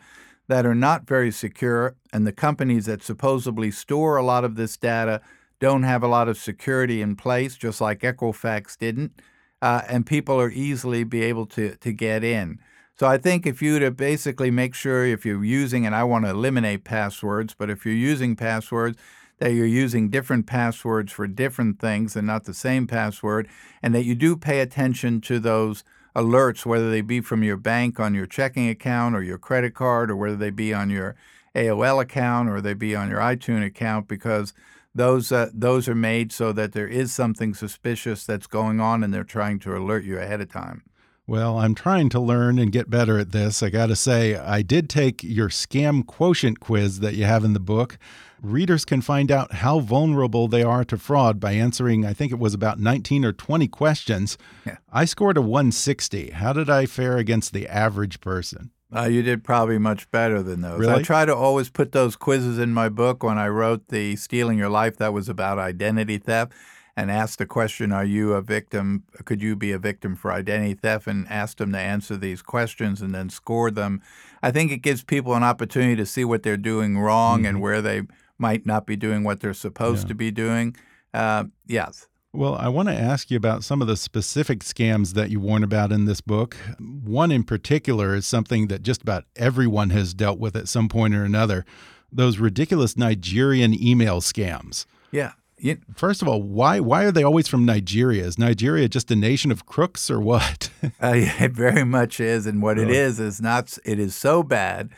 that 0.48 0.64
are 0.64 0.74
not 0.74 1.08
very 1.08 1.32
secure, 1.32 1.96
and 2.12 2.24
the 2.24 2.32
companies 2.32 2.86
that 2.86 3.02
supposedly 3.02 3.72
store 3.72 4.16
a 4.16 4.22
lot 4.22 4.44
of 4.44 4.54
this 4.54 4.76
data 4.76 5.20
don't 5.58 5.82
have 5.82 6.04
a 6.04 6.08
lot 6.08 6.28
of 6.28 6.38
security 6.38 7.02
in 7.02 7.16
place, 7.16 7.56
just 7.56 7.80
like 7.80 8.00
Equifax 8.00 8.78
didn't, 8.78 9.20
uh, 9.60 9.82
and 9.88 10.06
people 10.06 10.40
are 10.40 10.50
easily 10.50 11.02
be 11.02 11.22
able 11.22 11.46
to 11.46 11.74
to 11.76 11.92
get 11.92 12.22
in. 12.22 12.60
So 12.98 13.06
I 13.06 13.18
think 13.18 13.46
if 13.46 13.60
you 13.60 13.78
to 13.78 13.90
basically 13.90 14.50
make 14.50 14.74
sure 14.74 15.04
if 15.04 15.26
you're 15.26 15.44
using, 15.44 15.84
and 15.84 15.94
I 15.94 16.02
want 16.04 16.24
to 16.24 16.30
eliminate 16.30 16.82
passwords, 16.82 17.54
but 17.56 17.68
if 17.68 17.84
you're 17.84 17.94
using 17.94 18.36
passwords, 18.36 18.96
that 19.38 19.52
you're 19.52 19.66
using 19.66 20.08
different 20.08 20.46
passwords 20.46 21.12
for 21.12 21.26
different 21.26 21.78
things 21.78 22.16
and 22.16 22.26
not 22.26 22.44
the 22.44 22.54
same 22.54 22.86
password, 22.86 23.48
and 23.82 23.94
that 23.94 24.04
you 24.06 24.14
do 24.14 24.34
pay 24.34 24.60
attention 24.60 25.20
to 25.20 25.38
those 25.38 25.84
alerts, 26.14 26.64
whether 26.64 26.90
they 26.90 27.02
be 27.02 27.20
from 27.20 27.42
your 27.42 27.58
bank 27.58 28.00
on 28.00 28.14
your 28.14 28.24
checking 28.24 28.66
account 28.70 29.14
or 29.14 29.22
your 29.22 29.36
credit 29.36 29.74
card, 29.74 30.10
or 30.10 30.16
whether 30.16 30.36
they 30.36 30.48
be 30.48 30.72
on 30.72 30.88
your 30.88 31.14
AOL 31.54 32.00
account 32.00 32.48
or 32.48 32.62
they 32.62 32.72
be 32.72 32.96
on 32.96 33.10
your 33.10 33.20
iTunes 33.20 33.66
account, 33.66 34.08
because 34.08 34.54
those 34.94 35.30
uh, 35.30 35.50
those 35.52 35.86
are 35.86 35.94
made 35.94 36.32
so 36.32 36.50
that 36.50 36.72
there 36.72 36.88
is 36.88 37.12
something 37.12 37.52
suspicious 37.52 38.24
that's 38.24 38.46
going 38.46 38.80
on, 38.80 39.04
and 39.04 39.12
they're 39.12 39.22
trying 39.22 39.58
to 39.58 39.76
alert 39.76 40.04
you 40.04 40.18
ahead 40.18 40.40
of 40.40 40.50
time. 40.50 40.82
Well, 41.28 41.58
I'm 41.58 41.74
trying 41.74 42.08
to 42.10 42.20
learn 42.20 42.60
and 42.60 42.70
get 42.70 42.88
better 42.88 43.18
at 43.18 43.32
this. 43.32 43.60
I 43.60 43.68
got 43.68 43.86
to 43.86 43.96
say, 43.96 44.36
I 44.36 44.62
did 44.62 44.88
take 44.88 45.24
your 45.24 45.48
scam 45.48 46.06
quotient 46.06 46.60
quiz 46.60 47.00
that 47.00 47.14
you 47.14 47.24
have 47.24 47.42
in 47.42 47.52
the 47.52 47.58
book. 47.58 47.98
Readers 48.40 48.84
can 48.84 49.00
find 49.00 49.32
out 49.32 49.54
how 49.54 49.80
vulnerable 49.80 50.46
they 50.46 50.62
are 50.62 50.84
to 50.84 50.96
fraud 50.96 51.40
by 51.40 51.52
answering, 51.52 52.06
I 52.06 52.12
think 52.12 52.30
it 52.30 52.38
was 52.38 52.54
about 52.54 52.78
19 52.78 53.24
or 53.24 53.32
20 53.32 53.66
questions. 53.66 54.38
Yeah. 54.64 54.76
I 54.92 55.04
scored 55.04 55.36
a 55.36 55.40
160. 55.40 56.30
How 56.30 56.52
did 56.52 56.70
I 56.70 56.86
fare 56.86 57.16
against 57.16 57.52
the 57.52 57.66
average 57.66 58.20
person? 58.20 58.70
Uh, 58.94 59.06
you 59.06 59.20
did 59.22 59.42
probably 59.42 59.78
much 59.78 60.08
better 60.12 60.44
than 60.44 60.60
those. 60.60 60.78
Really? 60.78 60.92
I 60.92 61.02
try 61.02 61.24
to 61.24 61.34
always 61.34 61.70
put 61.70 61.90
those 61.90 62.14
quizzes 62.14 62.56
in 62.56 62.72
my 62.72 62.88
book. 62.88 63.24
When 63.24 63.36
I 63.36 63.48
wrote 63.48 63.88
the 63.88 64.14
Stealing 64.14 64.58
Your 64.58 64.68
Life, 64.68 64.96
that 64.98 65.12
was 65.12 65.28
about 65.28 65.58
identity 65.58 66.18
theft 66.18 66.52
and 66.96 67.10
asked 67.10 67.38
the 67.38 67.46
question, 67.46 67.92
Are 67.92 68.04
you 68.04 68.32
a 68.32 68.42
victim? 68.42 69.04
Could 69.24 69.42
you 69.42 69.54
be 69.54 69.72
a 69.72 69.78
victim 69.78 70.16
for 70.16 70.32
identity 70.32 70.74
theft? 70.74 71.06
And 71.06 71.28
asked 71.28 71.58
them 71.58 71.72
to 71.72 71.78
answer 71.78 72.16
these 72.16 72.42
questions 72.42 73.02
and 73.02 73.14
then 73.14 73.28
score 73.28 73.70
them. 73.70 74.02
I 74.42 74.50
think 74.50 74.72
it 74.72 74.78
gives 74.78 75.04
people 75.04 75.34
an 75.34 75.42
opportunity 75.42 75.96
to 75.96 76.06
see 76.06 76.24
what 76.24 76.42
they're 76.42 76.56
doing 76.56 76.98
wrong 76.98 77.40
mm-hmm. 77.40 77.46
and 77.46 77.60
where 77.60 77.82
they 77.82 78.02
might 78.38 78.66
not 78.66 78.86
be 78.86 78.96
doing 78.96 79.24
what 79.24 79.40
they're 79.40 79.54
supposed 79.54 80.04
yeah. 80.04 80.08
to 80.08 80.14
be 80.14 80.30
doing. 80.30 80.76
Uh, 81.12 81.44
yes. 81.66 82.06
Well, 82.32 82.54
I 82.54 82.68
want 82.68 82.88
to 82.88 82.94
ask 82.94 83.30
you 83.30 83.38
about 83.38 83.64
some 83.64 83.80
of 83.80 83.88
the 83.88 83.96
specific 83.96 84.60
scams 84.60 85.14
that 85.14 85.30
you 85.30 85.40
warn 85.40 85.64
about 85.64 85.90
in 85.90 86.04
this 86.04 86.20
book. 86.20 86.54
One 86.78 87.32
in 87.32 87.44
particular 87.44 88.14
is 88.14 88.26
something 88.26 88.66
that 88.66 88.82
just 88.82 89.00
about 89.00 89.24
everyone 89.36 89.88
has 89.90 90.12
dealt 90.12 90.38
with 90.38 90.54
at 90.54 90.68
some 90.68 90.88
point 90.88 91.14
or 91.14 91.24
another 91.24 91.64
those 92.12 92.38
ridiculous 92.38 92.96
Nigerian 92.96 93.74
email 93.74 94.20
scams. 94.20 94.86
Yeah. 95.10 95.32
First 95.94 96.20
of 96.20 96.28
all, 96.28 96.42
why 96.42 96.80
why 96.80 97.04
are 97.04 97.12
they 97.12 97.22
always 97.22 97.48
from 97.48 97.64
Nigeria? 97.64 98.24
Is 98.24 98.38
Nigeria 98.38 98.88
just 98.88 99.10
a 99.10 99.16
nation 99.16 99.50
of 99.50 99.64
crooks 99.64 100.10
or 100.10 100.20
what? 100.20 100.70
uh, 100.82 101.12
it 101.14 101.52
very 101.52 101.84
much 101.84 102.20
is, 102.20 102.46
and 102.46 102.60
what 102.60 102.78
it 102.78 102.90
is 102.90 103.18
is 103.18 103.40
not. 103.40 103.78
It 103.84 103.98
is 103.98 104.14
so 104.14 104.42
bad 104.42 104.90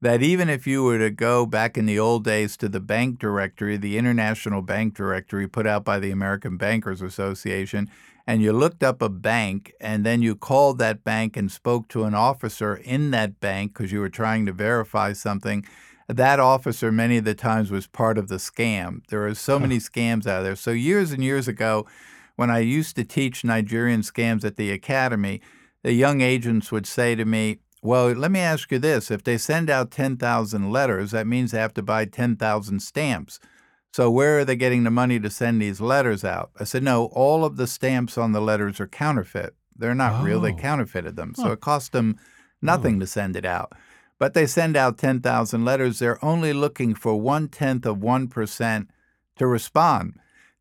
that 0.00 0.22
even 0.22 0.48
if 0.48 0.66
you 0.66 0.82
were 0.82 0.98
to 0.98 1.10
go 1.10 1.44
back 1.44 1.76
in 1.76 1.84
the 1.84 1.98
old 1.98 2.24
days 2.24 2.56
to 2.56 2.68
the 2.68 2.80
bank 2.80 3.18
directory, 3.18 3.76
the 3.76 3.98
International 3.98 4.62
Bank 4.62 4.94
Directory 4.94 5.48
put 5.48 5.66
out 5.66 5.84
by 5.84 5.98
the 5.98 6.10
American 6.10 6.56
Bankers 6.56 7.02
Association, 7.02 7.90
and 8.26 8.40
you 8.40 8.52
looked 8.52 8.82
up 8.82 9.02
a 9.02 9.08
bank, 9.08 9.74
and 9.80 10.06
then 10.06 10.22
you 10.22 10.36
called 10.36 10.78
that 10.78 11.04
bank 11.04 11.36
and 11.36 11.50
spoke 11.50 11.88
to 11.88 12.04
an 12.04 12.14
officer 12.14 12.76
in 12.76 13.10
that 13.10 13.40
bank 13.40 13.74
because 13.74 13.92
you 13.92 14.00
were 14.00 14.08
trying 14.08 14.46
to 14.46 14.52
verify 14.52 15.12
something 15.12 15.66
that 16.08 16.40
officer 16.40 16.90
many 16.90 17.18
of 17.18 17.24
the 17.24 17.34
times 17.34 17.70
was 17.70 17.86
part 17.86 18.16
of 18.16 18.28
the 18.28 18.36
scam. 18.36 19.06
There 19.08 19.26
are 19.26 19.34
so 19.34 19.58
many 19.58 19.76
scams 19.76 20.26
out 20.26 20.42
there. 20.42 20.56
So 20.56 20.70
years 20.70 21.12
and 21.12 21.22
years 21.22 21.46
ago, 21.46 21.86
when 22.36 22.50
I 22.50 22.60
used 22.60 22.96
to 22.96 23.04
teach 23.04 23.44
Nigerian 23.44 24.00
scams 24.00 24.44
at 24.44 24.56
the 24.56 24.70
academy, 24.70 25.42
the 25.82 25.92
young 25.92 26.22
agents 26.22 26.72
would 26.72 26.86
say 26.86 27.14
to 27.14 27.24
me, 27.24 27.58
well, 27.82 28.10
let 28.12 28.30
me 28.30 28.40
ask 28.40 28.72
you 28.72 28.78
this. 28.78 29.10
If 29.10 29.22
they 29.22 29.38
send 29.38 29.68
out 29.68 29.90
10,000 29.90 30.72
letters, 30.72 31.10
that 31.10 31.26
means 31.26 31.50
they 31.50 31.58
have 31.58 31.74
to 31.74 31.82
buy 31.82 32.06
10,000 32.06 32.80
stamps. 32.80 33.38
So 33.92 34.10
where 34.10 34.38
are 34.38 34.44
they 34.44 34.56
getting 34.56 34.84
the 34.84 34.90
money 34.90 35.20
to 35.20 35.30
send 35.30 35.60
these 35.60 35.80
letters 35.80 36.24
out? 36.24 36.50
I 36.58 36.64
said, 36.64 36.82
no, 36.82 37.06
all 37.06 37.44
of 37.44 37.56
the 37.56 37.66
stamps 37.66 38.16
on 38.16 38.32
the 38.32 38.40
letters 38.40 38.80
are 38.80 38.88
counterfeit. 38.88 39.54
They're 39.76 39.94
not 39.94 40.20
oh. 40.20 40.24
real. 40.24 40.40
They 40.40 40.52
oh. 40.52 40.56
counterfeited 40.56 41.16
them. 41.16 41.34
So 41.34 41.44
huh. 41.44 41.52
it 41.52 41.60
cost 41.60 41.92
them 41.92 42.16
oh. 42.18 42.22
nothing 42.62 42.96
oh. 42.96 43.00
to 43.00 43.06
send 43.06 43.36
it 43.36 43.44
out 43.44 43.72
but 44.18 44.34
they 44.34 44.46
send 44.46 44.76
out 44.76 44.98
10,000 44.98 45.64
letters. 45.64 45.98
They're 45.98 46.24
only 46.24 46.52
looking 46.52 46.94
for 46.94 47.20
one 47.20 47.48
tenth 47.48 47.86
of 47.86 47.98
1% 47.98 48.88
to 49.36 49.46
respond. 49.46 50.18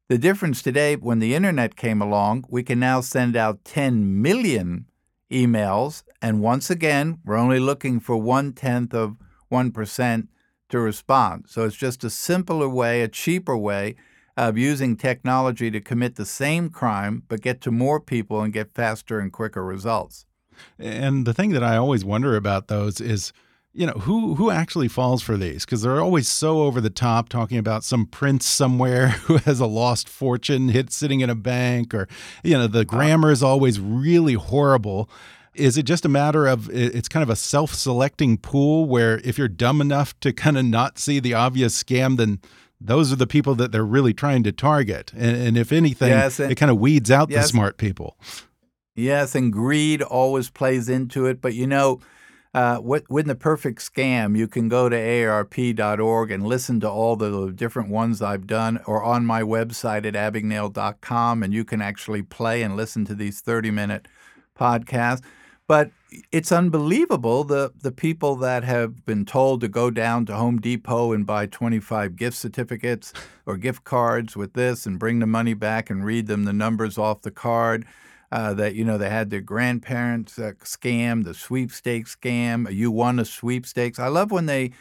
The 0.10 0.18
difference 0.18 0.62
today, 0.62 0.96
when 0.96 1.20
the 1.20 1.36
internet 1.36 1.76
came 1.76 2.02
along, 2.02 2.46
we 2.50 2.64
can 2.64 2.80
now 2.80 3.02
send 3.02 3.36
out 3.36 3.66
10 3.66 4.22
million 4.22 4.86
emails. 5.32 6.04
And 6.22 6.42
once 6.42 6.70
again, 6.70 7.20
we're 7.26 7.36
only 7.36 7.60
looking 7.60 8.00
for 8.00 8.16
one 8.16 8.54
tenth 8.54 8.94
of 8.94 9.18
1% 9.52 10.28
to 10.70 10.80
respond. 10.80 11.46
So 11.48 11.66
it's 11.66 11.76
just 11.76 12.04
a 12.04 12.10
simpler 12.10 12.70
way, 12.70 13.02
a 13.02 13.08
cheaper 13.08 13.58
way 13.58 13.96
of 14.38 14.58
using 14.58 14.96
technology 14.96 15.72
to 15.72 15.82
commit 15.82 16.16
the 16.16 16.26
same 16.26 16.70
crime, 16.70 17.24
but 17.28 17.42
get 17.42 17.60
to 17.62 17.72
more 17.72 18.00
people 18.00 18.42
and 18.42 18.54
get 18.54 18.76
faster 18.76 19.20
and 19.20 19.32
quicker 19.34 19.66
results. 19.66 20.26
And 20.78 21.26
the 21.26 21.34
thing 21.34 21.52
that 21.52 21.64
I 21.64 21.76
always 21.76 22.06
wonder 22.06 22.36
about 22.36 22.68
those 22.68 23.02
is, 23.02 23.34
you 23.78 23.86
know, 23.86 23.94
who 23.94 24.34
who 24.34 24.50
actually 24.50 24.88
falls 24.88 25.22
for 25.22 25.38
these? 25.38 25.64
Because 25.64 25.84
they're 25.84 26.02
always 26.02 26.28
so 26.28 26.64
over 26.64 26.82
the 26.82 26.90
top, 26.90 27.30
talking 27.30 27.60
about 27.60 27.84
some 27.84 28.08
prince 28.08 28.48
somewhere 28.48 29.08
who 29.26 29.38
has 29.38 29.60
a 29.60 29.68
lost 29.68 30.10
fortune 30.10 30.70
hit 30.70 30.92
sitting 30.92 31.20
in 31.20 31.30
a 31.30 31.36
bank, 31.36 31.94
or 31.94 32.08
you 32.44 32.58
know, 32.58 32.66
the 32.66 32.84
grammar 32.84 33.32
is 33.32 33.44
always 33.44 33.80
really 33.80 34.34
horrible. 34.34 35.08
Is 35.54 35.78
it 35.78 35.84
just 35.84 36.06
a 36.06 36.10
matter 36.10 36.48
of 36.48 36.70
it's 36.72 37.08
kind 37.08 37.22
of 37.22 37.30
a 37.30 37.36
self-selecting 37.36 38.40
pool 38.40 38.86
where 38.88 39.20
if 39.24 39.38
you're 39.38 39.48
dumb 39.48 39.80
enough 39.80 40.20
to 40.22 40.34
kind 40.34 40.58
of 40.58 40.66
not 40.66 40.98
see 40.98 41.20
the 41.20 41.36
obvious 41.36 41.82
scam, 41.82 42.18
then 42.18 42.40
those 42.82 43.12
are 43.12 43.16
the 43.16 43.28
people 43.28 43.54
that 43.56 43.72
they're 43.72 43.86
really 43.86 44.14
trying 44.14 44.44
to 44.44 44.52
target. 44.52 45.12
And, 45.14 45.36
and 45.38 45.58
if 45.58 45.72
anything, 45.72 46.10
yes, 46.10 46.40
it 46.40 46.56
kind 46.56 46.72
of 46.72 46.80
weeds 46.80 47.12
out 47.12 47.30
yes, 47.30 47.46
the 47.46 47.50
smart 47.50 47.78
people. 47.78 48.18
Yes, 48.96 49.36
and 49.36 49.54
greed 49.54 50.02
always 50.02 50.50
plays 50.50 50.90
into 50.90 51.28
it. 51.28 51.42
But 51.42 51.54
you 51.54 51.68
know, 51.68 52.02
uh, 52.58 52.80
the 53.28 53.38
perfect 53.40 53.80
scam, 53.80 54.36
you 54.36 54.48
can 54.48 54.68
go 54.68 54.90
to 54.90 54.96
AARP.org 54.96 56.32
and 56.32 56.48
listen 56.48 56.80
to 56.80 56.90
all 56.90 57.16
the 57.16 57.52
different 57.52 57.90
ones 57.90 58.20
I've 58.20 58.48
done, 58.48 58.80
or 58.88 59.04
on 59.04 59.26
my 59.26 59.44
website 59.44 60.06
at 60.06 60.16
abagnale.com, 60.16 61.44
and 61.44 61.54
you 61.54 61.64
can 61.64 61.84
actually 61.84 62.24
play 62.24 62.64
and 62.64 62.76
listen 62.76 63.06
to 63.06 63.14
these 63.14 63.42
30 63.42 63.70
minute 63.70 64.08
podcasts. 64.60 65.22
But 65.68 65.92
it's 66.32 66.52
unbelievable 66.52 67.44
the 67.44 67.74
the 67.80 67.92
people 67.92 68.36
that 68.38 68.64
have 68.64 69.06
been 69.06 69.26
told 69.26 69.62
to 69.62 69.68
go 69.68 69.92
down 69.92 70.26
to 70.26 70.36
Home 70.36 70.60
Depot 70.60 71.12
and 71.12 71.28
buy 71.28 71.46
25 71.46 72.16
gift 72.16 72.38
certificates 72.38 73.14
or 73.46 73.58
gift 73.58 73.84
cards 73.84 74.36
with 74.36 74.54
this 74.54 74.88
and 74.88 74.98
bring 74.98 75.20
the 75.20 75.28
money 75.28 75.54
back 75.54 75.92
and 75.92 76.04
read 76.04 76.26
them 76.26 76.46
the 76.46 76.54
numbers 76.54 76.98
off 76.98 77.22
the 77.22 77.30
card. 77.30 77.86
Uh, 78.30 78.54
that 78.54 78.76
you 78.76 78.84
know 78.84 78.98
they 78.98 79.10
had 79.10 79.30
their 79.30 79.40
grandparents 79.40 80.38
uh, 80.38 80.52
scam, 80.62 81.24
the 81.24 81.34
sweepstakes 81.34 82.18
scam. 82.18 82.70
You 82.70 82.92
won 82.92 83.20
a 83.20 83.26
sweepstakes. 83.26 84.00
I 84.00 84.08
love 84.08 84.32
when 84.32 84.48
they 84.48 84.72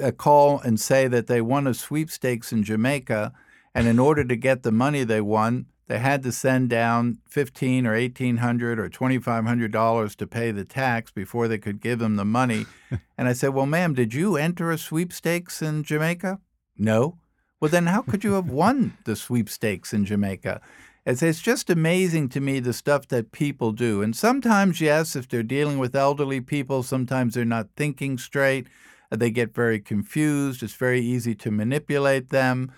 uh, 0.00 0.12
call 0.12 0.60
and 0.60 0.78
say 0.78 1.08
that 1.08 1.26
they 1.26 1.40
won 1.40 1.66
a 1.66 1.74
sweepstakes 1.74 2.52
in 2.52 2.62
Jamaica, 2.62 3.32
and 3.74 3.88
in 3.88 3.98
order 3.98 4.24
to 4.24 4.36
get 4.36 4.62
the 4.62 4.70
money 4.70 5.02
they 5.02 5.20
won, 5.20 5.66
they 5.88 5.98
had 5.98 6.22
to 6.22 6.32
send 6.32 6.70
down 6.70 7.18
fifteen 7.28 7.86
or 7.86 7.94
eighteen 7.94 8.38
hundred 8.38 8.78
or 8.78 8.88
twenty 8.88 9.18
five 9.18 9.44
hundred 9.44 9.72
dollars 9.72 10.14
to 10.16 10.26
pay 10.26 10.50
the 10.50 10.64
tax 10.64 11.10
before 11.10 11.48
they 11.48 11.58
could 11.58 11.80
give 11.80 11.98
them 11.98 12.16
the 12.16 12.24
money. 12.24 12.66
and 13.18 13.28
I 13.28 13.32
said, 13.32 13.50
"Well, 13.50 13.66
ma'am, 13.66 13.94
did 13.94 14.14
you 14.14 14.36
enter 14.36 14.70
a 14.70 14.78
sweepstakes 14.78 15.60
in 15.62 15.82
Jamaica?" 15.82 16.40
No. 16.78 17.18
Well, 17.60 17.70
then 17.70 17.86
how 17.86 18.02
could 18.02 18.24
you 18.24 18.34
have 18.34 18.50
won 18.50 18.96
the 19.04 19.16
sweepstakes 19.16 19.92
in 19.92 20.04
Jamaica? 20.04 20.60
It's, 21.06 21.22
it's 21.22 21.42
just 21.42 21.68
amazing 21.68 22.30
to 22.30 22.40
me 22.40 22.60
the 22.60 22.72
stuff 22.72 23.08
that 23.08 23.32
people 23.32 23.72
do. 23.72 24.00
And 24.00 24.16
sometimes, 24.16 24.80
yes, 24.80 25.14
if 25.14 25.28
they're 25.28 25.42
dealing 25.42 25.78
with 25.78 25.94
elderly 25.94 26.40
people, 26.40 26.82
sometimes 26.82 27.34
they're 27.34 27.44
not 27.44 27.68
thinking 27.76 28.16
straight. 28.16 28.66
They 29.10 29.30
get 29.30 29.54
very 29.54 29.80
confused. 29.80 30.62
It's 30.62 30.74
very 30.74 31.00
easy 31.00 31.34
to 31.36 31.50
manipulate 31.50 32.30
them. 32.30 32.72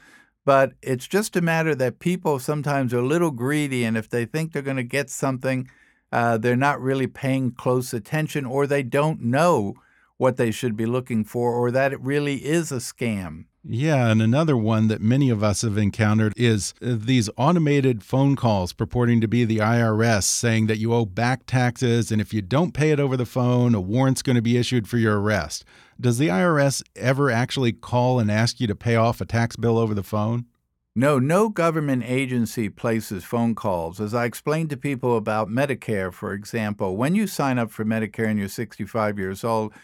But 0.45 0.73
it's 0.83 1.07
just 1.07 1.37
a 1.37 1.41
matter 1.41 1.75
that 1.75 1.99
people 1.99 2.39
sometimes 2.39 2.93
are 2.95 2.99
a 2.99 3.07
little 3.07 3.33
greedy, 3.33 3.85
and 3.85 3.97
if 3.97 4.09
they 4.09 4.25
think 4.25 4.53
they're 4.53 4.63
going 4.63 4.77
to 4.77 4.85
get 4.85 5.11
something, 5.11 5.69
uh, 6.13 6.39
they're 6.39 6.57
not 6.57 6.81
really 6.81 7.09
paying 7.09 7.51
close 7.51 7.93
attention, 7.93 8.45
or 8.45 8.67
they 8.67 8.85
don't 8.85 9.23
know 9.23 9.75
what 10.19 10.37
they 10.37 10.53
should 10.53 10.77
be 10.77 10.87
looking 10.87 11.25
for, 11.25 11.53
or 11.53 11.71
that 11.73 11.93
it 11.93 12.01
really 12.01 12.45
is 12.45 12.71
a 12.71 12.77
scam. 12.77 13.47
Yeah, 13.69 14.11
and 14.11 14.23
another 14.23 14.57
one 14.57 14.87
that 14.89 15.01
many 15.01 15.29
of 15.29 15.43
us 15.43 15.63
have 15.63 15.77
encountered 15.77 16.33
is 16.37 16.73
uh, 16.81 16.95
these 16.97 17.29
automated 17.37 18.05
phone 18.05 18.37
calls 18.37 18.73
purporting 18.73 19.21
to 19.23 19.27
be 19.27 19.45
the 19.45 19.59
IRS 19.59 20.23
saying 20.23 20.69
that 20.69 20.79
you 20.79 20.95
owe 20.95 21.05
back 21.05 21.47
taxes, 21.47 22.13
and 22.13 22.21
if 22.21 22.33
you 22.33 22.43
don't 22.43 22.75
pay 22.75 22.93
it 22.93 23.01
over 23.01 23.17
the 23.17 23.27
phone, 23.27 23.75
a 23.75 23.81
warrant's 23.81 24.23
going 24.23 24.37
to 24.37 24.43
be 24.43 24.57
issued 24.57 24.87
for 24.87 24.99
your 24.99 25.21
arrest. 25.21 25.65
Does 26.01 26.19
the 26.19 26.29
IRS 26.29 26.81
ever 26.95 27.29
actually 27.29 27.73
call 27.73 28.21
and 28.21 28.31
ask 28.31 28.61
you 28.61 28.69
to 28.69 28.77
pay 28.77 28.95
off 28.95 29.21
a 29.21 29.25
tax 29.25 29.57
bill 29.57 29.79
over 29.79 29.95
the 29.95 30.05
phone? 30.05 30.47
No, 30.95 31.19
no 31.19 31.49
government 31.49 32.05
agency 32.07 32.69
places 32.69 33.25
phone 33.25 33.57
calls. 33.57 34.01
As 34.01 34.15
I 34.15 34.27
explained 34.27 34.71
to 34.71 34.77
people 34.77 35.17
about 35.17 35.49
Medicare, 35.49 36.13
for 36.13 36.33
example, 36.33 36.97
when 36.97 37.17
you 37.17 37.27
sign 37.27 37.59
up 37.59 37.73
for 37.73 37.85
Medicare 37.85 38.29
and 38.29 38.39
you're 38.39 38.49
65 38.49 39.19
years 39.19 39.43
old, 39.43 39.75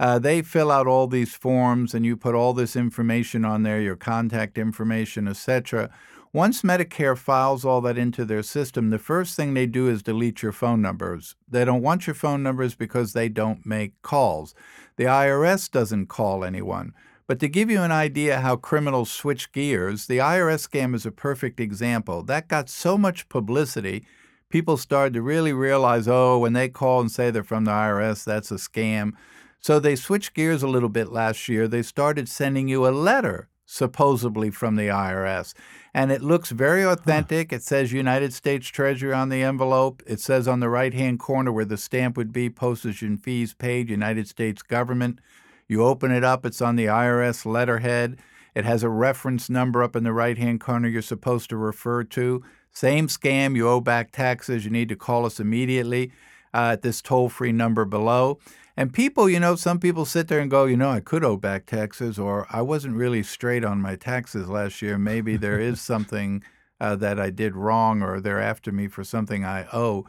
uh, 0.00 0.18
they 0.18 0.42
fill 0.42 0.70
out 0.70 0.86
all 0.86 1.06
these 1.06 1.34
forms 1.34 1.94
and 1.94 2.04
you 2.04 2.16
put 2.16 2.34
all 2.34 2.52
this 2.52 2.76
information 2.76 3.44
on 3.44 3.62
there, 3.62 3.80
your 3.80 3.96
contact 3.96 4.58
information, 4.58 5.26
etc. 5.26 5.90
Once 6.32 6.62
Medicare 6.62 7.16
files 7.16 7.64
all 7.64 7.80
that 7.80 7.96
into 7.96 8.24
their 8.24 8.42
system, 8.42 8.90
the 8.90 8.98
first 8.98 9.34
thing 9.34 9.54
they 9.54 9.66
do 9.66 9.88
is 9.88 10.02
delete 10.02 10.42
your 10.42 10.52
phone 10.52 10.82
numbers. 10.82 11.34
They 11.48 11.64
don't 11.64 11.82
want 11.82 12.06
your 12.06 12.14
phone 12.14 12.42
numbers 12.42 12.74
because 12.74 13.12
they 13.12 13.28
don't 13.28 13.64
make 13.64 14.00
calls. 14.02 14.54
The 14.96 15.04
IRS 15.04 15.70
doesn't 15.70 16.06
call 16.06 16.44
anyone. 16.44 16.92
But 17.26 17.40
to 17.40 17.48
give 17.48 17.70
you 17.70 17.82
an 17.82 17.92
idea 17.92 18.40
how 18.40 18.56
criminals 18.56 19.10
switch 19.10 19.52
gears, 19.52 20.06
the 20.06 20.18
IRS 20.18 20.68
scam 20.68 20.94
is 20.94 21.06
a 21.06 21.10
perfect 21.10 21.60
example. 21.60 22.22
That 22.22 22.48
got 22.48 22.68
so 22.68 22.96
much 22.96 23.28
publicity, 23.28 24.06
people 24.48 24.76
started 24.76 25.14
to 25.14 25.22
really 25.22 25.52
realize 25.52 26.08
oh, 26.08 26.38
when 26.38 26.52
they 26.52 26.68
call 26.68 27.00
and 27.00 27.10
say 27.10 27.30
they're 27.30 27.42
from 27.42 27.64
the 27.64 27.70
IRS, 27.70 28.24
that's 28.24 28.50
a 28.50 28.56
scam. 28.56 29.12
So 29.60 29.78
they 29.78 29.96
switched 29.96 30.34
gears 30.34 30.62
a 30.62 30.68
little 30.68 30.88
bit 30.88 31.10
last 31.10 31.48
year. 31.48 31.66
They 31.66 31.82
started 31.82 32.28
sending 32.28 32.68
you 32.68 32.86
a 32.86 32.90
letter, 32.90 33.48
supposedly 33.66 34.50
from 34.50 34.76
the 34.76 34.88
IRS. 34.88 35.54
And 35.92 36.12
it 36.12 36.22
looks 36.22 36.50
very 36.50 36.84
authentic. 36.84 37.50
Huh. 37.50 37.56
It 37.56 37.62
says 37.62 37.92
United 37.92 38.32
States 38.32 38.68
Treasury 38.68 39.12
on 39.12 39.28
the 39.28 39.42
envelope. 39.42 40.02
It 40.06 40.20
says 40.20 40.46
on 40.46 40.60
the 40.60 40.68
right 40.68 40.94
hand 40.94 41.18
corner 41.18 41.50
where 41.50 41.64
the 41.64 41.76
stamp 41.76 42.16
would 42.16 42.32
be 42.32 42.50
postage 42.50 43.02
and 43.02 43.22
fees 43.22 43.54
paid, 43.54 43.90
United 43.90 44.28
States 44.28 44.62
government. 44.62 45.20
You 45.66 45.84
open 45.84 46.10
it 46.10 46.24
up, 46.24 46.46
it's 46.46 46.62
on 46.62 46.76
the 46.76 46.86
IRS 46.86 47.44
letterhead. 47.44 48.18
It 48.54 48.64
has 48.64 48.82
a 48.82 48.88
reference 48.88 49.50
number 49.50 49.82
up 49.82 49.94
in 49.94 50.04
the 50.04 50.12
right 50.12 50.38
hand 50.38 50.60
corner 50.60 50.88
you're 50.88 51.02
supposed 51.02 51.50
to 51.50 51.56
refer 51.56 52.04
to. 52.04 52.42
Same 52.72 53.06
scam, 53.06 53.54
you 53.54 53.68
owe 53.68 53.80
back 53.80 54.10
taxes, 54.10 54.64
you 54.64 54.70
need 54.70 54.88
to 54.88 54.96
call 54.96 55.26
us 55.26 55.38
immediately 55.38 56.12
uh, 56.54 56.70
at 56.72 56.82
this 56.82 57.02
toll 57.02 57.28
free 57.28 57.52
number 57.52 57.84
below. 57.84 58.38
And 58.78 58.92
people, 58.92 59.28
you 59.28 59.40
know, 59.40 59.56
some 59.56 59.80
people 59.80 60.04
sit 60.04 60.28
there 60.28 60.38
and 60.38 60.48
go, 60.48 60.66
you 60.66 60.76
know, 60.76 60.90
I 60.90 61.00
could 61.00 61.24
owe 61.24 61.36
back 61.36 61.66
taxes, 61.66 62.16
or 62.16 62.46
I 62.48 62.62
wasn't 62.62 62.94
really 62.94 63.24
straight 63.24 63.64
on 63.64 63.80
my 63.80 63.96
taxes 63.96 64.48
last 64.48 64.80
year. 64.80 64.96
Maybe 64.96 65.36
there 65.36 65.58
is 65.58 65.80
something 65.80 66.44
uh, 66.80 66.94
that 66.94 67.18
I 67.18 67.30
did 67.30 67.56
wrong, 67.56 68.02
or 68.02 68.20
they're 68.20 68.40
after 68.40 68.70
me 68.70 68.86
for 68.86 69.02
something 69.02 69.44
I 69.44 69.66
owe. 69.72 70.06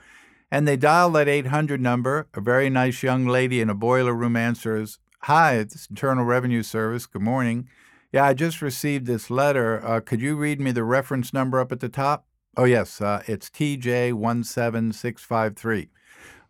And 0.51 0.67
they 0.67 0.77
dial 0.77 1.09
that 1.13 1.27
800 1.27 1.81
number. 1.81 2.27
A 2.35 2.41
very 2.41 2.69
nice 2.69 3.01
young 3.01 3.25
lady 3.25 3.59
in 3.59 3.71
a 3.71 3.73
boiler 3.73 4.13
room 4.13 4.35
answers, 4.35 4.99
Hi, 5.21 5.55
it's 5.55 5.87
Internal 5.87 6.23
Revenue 6.23 6.61
Service. 6.61 7.07
Good 7.07 7.23
morning. 7.23 7.67
Yeah, 8.13 8.25
I 8.25 8.35
just 8.35 8.61
received 8.61 9.07
this 9.07 9.31
letter. 9.31 9.83
Uh, 9.83 9.99
could 9.99 10.21
you 10.21 10.35
read 10.35 10.61
me 10.61 10.69
the 10.69 10.83
reference 10.83 11.33
number 11.33 11.59
up 11.59 11.71
at 11.71 11.79
the 11.79 11.89
top? 11.89 12.27
Oh, 12.55 12.65
yes, 12.65 13.01
uh, 13.01 13.23
it's 13.25 13.49
TJ17653. 13.49 15.89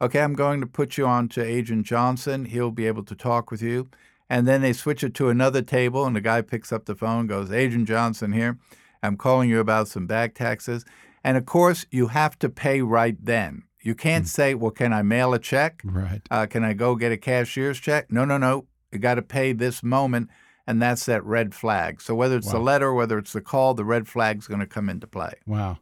Okay, 0.02 0.22
I'm 0.22 0.34
going 0.34 0.62
to 0.62 0.68
put 0.68 0.98
you 0.98 1.06
on 1.06 1.28
to 1.30 1.44
Agent 1.44 1.86
Johnson. 1.86 2.46
He'll 2.46 2.72
be 2.72 2.88
able 2.88 3.04
to 3.04 3.16
talk 3.16 3.52
with 3.52 3.62
you. 3.62 3.90
And 4.30 4.48
then 4.48 4.62
they 4.62 4.74
switch 4.74 5.04
it 5.04 5.14
to 5.16 5.30
another 5.30 5.62
table, 5.62 6.06
and 6.06 6.16
the 6.16 6.22
guy 6.22 6.42
picks 6.42 6.72
up 6.72 6.86
the 6.86 6.96
phone, 6.96 7.28
goes, 7.28 7.52
Agent 7.52 7.88
Johnson 7.88 8.32
here. 8.32 8.58
I'm 9.02 9.18
calling 9.18 9.50
you 9.50 9.60
about 9.60 9.88
some 9.88 10.08
back 10.08 10.36
taxes. 10.36 10.86
And 11.24 11.36
of 11.36 11.46
course, 11.46 11.86
you 11.92 12.08
have 12.08 12.38
to 12.40 12.50
pay 12.50 12.82
right 12.82 13.18
then. 13.22 13.64
You 13.82 13.96
can't 13.96 14.26
mm. 14.26 14.30
say, 14.30 14.54
well, 14.54 14.72
can 14.72 14.94
I 14.94 15.02
mail 15.02 15.34
a 15.34 15.40
check? 15.40 15.82
Right. 15.84 16.22
Uh, 16.30 16.46
can 16.46 16.64
I 16.64 16.74
go 16.74 16.96
get 16.96 17.12
a 17.12 17.18
cashier's 17.18 17.80
check? 17.80 18.12
No, 18.12 18.24
no, 18.24 18.38
no. 18.38 18.68
You 18.92 19.00
got 19.00 19.16
to 19.16 19.22
pay 19.22 19.52
this 19.54 19.84
moment, 19.84 20.30
and 20.68 20.82
that's 20.82 21.06
that 21.06 21.26
red 21.26 21.54
flag. 21.56 22.02
So 22.02 22.14
whether 22.16 22.38
it's 22.38 22.48
wow. 22.48 22.54
the 22.54 22.60
letter, 22.60 22.94
whether 22.94 23.18
it's 23.18 23.34
the 23.34 23.42
call, 23.42 23.74
the 23.74 23.86
red 23.86 24.08
flag's 24.08 24.48
going 24.48 24.60
to 24.60 24.68
come 24.68 24.90
into 24.90 25.08
play. 25.08 25.34
Wow. 25.46 25.80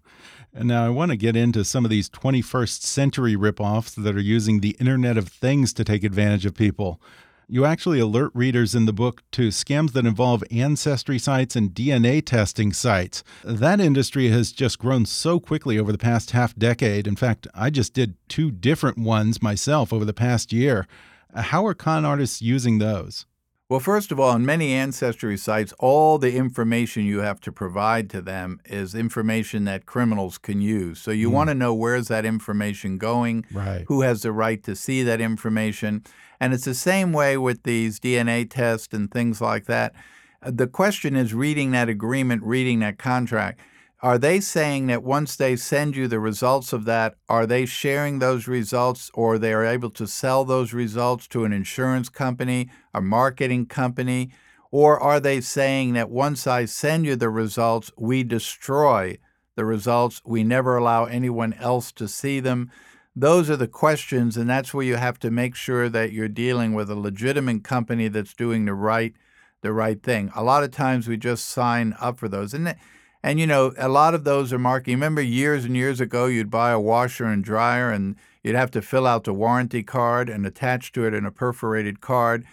And 0.57 0.67
now 0.67 0.83
I 0.83 0.89
want 0.89 1.11
to 1.11 1.17
get 1.17 1.35
into 1.35 1.63
some 1.63 1.85
of 1.85 1.91
these 1.91 2.09
21st 2.09 2.81
century 2.81 3.35
ripoffs 3.35 3.93
that 3.93 4.15
are 4.15 4.19
using 4.19 4.59
the 4.59 4.75
Internet 4.79 5.15
of 5.15 5.27
Things 5.27 5.71
to 5.73 5.83
take 5.83 6.03
advantage 6.03 6.47
of 6.47 6.55
people. 6.55 6.99
You 7.47 7.63
actually 7.63 7.99
alert 7.99 8.31
readers 8.33 8.73
in 8.73 8.87
the 8.87 8.91
book 8.91 9.21
to 9.33 9.49
scams 9.49 9.91
that 9.91 10.07
involve 10.07 10.43
ancestry 10.49 11.19
sites 11.19 11.55
and 11.55 11.75
DNA 11.75 12.25
testing 12.25 12.73
sites. 12.73 13.23
That 13.43 13.79
industry 13.79 14.29
has 14.29 14.51
just 14.51 14.79
grown 14.79 15.05
so 15.05 15.39
quickly 15.39 15.77
over 15.77 15.91
the 15.91 15.99
past 15.99 16.31
half 16.31 16.55
decade. 16.55 17.05
In 17.05 17.15
fact, 17.15 17.45
I 17.53 17.69
just 17.69 17.93
did 17.93 18.15
two 18.27 18.49
different 18.49 18.97
ones 18.97 19.43
myself 19.43 19.93
over 19.93 20.05
the 20.05 20.11
past 20.11 20.51
year. 20.51 20.87
How 21.35 21.67
are 21.67 21.75
con 21.75 22.03
artists 22.03 22.41
using 22.41 22.79
those? 22.79 23.27
Well, 23.69 23.81
first 23.81 24.13
of 24.13 24.19
all, 24.19 24.29
on 24.29 24.45
many 24.45 24.71
ancestry 24.71 25.35
sites, 25.35 25.73
all 25.77 26.17
the 26.17 26.33
information 26.37 27.03
you 27.03 27.19
have 27.19 27.41
to 27.41 27.51
provide 27.51 28.09
to 28.11 28.21
them 28.21 28.61
is 28.63 28.95
information 28.95 29.65
that 29.65 29.85
criminals 29.85 30.37
can 30.37 30.61
use. 30.61 30.99
So 30.99 31.11
you 31.11 31.29
mm. 31.29 31.33
want 31.33 31.49
to 31.49 31.53
know 31.53 31.73
where's 31.73 32.07
that 32.07 32.23
information 32.23 32.97
going, 32.97 33.45
right. 33.51 33.83
who 33.89 34.03
has 34.03 34.21
the 34.21 34.31
right 34.31 34.63
to 34.63 34.73
see 34.73 35.03
that 35.03 35.19
information. 35.19 36.05
And 36.39 36.53
it's 36.53 36.63
the 36.63 36.73
same 36.73 37.11
way 37.11 37.37
with 37.37 37.63
these 37.63 37.99
DNA 37.99 38.49
tests 38.49 38.93
and 38.93 39.11
things 39.11 39.41
like 39.41 39.65
that. 39.65 39.93
The 40.41 40.67
question 40.67 41.17
is 41.17 41.33
reading 41.33 41.71
that 41.71 41.89
agreement, 41.89 42.43
reading 42.43 42.79
that 42.79 42.97
contract. 42.97 43.59
Are 44.01 44.19
they 44.19 44.39
saying 44.39 44.87
that 44.87 45.03
once 45.03 45.35
they 45.35 45.55
send 45.55 45.95
you 45.95 46.07
the 46.07 46.19
results 46.19 46.71
of 46.71 46.85
that, 46.85 47.15
are 47.27 47.47
they 47.47 47.65
sharing 47.65 48.19
those 48.19 48.47
results 48.47 49.09
or 49.15 49.39
they 49.39 49.51
are 49.51 49.65
able 49.65 49.89
to 49.89 50.05
sell 50.05 50.45
those 50.45 50.71
results 50.71 51.27
to 51.29 51.45
an 51.45 51.51
insurance 51.51 52.07
company, 52.07 52.69
a 52.97 53.01
marketing 53.01 53.65
company? 53.65 54.31
Or 54.71 54.99
are 54.99 55.19
they 55.19 55.39
saying 55.41 55.93
that 55.93 56.09
once 56.09 56.45
I 56.45 56.65
send 56.65 57.05
you 57.05 57.15
the 57.15 57.29
results, 57.29 57.91
we 57.97 58.23
destroy 58.23 59.17
the 59.55 59.65
results? 59.65 60.21
We 60.25 60.43
never 60.43 60.77
allow 60.77 61.05
anyone 61.05 61.53
else 61.53 61.91
to 61.93 62.07
see 62.07 62.39
them? 62.39 62.71
Those 63.15 63.49
are 63.49 63.57
the 63.57 63.67
questions, 63.67 64.37
and 64.37 64.47
that's 64.47 64.73
where 64.73 64.85
you 64.85 64.95
have 64.95 65.17
to 65.19 65.31
make 65.31 65.55
sure 65.55 65.89
that 65.89 66.11
you're 66.11 66.27
dealing 66.27 66.73
with 66.73 66.91
a 66.91 66.95
legitimate 66.95 67.63
company 67.63 68.09
that's 68.09 68.35
doing 68.35 68.65
the 68.65 68.75
right 68.75 69.13
the 69.61 69.73
right 69.73 70.03
thing. 70.03 70.31
A 70.35 70.43
lot 70.43 70.63
of 70.63 70.69
times 70.69 71.07
we 71.07 71.17
just 71.17 71.45
sign 71.45 71.95
up 71.99 72.19
for 72.19 72.27
those. 72.27 72.53
And 72.53 72.75
and 73.23 73.39
you 73.39 73.47
know, 73.47 73.73
a 73.77 73.89
lot 73.89 74.13
of 74.13 74.23
those 74.23 74.53
are 74.53 74.59
marketing. 74.59 74.97
Remember 74.97 75.21
years 75.21 75.65
and 75.65 75.75
years 75.75 75.99
ago 75.99 76.27
you'd 76.27 76.51
buy 76.51 76.71
a 76.71 76.79
washer 76.79 77.25
and 77.25 77.43
dryer 77.43 77.89
and 77.89 78.15
you'd 78.43 78.55
have 78.55 78.71
to 78.71 78.81
fill 78.81 79.07
out 79.07 79.23
the 79.23 79.33
warranty 79.33 79.83
card 79.83 80.29
and 80.29 80.45
attach 80.45 80.91
to 80.91 81.05
it 81.05 81.13
in 81.13 81.25
a 81.25 81.31
perforated 81.31 82.01
card. 82.01 82.45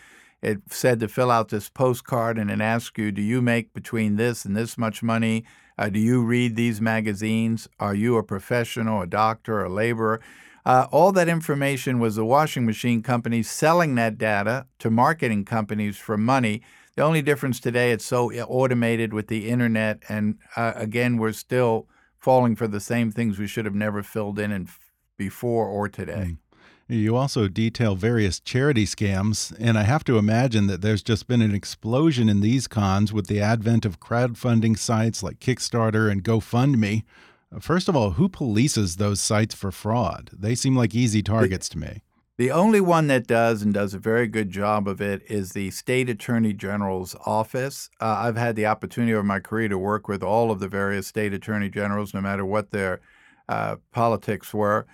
It 0.44 0.60
said 0.70 1.00
to 1.00 1.08
fill 1.08 1.30
out 1.30 1.48
this 1.48 1.68
postcard 1.68 2.38
and 2.38 2.50
it 2.50 2.60
asked 2.60 2.98
you, 2.98 3.10
do 3.10 3.22
you 3.22 3.40
make 3.40 3.72
between 3.72 4.16
this 4.16 4.44
and 4.44 4.54
this 4.54 4.76
much 4.76 5.02
money? 5.02 5.44
Uh, 5.78 5.88
do 5.88 5.98
you 5.98 6.22
read 6.22 6.54
these 6.54 6.80
magazines? 6.80 7.68
Are 7.80 7.94
you 7.94 8.16
a 8.16 8.22
professional, 8.22 9.02
a 9.02 9.06
doctor, 9.06 9.64
a 9.64 9.68
laborer? 9.68 10.20
Uh, 10.66 10.86
all 10.92 11.12
that 11.12 11.28
information 11.28 11.98
was 11.98 12.16
the 12.16 12.24
washing 12.24 12.64
machine 12.64 13.02
companies 13.02 13.50
selling 13.50 13.94
that 13.96 14.18
data 14.18 14.66
to 14.78 14.90
marketing 14.90 15.44
companies 15.44 15.96
for 15.96 16.16
money. 16.16 16.62
The 16.96 17.02
only 17.02 17.22
difference 17.22 17.58
today, 17.58 17.90
it's 17.90 18.04
so 18.04 18.30
automated 18.32 19.12
with 19.12 19.26
the 19.26 19.48
internet, 19.48 20.02
and 20.08 20.38
uh, 20.56 20.72
again, 20.76 21.16
we're 21.16 21.32
still 21.32 21.88
falling 22.18 22.54
for 22.54 22.68
the 22.68 22.80
same 22.80 23.10
things 23.10 23.38
we 23.38 23.48
should 23.48 23.64
have 23.64 23.74
never 23.74 24.02
filled 24.02 24.38
in, 24.38 24.68
before 25.16 25.66
or 25.66 25.88
today. 25.88 26.36
Mm. 26.36 26.38
You 26.86 27.16
also 27.16 27.48
detail 27.48 27.94
various 27.94 28.38
charity 28.38 28.84
scams, 28.84 29.56
and 29.58 29.78
I 29.78 29.84
have 29.84 30.04
to 30.04 30.18
imagine 30.18 30.66
that 30.66 30.82
there's 30.82 31.02
just 31.02 31.26
been 31.26 31.40
an 31.40 31.54
explosion 31.54 32.28
in 32.28 32.40
these 32.40 32.66
cons 32.66 33.10
with 33.10 33.26
the 33.26 33.40
advent 33.40 33.86
of 33.86 34.00
crowdfunding 34.00 34.78
sites 34.78 35.22
like 35.22 35.40
Kickstarter 35.40 36.10
and 36.10 36.22
GoFundMe. 36.22 37.04
First 37.58 37.88
of 37.88 37.96
all, 37.96 38.10
who 38.12 38.28
polices 38.28 38.96
those 38.96 39.20
sites 39.20 39.54
for 39.54 39.70
fraud? 39.72 40.30
They 40.32 40.54
seem 40.54 40.76
like 40.76 40.94
easy 40.94 41.22
targets 41.22 41.70
to 41.70 41.78
me. 41.78 42.02
The 42.36 42.50
only 42.50 42.80
one 42.80 43.06
that 43.06 43.28
does 43.28 43.62
and 43.62 43.72
does 43.72 43.94
a 43.94 43.98
very 43.98 44.26
good 44.26 44.50
job 44.50 44.88
of 44.88 45.00
it 45.00 45.22
is 45.30 45.52
the 45.52 45.70
State 45.70 46.10
Attorney 46.10 46.52
General's 46.52 47.14
office. 47.24 47.88
Uh, 48.00 48.16
I've 48.18 48.36
had 48.36 48.56
the 48.56 48.66
opportunity 48.66 49.14
over 49.14 49.22
my 49.22 49.38
career 49.38 49.68
to 49.68 49.78
work 49.78 50.08
with 50.08 50.22
all 50.22 50.50
of 50.50 50.58
the 50.58 50.68
various 50.68 51.06
state 51.06 51.32
attorney 51.32 51.70
generals, 51.70 52.12
no 52.12 52.20
matter 52.20 52.44
what 52.44 52.72
their 52.72 53.00
uh, 53.48 53.76
politics 53.92 54.52
were. 54.52 54.84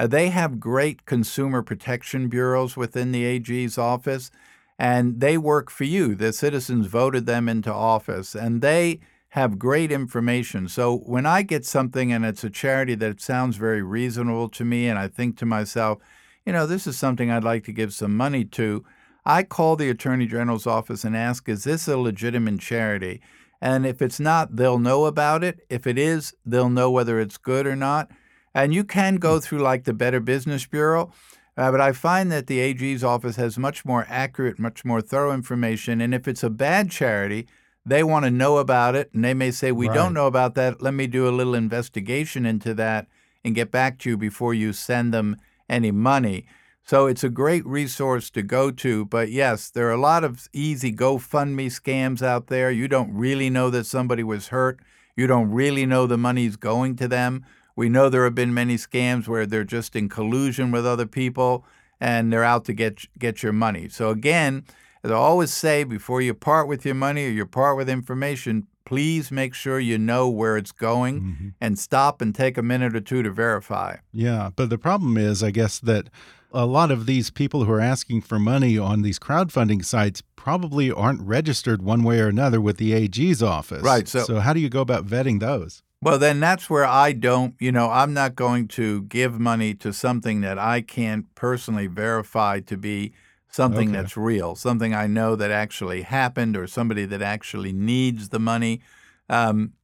Uh, 0.00 0.06
they 0.06 0.30
have 0.30 0.58
great 0.58 1.04
consumer 1.04 1.62
protection 1.62 2.28
bureaus 2.28 2.74
within 2.74 3.12
the 3.12 3.26
AG's 3.26 3.76
office, 3.76 4.30
and 4.78 5.20
they 5.20 5.36
work 5.36 5.68
for 5.70 5.84
you. 5.84 6.14
The 6.14 6.32
citizens 6.32 6.86
voted 6.86 7.26
them 7.26 7.50
into 7.50 7.70
office, 7.70 8.34
and 8.34 8.62
they 8.62 9.00
have 9.30 9.58
great 9.58 9.92
information. 9.92 10.68
So 10.68 10.96
when 10.96 11.26
I 11.26 11.42
get 11.42 11.66
something 11.66 12.14
and 12.14 12.24
it's 12.24 12.42
a 12.42 12.48
charity 12.48 12.94
that 12.94 13.20
sounds 13.20 13.56
very 13.56 13.82
reasonable 13.82 14.48
to 14.48 14.64
me, 14.64 14.88
and 14.88 14.98
I 14.98 15.06
think 15.06 15.36
to 15.36 15.44
myself, 15.44 15.98
you 16.46 16.54
know, 16.54 16.66
this 16.66 16.86
is 16.86 16.96
something 16.96 17.30
I'd 17.30 17.44
like 17.44 17.64
to 17.64 17.72
give 17.72 17.92
some 17.92 18.16
money 18.16 18.46
to. 18.46 18.82
I 19.26 19.42
call 19.42 19.76
the 19.76 19.90
Attorney 19.90 20.26
General's 20.26 20.66
office 20.66 21.04
and 21.04 21.14
ask, 21.14 21.46
is 21.46 21.64
this 21.64 21.86
a 21.86 21.98
legitimate 21.98 22.60
charity? 22.60 23.20
And 23.60 23.84
if 23.84 24.00
it's 24.00 24.18
not, 24.18 24.56
they'll 24.56 24.78
know 24.78 25.04
about 25.04 25.44
it. 25.44 25.60
If 25.68 25.86
it 25.86 25.98
is, 25.98 26.32
they'll 26.46 26.70
know 26.70 26.90
whether 26.90 27.20
it's 27.20 27.36
good 27.36 27.66
or 27.66 27.76
not. 27.76 28.10
And 28.54 28.74
you 28.74 28.84
can 28.84 29.16
go 29.16 29.40
through 29.40 29.60
like 29.60 29.84
the 29.84 29.92
Better 29.92 30.20
Business 30.20 30.66
Bureau, 30.66 31.12
uh, 31.56 31.70
but 31.70 31.80
I 31.80 31.92
find 31.92 32.32
that 32.32 32.46
the 32.46 32.60
AG's 32.60 33.04
office 33.04 33.36
has 33.36 33.58
much 33.58 33.84
more 33.84 34.06
accurate, 34.08 34.58
much 34.58 34.84
more 34.84 35.00
thorough 35.00 35.32
information. 35.32 36.00
And 36.00 36.14
if 36.14 36.26
it's 36.26 36.42
a 36.42 36.50
bad 36.50 36.90
charity, 36.90 37.46
they 37.84 38.02
want 38.02 38.24
to 38.24 38.30
know 38.30 38.58
about 38.58 38.94
it. 38.94 39.10
And 39.12 39.24
they 39.24 39.34
may 39.34 39.50
say, 39.50 39.72
We 39.72 39.88
right. 39.88 39.94
don't 39.94 40.14
know 40.14 40.26
about 40.26 40.54
that. 40.54 40.82
Let 40.82 40.94
me 40.94 41.06
do 41.06 41.28
a 41.28 41.30
little 41.30 41.54
investigation 41.54 42.46
into 42.46 42.74
that 42.74 43.08
and 43.44 43.54
get 43.54 43.70
back 43.70 43.98
to 44.00 44.10
you 44.10 44.16
before 44.16 44.54
you 44.54 44.72
send 44.72 45.14
them 45.14 45.36
any 45.68 45.90
money. 45.90 46.46
So 46.84 47.06
it's 47.06 47.22
a 47.22 47.28
great 47.28 47.64
resource 47.66 48.30
to 48.30 48.42
go 48.42 48.70
to. 48.72 49.04
But 49.04 49.30
yes, 49.30 49.70
there 49.70 49.88
are 49.88 49.92
a 49.92 50.00
lot 50.00 50.24
of 50.24 50.48
easy 50.52 50.92
GoFundMe 50.92 51.66
scams 51.66 52.22
out 52.22 52.48
there. 52.48 52.70
You 52.70 52.88
don't 52.88 53.12
really 53.14 53.48
know 53.48 53.70
that 53.70 53.86
somebody 53.86 54.24
was 54.24 54.48
hurt. 54.48 54.80
You 55.16 55.26
don't 55.26 55.50
really 55.50 55.86
know 55.86 56.06
the 56.06 56.18
money's 56.18 56.56
going 56.56 56.96
to 56.96 57.06
them. 57.06 57.44
We 57.80 57.88
know 57.88 58.10
there 58.10 58.24
have 58.24 58.34
been 58.34 58.52
many 58.52 58.76
scams 58.76 59.26
where 59.26 59.46
they're 59.46 59.64
just 59.64 59.96
in 59.96 60.10
collusion 60.10 60.70
with 60.70 60.86
other 60.86 61.06
people 61.06 61.64
and 61.98 62.30
they're 62.30 62.44
out 62.44 62.66
to 62.66 62.74
get 62.74 63.06
get 63.18 63.42
your 63.42 63.54
money. 63.54 63.88
So 63.88 64.10
again, 64.10 64.66
as 65.02 65.10
I 65.10 65.14
always 65.14 65.50
say, 65.50 65.84
before 65.84 66.20
you 66.20 66.34
part 66.34 66.68
with 66.68 66.84
your 66.84 66.94
money 66.94 67.24
or 67.24 67.30
you 67.30 67.46
part 67.46 67.78
with 67.78 67.88
information, 67.88 68.66
please 68.84 69.30
make 69.30 69.54
sure 69.54 69.80
you 69.80 69.96
know 69.96 70.28
where 70.28 70.58
it's 70.58 70.72
going 70.72 71.20
mm-hmm. 71.22 71.48
and 71.58 71.78
stop 71.78 72.20
and 72.20 72.34
take 72.34 72.58
a 72.58 72.62
minute 72.62 72.94
or 72.94 73.00
two 73.00 73.22
to 73.22 73.30
verify. 73.30 73.96
Yeah, 74.12 74.50
but 74.54 74.68
the 74.68 74.76
problem 74.76 75.16
is, 75.16 75.42
I 75.42 75.50
guess, 75.50 75.78
that 75.78 76.10
a 76.52 76.66
lot 76.66 76.90
of 76.90 77.06
these 77.06 77.30
people 77.30 77.64
who 77.64 77.72
are 77.72 77.80
asking 77.80 78.20
for 78.20 78.38
money 78.38 78.76
on 78.76 79.00
these 79.00 79.18
crowdfunding 79.18 79.86
sites 79.86 80.22
probably 80.36 80.92
aren't 80.92 81.22
registered 81.22 81.80
one 81.80 82.02
way 82.02 82.20
or 82.20 82.28
another 82.28 82.60
with 82.60 82.76
the 82.76 82.92
AG's 82.92 83.42
office. 83.42 83.82
Right. 83.82 84.06
So, 84.06 84.24
so 84.24 84.40
how 84.40 84.52
do 84.52 84.60
you 84.60 84.68
go 84.68 84.82
about 84.82 85.06
vetting 85.06 85.40
those? 85.40 85.82
Well, 86.02 86.18
then 86.18 86.40
that's 86.40 86.70
where 86.70 86.86
I 86.86 87.12
don't, 87.12 87.54
you 87.58 87.70
know, 87.70 87.90
I'm 87.90 88.14
not 88.14 88.34
going 88.34 88.68
to 88.68 89.02
give 89.02 89.38
money 89.38 89.74
to 89.74 89.92
something 89.92 90.40
that 90.40 90.58
I 90.58 90.80
can't 90.80 91.26
personally 91.34 91.88
verify 91.88 92.60
to 92.60 92.76
be 92.78 93.12
something 93.50 93.90
okay. 93.90 94.00
that's 94.00 94.16
real, 94.16 94.54
something 94.54 94.94
I 94.94 95.06
know 95.06 95.36
that 95.36 95.50
actually 95.50 96.02
happened, 96.02 96.56
or 96.56 96.66
somebody 96.66 97.04
that 97.04 97.20
actually 97.20 97.74
needs 97.74 98.30
the 98.30 98.38
money. 98.38 98.80
Um, 99.28 99.74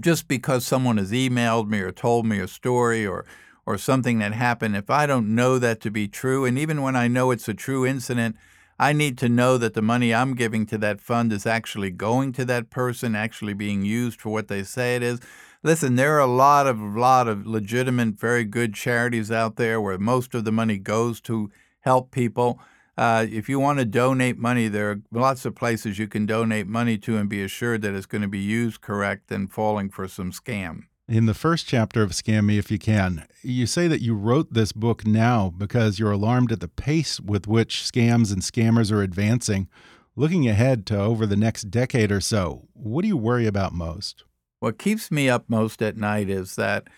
just 0.00 0.26
because 0.26 0.66
someone 0.66 0.96
has 0.96 1.12
emailed 1.12 1.68
me 1.68 1.78
or 1.78 1.92
told 1.92 2.26
me 2.26 2.40
a 2.40 2.48
story 2.48 3.06
or 3.06 3.24
or 3.68 3.76
something 3.76 4.20
that 4.20 4.32
happened, 4.32 4.76
if 4.76 4.90
I 4.90 5.06
don't 5.06 5.34
know 5.34 5.58
that 5.58 5.80
to 5.80 5.90
be 5.90 6.06
true, 6.06 6.44
and 6.44 6.56
even 6.56 6.82
when 6.82 6.94
I 6.94 7.08
know 7.08 7.32
it's 7.32 7.48
a 7.48 7.54
true 7.54 7.84
incident, 7.84 8.36
I 8.78 8.92
need 8.92 9.16
to 9.18 9.28
know 9.28 9.56
that 9.56 9.72
the 9.72 9.82
money 9.82 10.12
I'm 10.12 10.34
giving 10.34 10.66
to 10.66 10.78
that 10.78 11.00
fund 11.00 11.32
is 11.32 11.46
actually 11.46 11.90
going 11.90 12.32
to 12.32 12.44
that 12.44 12.68
person, 12.68 13.16
actually 13.16 13.54
being 13.54 13.84
used 13.84 14.20
for 14.20 14.30
what 14.30 14.48
they 14.48 14.62
say 14.62 14.96
it 14.96 15.02
is. 15.02 15.20
Listen, 15.62 15.96
there 15.96 16.14
are 16.16 16.20
a 16.20 16.26
lot 16.26 16.66
of 16.66 16.78
lot 16.78 17.26
of 17.26 17.46
legitimate, 17.46 18.18
very 18.20 18.44
good 18.44 18.74
charities 18.74 19.30
out 19.32 19.56
there 19.56 19.80
where 19.80 19.98
most 19.98 20.34
of 20.34 20.44
the 20.44 20.52
money 20.52 20.76
goes 20.76 21.20
to 21.22 21.50
help 21.80 22.10
people. 22.10 22.60
Uh, 22.98 23.26
if 23.30 23.48
you 23.48 23.58
want 23.58 23.78
to 23.78 23.84
donate 23.84 24.38
money, 24.38 24.68
there 24.68 24.90
are 24.90 25.00
lots 25.10 25.44
of 25.44 25.54
places 25.54 25.98
you 25.98 26.06
can 26.06 26.26
donate 26.26 26.66
money 26.66 26.98
to 26.98 27.16
and 27.16 27.28
be 27.28 27.42
assured 27.42 27.82
that 27.82 27.94
it's 27.94 28.06
going 28.06 28.22
to 28.22 28.28
be 28.28 28.38
used 28.38 28.80
correct 28.80 29.30
and 29.32 29.50
falling 29.50 29.88
for 29.88 30.06
some 30.06 30.30
scam. 30.30 30.84
In 31.08 31.26
the 31.26 31.34
first 31.34 31.68
chapter 31.68 32.02
of 32.02 32.10
Scam 32.10 32.46
Me 32.46 32.58
If 32.58 32.68
You 32.68 32.80
Can, 32.80 33.28
you 33.40 33.66
say 33.66 33.86
that 33.86 34.02
you 34.02 34.12
wrote 34.12 34.52
this 34.52 34.72
book 34.72 35.06
now 35.06 35.54
because 35.56 36.00
you're 36.00 36.10
alarmed 36.10 36.50
at 36.50 36.58
the 36.58 36.66
pace 36.66 37.20
with 37.20 37.46
which 37.46 37.84
scams 37.84 38.32
and 38.32 38.42
scammers 38.42 38.90
are 38.90 39.02
advancing. 39.02 39.68
Looking 40.16 40.48
ahead 40.48 40.84
to 40.86 40.98
over 40.98 41.24
the 41.24 41.36
next 41.36 41.70
decade 41.70 42.10
or 42.10 42.20
so, 42.20 42.66
what 42.72 43.02
do 43.02 43.08
you 43.08 43.16
worry 43.16 43.46
about 43.46 43.72
most? 43.72 44.24
What 44.58 44.80
keeps 44.80 45.12
me 45.12 45.28
up 45.28 45.44
most 45.46 45.80
at 45.80 45.96
night 45.96 46.28
is 46.28 46.56
that 46.56 46.88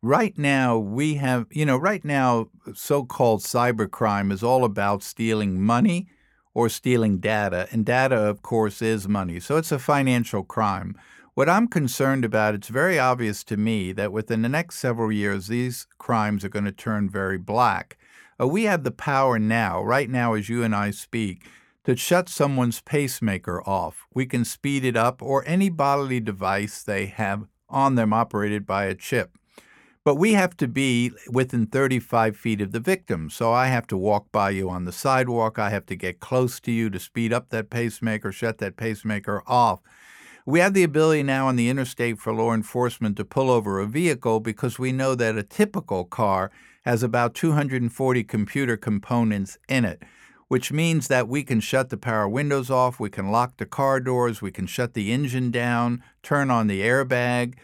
right 0.00 0.38
now 0.38 0.78
we 0.78 1.14
have, 1.16 1.46
you 1.50 1.66
know, 1.66 1.76
right 1.76 2.04
now 2.04 2.50
so 2.72 3.02
called 3.02 3.40
cybercrime 3.40 4.30
is 4.30 4.44
all 4.44 4.64
about 4.64 5.02
stealing 5.02 5.60
money 5.60 6.06
or 6.54 6.68
stealing 6.68 7.18
data. 7.18 7.66
And 7.72 7.84
data, 7.84 8.14
of 8.14 8.42
course, 8.42 8.80
is 8.80 9.08
money. 9.08 9.40
So 9.40 9.56
it's 9.56 9.72
a 9.72 9.80
financial 9.80 10.44
crime. 10.44 10.94
What 11.36 11.50
I'm 11.50 11.68
concerned 11.68 12.24
about, 12.24 12.54
it's 12.54 12.68
very 12.68 12.98
obvious 12.98 13.44
to 13.44 13.58
me 13.58 13.92
that 13.92 14.10
within 14.10 14.40
the 14.40 14.48
next 14.48 14.76
several 14.76 15.12
years, 15.12 15.48
these 15.48 15.86
crimes 15.98 16.46
are 16.46 16.48
going 16.48 16.64
to 16.64 16.72
turn 16.72 17.10
very 17.10 17.36
black. 17.36 17.98
Uh, 18.40 18.48
we 18.48 18.62
have 18.62 18.84
the 18.84 18.90
power 18.90 19.38
now, 19.38 19.82
right 19.82 20.08
now, 20.08 20.32
as 20.32 20.48
you 20.48 20.62
and 20.62 20.74
I 20.74 20.92
speak, 20.92 21.46
to 21.84 21.94
shut 21.94 22.30
someone's 22.30 22.80
pacemaker 22.80 23.62
off. 23.68 24.06
We 24.14 24.24
can 24.24 24.46
speed 24.46 24.82
it 24.82 24.96
up 24.96 25.20
or 25.20 25.44
any 25.46 25.68
bodily 25.68 26.20
device 26.20 26.82
they 26.82 27.04
have 27.04 27.44
on 27.68 27.96
them 27.96 28.14
operated 28.14 28.66
by 28.66 28.86
a 28.86 28.94
chip. 28.94 29.36
But 30.04 30.14
we 30.14 30.32
have 30.32 30.56
to 30.56 30.66
be 30.66 31.12
within 31.30 31.66
35 31.66 32.34
feet 32.34 32.62
of 32.62 32.72
the 32.72 32.80
victim. 32.80 33.28
So 33.28 33.52
I 33.52 33.66
have 33.66 33.86
to 33.88 33.98
walk 33.98 34.32
by 34.32 34.48
you 34.48 34.70
on 34.70 34.86
the 34.86 34.90
sidewalk. 34.90 35.58
I 35.58 35.68
have 35.68 35.84
to 35.86 35.96
get 35.96 36.18
close 36.18 36.60
to 36.60 36.72
you 36.72 36.88
to 36.88 36.98
speed 36.98 37.30
up 37.30 37.50
that 37.50 37.68
pacemaker, 37.68 38.32
shut 38.32 38.56
that 38.56 38.78
pacemaker 38.78 39.42
off. 39.46 39.82
We 40.48 40.60
have 40.60 40.74
the 40.74 40.84
ability 40.84 41.24
now 41.24 41.48
on 41.48 41.56
the 41.56 41.68
interstate 41.68 42.20
for 42.20 42.32
law 42.32 42.54
enforcement 42.54 43.16
to 43.16 43.24
pull 43.24 43.50
over 43.50 43.80
a 43.80 43.86
vehicle 43.86 44.38
because 44.38 44.78
we 44.78 44.92
know 44.92 45.16
that 45.16 45.36
a 45.36 45.42
typical 45.42 46.04
car 46.04 46.52
has 46.84 47.02
about 47.02 47.34
240 47.34 48.22
computer 48.22 48.76
components 48.76 49.58
in 49.68 49.84
it. 49.84 50.02
which 50.48 50.70
means 50.70 51.08
that 51.08 51.26
we 51.26 51.42
can 51.42 51.58
shut 51.60 51.90
the 51.90 51.96
power 51.96 52.28
windows 52.28 52.70
off, 52.70 53.00
we 53.00 53.10
can 53.10 53.30
lock 53.30 53.56
the 53.56 53.66
car 53.66 53.98
doors, 53.98 54.40
we 54.40 54.52
can 54.52 54.66
shut 54.66 54.94
the 54.94 55.12
engine 55.12 55.50
down, 55.50 56.02
turn 56.22 56.50
on 56.50 56.68
the 56.68 56.82
airbag. 56.82 57.54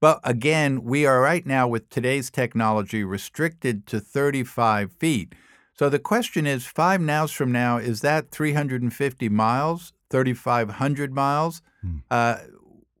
But 0.00 0.20
again, 0.22 0.84
we 0.84 1.04
are 1.04 1.20
right 1.20 1.44
now 1.44 1.66
with 1.66 1.88
today's 1.90 2.30
technology 2.30 3.02
restricted 3.02 3.86
to 3.88 3.98
35 3.98 4.92
feet. 4.92 5.34
So 5.74 5.88
the 5.88 5.98
question 5.98 6.46
is 6.46 6.66
five 6.66 7.00
nows 7.00 7.32
from 7.32 7.50
now, 7.50 7.78
is 7.78 8.00
that 8.02 8.30
350 8.30 9.28
miles, 9.28 9.92
3,500 10.10 11.12
miles? 11.12 11.62
Hmm. 11.82 11.96
Uh, 12.10 12.36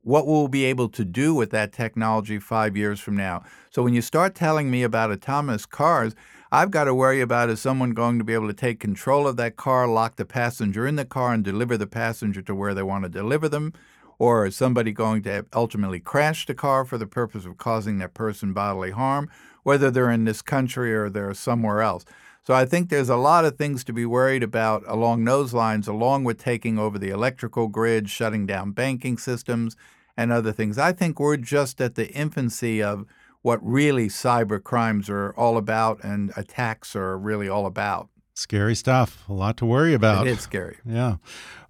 what 0.02 0.26
will 0.26 0.44
we 0.44 0.48
be 0.48 0.64
able 0.64 0.88
to 0.88 1.04
do 1.04 1.34
with 1.34 1.50
that 1.50 1.72
technology 1.72 2.38
five 2.38 2.76
years 2.76 2.98
from 2.98 3.16
now? 3.16 3.42
So 3.70 3.82
when 3.82 3.94
you 3.94 4.00
start 4.00 4.34
telling 4.34 4.70
me 4.70 4.82
about 4.82 5.10
autonomous 5.10 5.66
cars, 5.66 6.14
I've 6.50 6.70
got 6.70 6.84
to 6.84 6.94
worry 6.94 7.20
about 7.20 7.50
is 7.50 7.60
someone 7.60 7.90
going 7.90 8.16
to 8.16 8.24
be 8.24 8.32
able 8.32 8.46
to 8.46 8.54
take 8.54 8.80
control 8.80 9.26
of 9.26 9.36
that 9.36 9.56
car, 9.56 9.86
lock 9.86 10.16
the 10.16 10.24
passenger 10.24 10.86
in 10.86 10.96
the 10.96 11.04
car, 11.04 11.34
and 11.34 11.44
deliver 11.44 11.76
the 11.76 11.86
passenger 11.86 12.40
to 12.40 12.54
where 12.54 12.72
they 12.72 12.82
want 12.82 13.04
to 13.04 13.10
deliver 13.10 13.50
them? 13.50 13.74
Or 14.18 14.46
is 14.46 14.56
somebody 14.56 14.92
going 14.92 15.22
to 15.24 15.44
ultimately 15.52 16.00
crash 16.00 16.46
the 16.46 16.54
car 16.54 16.86
for 16.86 16.96
the 16.96 17.06
purpose 17.06 17.44
of 17.44 17.58
causing 17.58 17.98
that 17.98 18.14
person 18.14 18.54
bodily 18.54 18.92
harm, 18.92 19.28
whether 19.62 19.90
they're 19.90 20.10
in 20.10 20.24
this 20.24 20.40
country 20.40 20.94
or 20.94 21.10
they're 21.10 21.34
somewhere 21.34 21.82
else? 21.82 22.06
So 22.48 22.54
I 22.54 22.64
think 22.64 22.88
there's 22.88 23.10
a 23.10 23.16
lot 23.16 23.44
of 23.44 23.58
things 23.58 23.84
to 23.84 23.92
be 23.92 24.06
worried 24.06 24.42
about 24.42 24.82
along 24.86 25.22
those 25.22 25.52
lines, 25.52 25.86
along 25.86 26.24
with 26.24 26.38
taking 26.38 26.78
over 26.78 26.98
the 26.98 27.10
electrical 27.10 27.68
grid, 27.68 28.08
shutting 28.08 28.46
down 28.46 28.70
banking 28.70 29.18
systems, 29.18 29.76
and 30.16 30.32
other 30.32 30.50
things. 30.50 30.78
I 30.78 30.92
think 30.92 31.20
we're 31.20 31.36
just 31.36 31.78
at 31.78 31.94
the 31.94 32.08
infancy 32.10 32.82
of 32.82 33.04
what 33.42 33.60
really 33.62 34.08
cyber 34.08 34.64
crimes 34.64 35.10
are 35.10 35.34
all 35.36 35.58
about 35.58 36.02
and 36.02 36.32
attacks 36.38 36.96
are 36.96 37.18
really 37.18 37.50
all 37.50 37.66
about. 37.66 38.08
Scary 38.32 38.74
stuff. 38.74 39.28
A 39.28 39.34
lot 39.34 39.58
to 39.58 39.66
worry 39.66 39.92
about. 39.92 40.26
It 40.26 40.30
is 40.30 40.40
scary. 40.40 40.78
Yeah. 40.86 41.16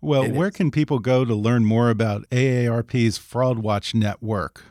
Well, 0.00 0.22
it 0.22 0.32
where 0.32 0.46
is. 0.46 0.54
can 0.54 0.70
people 0.70 1.00
go 1.00 1.24
to 1.24 1.34
learn 1.34 1.64
more 1.64 1.90
about 1.90 2.22
AARP's 2.30 3.18
Fraud 3.18 3.58
Watch 3.58 3.96
Network? 3.96 4.62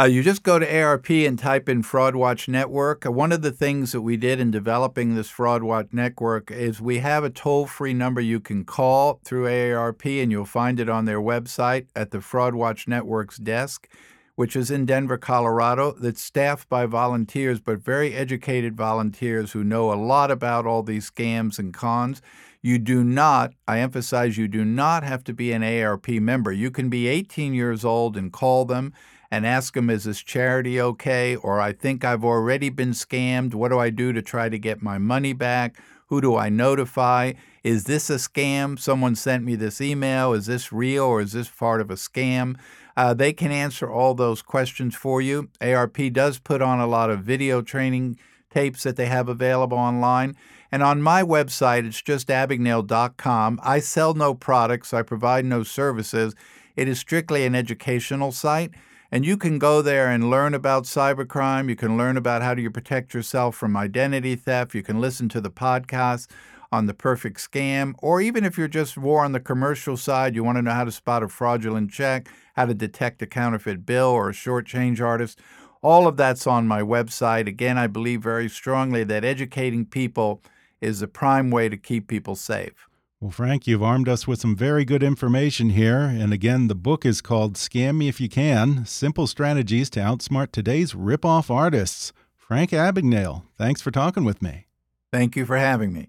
Uh, 0.00 0.04
you 0.04 0.22
just 0.22 0.42
go 0.42 0.58
to 0.58 0.66
AARP 0.66 1.28
and 1.28 1.38
type 1.38 1.68
in 1.68 1.82
Fraud 1.82 2.16
Watch 2.16 2.48
Network. 2.48 3.04
Uh, 3.04 3.12
one 3.12 3.32
of 3.32 3.42
the 3.42 3.52
things 3.52 3.92
that 3.92 4.00
we 4.00 4.16
did 4.16 4.40
in 4.40 4.50
developing 4.50 5.14
this 5.14 5.28
Fraud 5.28 5.62
Watch 5.62 5.88
Network 5.92 6.50
is 6.50 6.80
we 6.80 7.00
have 7.00 7.22
a 7.22 7.28
toll 7.28 7.66
free 7.66 7.92
number 7.92 8.18
you 8.22 8.40
can 8.40 8.64
call 8.64 9.20
through 9.26 9.44
AARP, 9.44 10.22
and 10.22 10.32
you'll 10.32 10.46
find 10.46 10.80
it 10.80 10.88
on 10.88 11.04
their 11.04 11.20
website 11.20 11.88
at 11.94 12.12
the 12.12 12.22
Fraud 12.22 12.54
Watch 12.54 12.88
Network's 12.88 13.36
desk, 13.36 13.90
which 14.36 14.56
is 14.56 14.70
in 14.70 14.86
Denver, 14.86 15.18
Colorado, 15.18 15.92
that's 15.92 16.22
staffed 16.22 16.70
by 16.70 16.86
volunteers, 16.86 17.60
but 17.60 17.80
very 17.80 18.14
educated 18.14 18.74
volunteers 18.78 19.52
who 19.52 19.62
know 19.62 19.92
a 19.92 20.00
lot 20.00 20.30
about 20.30 20.64
all 20.64 20.82
these 20.82 21.10
scams 21.10 21.58
and 21.58 21.74
cons. 21.74 22.22
You 22.62 22.78
do 22.78 23.04
not, 23.04 23.52
I 23.68 23.80
emphasize, 23.80 24.38
you 24.38 24.48
do 24.48 24.64
not 24.64 25.02
have 25.02 25.24
to 25.24 25.34
be 25.34 25.52
an 25.52 25.60
AARP 25.60 26.20
member. 26.22 26.52
You 26.52 26.70
can 26.70 26.88
be 26.88 27.06
18 27.06 27.52
years 27.52 27.84
old 27.84 28.16
and 28.16 28.32
call 28.32 28.64
them 28.64 28.94
and 29.30 29.46
ask 29.46 29.74
them, 29.74 29.90
is 29.90 30.04
this 30.04 30.22
charity 30.22 30.80
okay? 30.80 31.36
Or 31.36 31.60
I 31.60 31.72
think 31.72 32.04
I've 32.04 32.24
already 32.24 32.68
been 32.68 32.90
scammed. 32.90 33.54
What 33.54 33.68
do 33.68 33.78
I 33.78 33.90
do 33.90 34.12
to 34.12 34.22
try 34.22 34.48
to 34.48 34.58
get 34.58 34.82
my 34.82 34.98
money 34.98 35.32
back? 35.32 35.76
Who 36.08 36.20
do 36.20 36.36
I 36.36 36.48
notify? 36.48 37.34
Is 37.62 37.84
this 37.84 38.10
a 38.10 38.14
scam? 38.14 38.78
Someone 38.78 39.14
sent 39.14 39.44
me 39.44 39.54
this 39.54 39.80
email. 39.80 40.32
Is 40.32 40.46
this 40.46 40.72
real 40.72 41.04
or 41.04 41.20
is 41.20 41.32
this 41.32 41.48
part 41.48 41.80
of 41.80 41.90
a 41.90 41.94
scam? 41.94 42.56
Uh, 42.96 43.14
they 43.14 43.32
can 43.32 43.52
answer 43.52 43.90
all 43.90 44.14
those 44.14 44.42
questions 44.42 44.96
for 44.96 45.22
you. 45.22 45.48
AARP 45.60 46.12
does 46.12 46.38
put 46.38 46.60
on 46.60 46.80
a 46.80 46.86
lot 46.86 47.10
of 47.10 47.20
video 47.20 47.62
training 47.62 48.18
tapes 48.50 48.82
that 48.82 48.96
they 48.96 49.06
have 49.06 49.28
available 49.28 49.78
online. 49.78 50.36
And 50.72 50.82
on 50.82 51.00
my 51.00 51.22
website, 51.22 51.86
it's 51.86 52.02
just 52.02 52.28
abagnale.com. 52.28 53.60
I 53.62 53.78
sell 53.78 54.14
no 54.14 54.34
products, 54.34 54.92
I 54.92 55.02
provide 55.02 55.44
no 55.44 55.62
services. 55.62 56.34
It 56.76 56.88
is 56.88 56.98
strictly 56.98 57.44
an 57.44 57.54
educational 57.54 58.32
site. 58.32 58.72
And 59.12 59.26
you 59.26 59.36
can 59.36 59.58
go 59.58 59.82
there 59.82 60.08
and 60.08 60.30
learn 60.30 60.54
about 60.54 60.84
cybercrime. 60.84 61.68
You 61.68 61.74
can 61.74 61.96
learn 61.96 62.16
about 62.16 62.42
how 62.42 62.54
do 62.54 62.62
you 62.62 62.70
protect 62.70 63.12
yourself 63.12 63.56
from 63.56 63.76
identity 63.76 64.36
theft. 64.36 64.72
You 64.72 64.84
can 64.84 65.00
listen 65.00 65.28
to 65.30 65.40
the 65.40 65.50
podcast 65.50 66.28
on 66.70 66.86
the 66.86 66.94
perfect 66.94 67.38
scam. 67.38 67.94
Or 67.98 68.20
even 68.20 68.44
if 68.44 68.56
you're 68.56 68.68
just 68.68 68.96
more 68.96 69.24
on 69.24 69.32
the 69.32 69.40
commercial 69.40 69.96
side, 69.96 70.36
you 70.36 70.44
want 70.44 70.58
to 70.58 70.62
know 70.62 70.70
how 70.70 70.84
to 70.84 70.92
spot 70.92 71.24
a 71.24 71.28
fraudulent 71.28 71.90
check, 71.90 72.28
how 72.54 72.66
to 72.66 72.74
detect 72.74 73.20
a 73.22 73.26
counterfeit 73.26 73.84
bill 73.84 74.06
or 74.06 74.30
a 74.30 74.34
short 74.34 74.66
change 74.66 75.00
artist. 75.00 75.40
All 75.82 76.06
of 76.06 76.16
that's 76.16 76.46
on 76.46 76.68
my 76.68 76.82
website. 76.82 77.48
Again, 77.48 77.78
I 77.78 77.88
believe 77.88 78.22
very 78.22 78.48
strongly 78.48 79.02
that 79.04 79.24
educating 79.24 79.86
people 79.86 80.40
is 80.80 81.00
the 81.00 81.08
prime 81.08 81.50
way 81.50 81.68
to 81.68 81.76
keep 81.76 82.06
people 82.06 82.36
safe. 82.36 82.89
Well, 83.22 83.30
Frank, 83.30 83.66
you've 83.66 83.82
armed 83.82 84.08
us 84.08 84.26
with 84.26 84.40
some 84.40 84.56
very 84.56 84.86
good 84.86 85.02
information 85.02 85.68
here. 85.68 85.98
And 85.98 86.32
again, 86.32 86.68
the 86.68 86.74
book 86.74 87.04
is 87.04 87.20
called 87.20 87.52
Scam 87.52 87.98
Me 87.98 88.08
If 88.08 88.18
You 88.18 88.30
Can 88.30 88.86
Simple 88.86 89.26
Strategies 89.26 89.90
to 89.90 90.00
Outsmart 90.00 90.52
Today's 90.52 90.94
Rip-Off 90.94 91.50
Artists. 91.50 92.14
Frank 92.34 92.70
Abagnale, 92.70 93.42
thanks 93.58 93.82
for 93.82 93.90
talking 93.90 94.24
with 94.24 94.40
me. 94.40 94.68
Thank 95.12 95.36
you 95.36 95.44
for 95.44 95.58
having 95.58 95.92
me. 95.92 96.08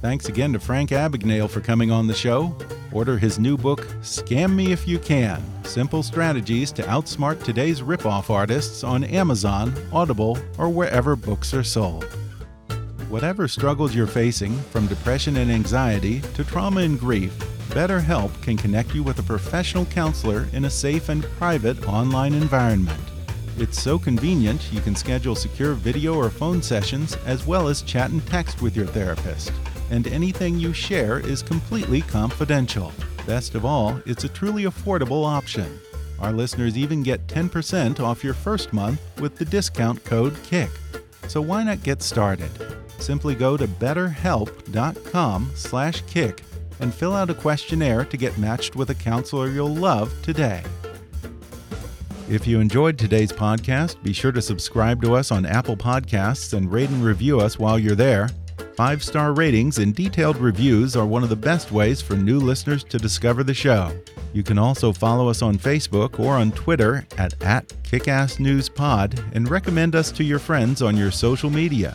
Thanks 0.00 0.28
again 0.28 0.52
to 0.52 0.58
Frank 0.58 0.90
Abagnale 0.90 1.48
for 1.48 1.60
coming 1.60 1.92
on 1.92 2.08
the 2.08 2.14
show. 2.14 2.58
Order 2.90 3.18
his 3.18 3.38
new 3.38 3.56
book, 3.56 3.82
Scam 4.00 4.52
Me 4.52 4.72
If 4.72 4.88
You 4.88 4.98
Can 4.98 5.40
Simple 5.62 6.02
Strategies 6.02 6.72
to 6.72 6.82
Outsmart 6.82 7.44
Today's 7.44 7.84
Rip-Off 7.84 8.30
Artists 8.30 8.82
on 8.82 9.04
Amazon, 9.04 9.72
Audible, 9.92 10.36
or 10.58 10.68
wherever 10.68 11.14
books 11.14 11.54
are 11.54 11.62
sold. 11.62 12.04
Whatever 13.12 13.46
struggles 13.46 13.94
you're 13.94 14.06
facing, 14.06 14.56
from 14.70 14.86
depression 14.86 15.36
and 15.36 15.50
anxiety 15.52 16.22
to 16.32 16.42
trauma 16.42 16.80
and 16.80 16.98
grief, 16.98 17.38
BetterHelp 17.68 18.30
can 18.40 18.56
connect 18.56 18.94
you 18.94 19.02
with 19.02 19.18
a 19.18 19.22
professional 19.22 19.84
counselor 19.84 20.48
in 20.54 20.64
a 20.64 20.70
safe 20.70 21.10
and 21.10 21.24
private 21.36 21.86
online 21.86 22.32
environment. 22.32 22.98
It's 23.58 23.78
so 23.78 23.98
convenient 23.98 24.72
you 24.72 24.80
can 24.80 24.96
schedule 24.96 25.34
secure 25.34 25.74
video 25.74 26.14
or 26.14 26.30
phone 26.30 26.62
sessions 26.62 27.18
as 27.26 27.46
well 27.46 27.68
as 27.68 27.82
chat 27.82 28.10
and 28.10 28.26
text 28.28 28.62
with 28.62 28.74
your 28.74 28.86
therapist. 28.86 29.52
And 29.90 30.06
anything 30.06 30.58
you 30.58 30.72
share 30.72 31.20
is 31.20 31.42
completely 31.42 32.00
confidential. 32.00 32.92
Best 33.26 33.54
of 33.54 33.66
all, 33.66 34.00
it's 34.06 34.24
a 34.24 34.28
truly 34.30 34.62
affordable 34.62 35.26
option. 35.26 35.78
Our 36.18 36.32
listeners 36.32 36.78
even 36.78 37.02
get 37.02 37.26
10% 37.26 38.00
off 38.00 38.24
your 38.24 38.32
first 38.32 38.72
month 38.72 39.02
with 39.20 39.36
the 39.36 39.44
discount 39.44 40.02
code 40.02 40.34
KICK. 40.44 40.70
So 41.28 41.42
why 41.42 41.62
not 41.62 41.82
get 41.82 42.00
started? 42.00 42.71
Simply 43.02 43.34
go 43.34 43.56
to 43.56 43.66
betterhelp.com/kick 43.66 46.42
and 46.80 46.94
fill 46.94 47.14
out 47.14 47.30
a 47.30 47.34
questionnaire 47.34 48.04
to 48.04 48.16
get 48.16 48.38
matched 48.38 48.76
with 48.76 48.90
a 48.90 48.94
counselor 48.94 49.48
you'll 49.48 49.74
love 49.74 50.12
today. 50.22 50.62
If 52.28 52.46
you 52.46 52.60
enjoyed 52.60 52.98
today's 52.98 53.32
podcast, 53.32 54.02
be 54.02 54.12
sure 54.12 54.32
to 54.32 54.40
subscribe 54.40 55.02
to 55.02 55.14
us 55.14 55.30
on 55.30 55.44
Apple 55.44 55.76
Podcasts 55.76 56.54
and 56.54 56.72
rate 56.72 56.88
and 56.90 57.04
review 57.04 57.40
us 57.40 57.58
while 57.58 57.78
you're 57.78 57.94
there. 57.94 58.30
Five 58.74 59.04
star 59.04 59.32
ratings 59.32 59.78
and 59.78 59.94
detailed 59.94 60.38
reviews 60.38 60.96
are 60.96 61.04
one 61.04 61.22
of 61.22 61.28
the 61.28 61.36
best 61.36 61.72
ways 61.72 62.00
for 62.00 62.14
new 62.14 62.38
listeners 62.38 62.84
to 62.84 62.98
discover 62.98 63.44
the 63.44 63.52
show. 63.52 63.92
You 64.32 64.42
can 64.42 64.58
also 64.58 64.92
follow 64.92 65.28
us 65.28 65.42
on 65.42 65.58
Facebook 65.58 66.18
or 66.18 66.36
on 66.36 66.52
Twitter 66.52 67.06
at, 67.18 67.34
at 67.42 67.68
KickassNewsPod 67.82 69.34
and 69.34 69.50
recommend 69.50 69.94
us 69.94 70.10
to 70.12 70.24
your 70.24 70.38
friends 70.38 70.80
on 70.80 70.96
your 70.96 71.10
social 71.10 71.50
media. 71.50 71.94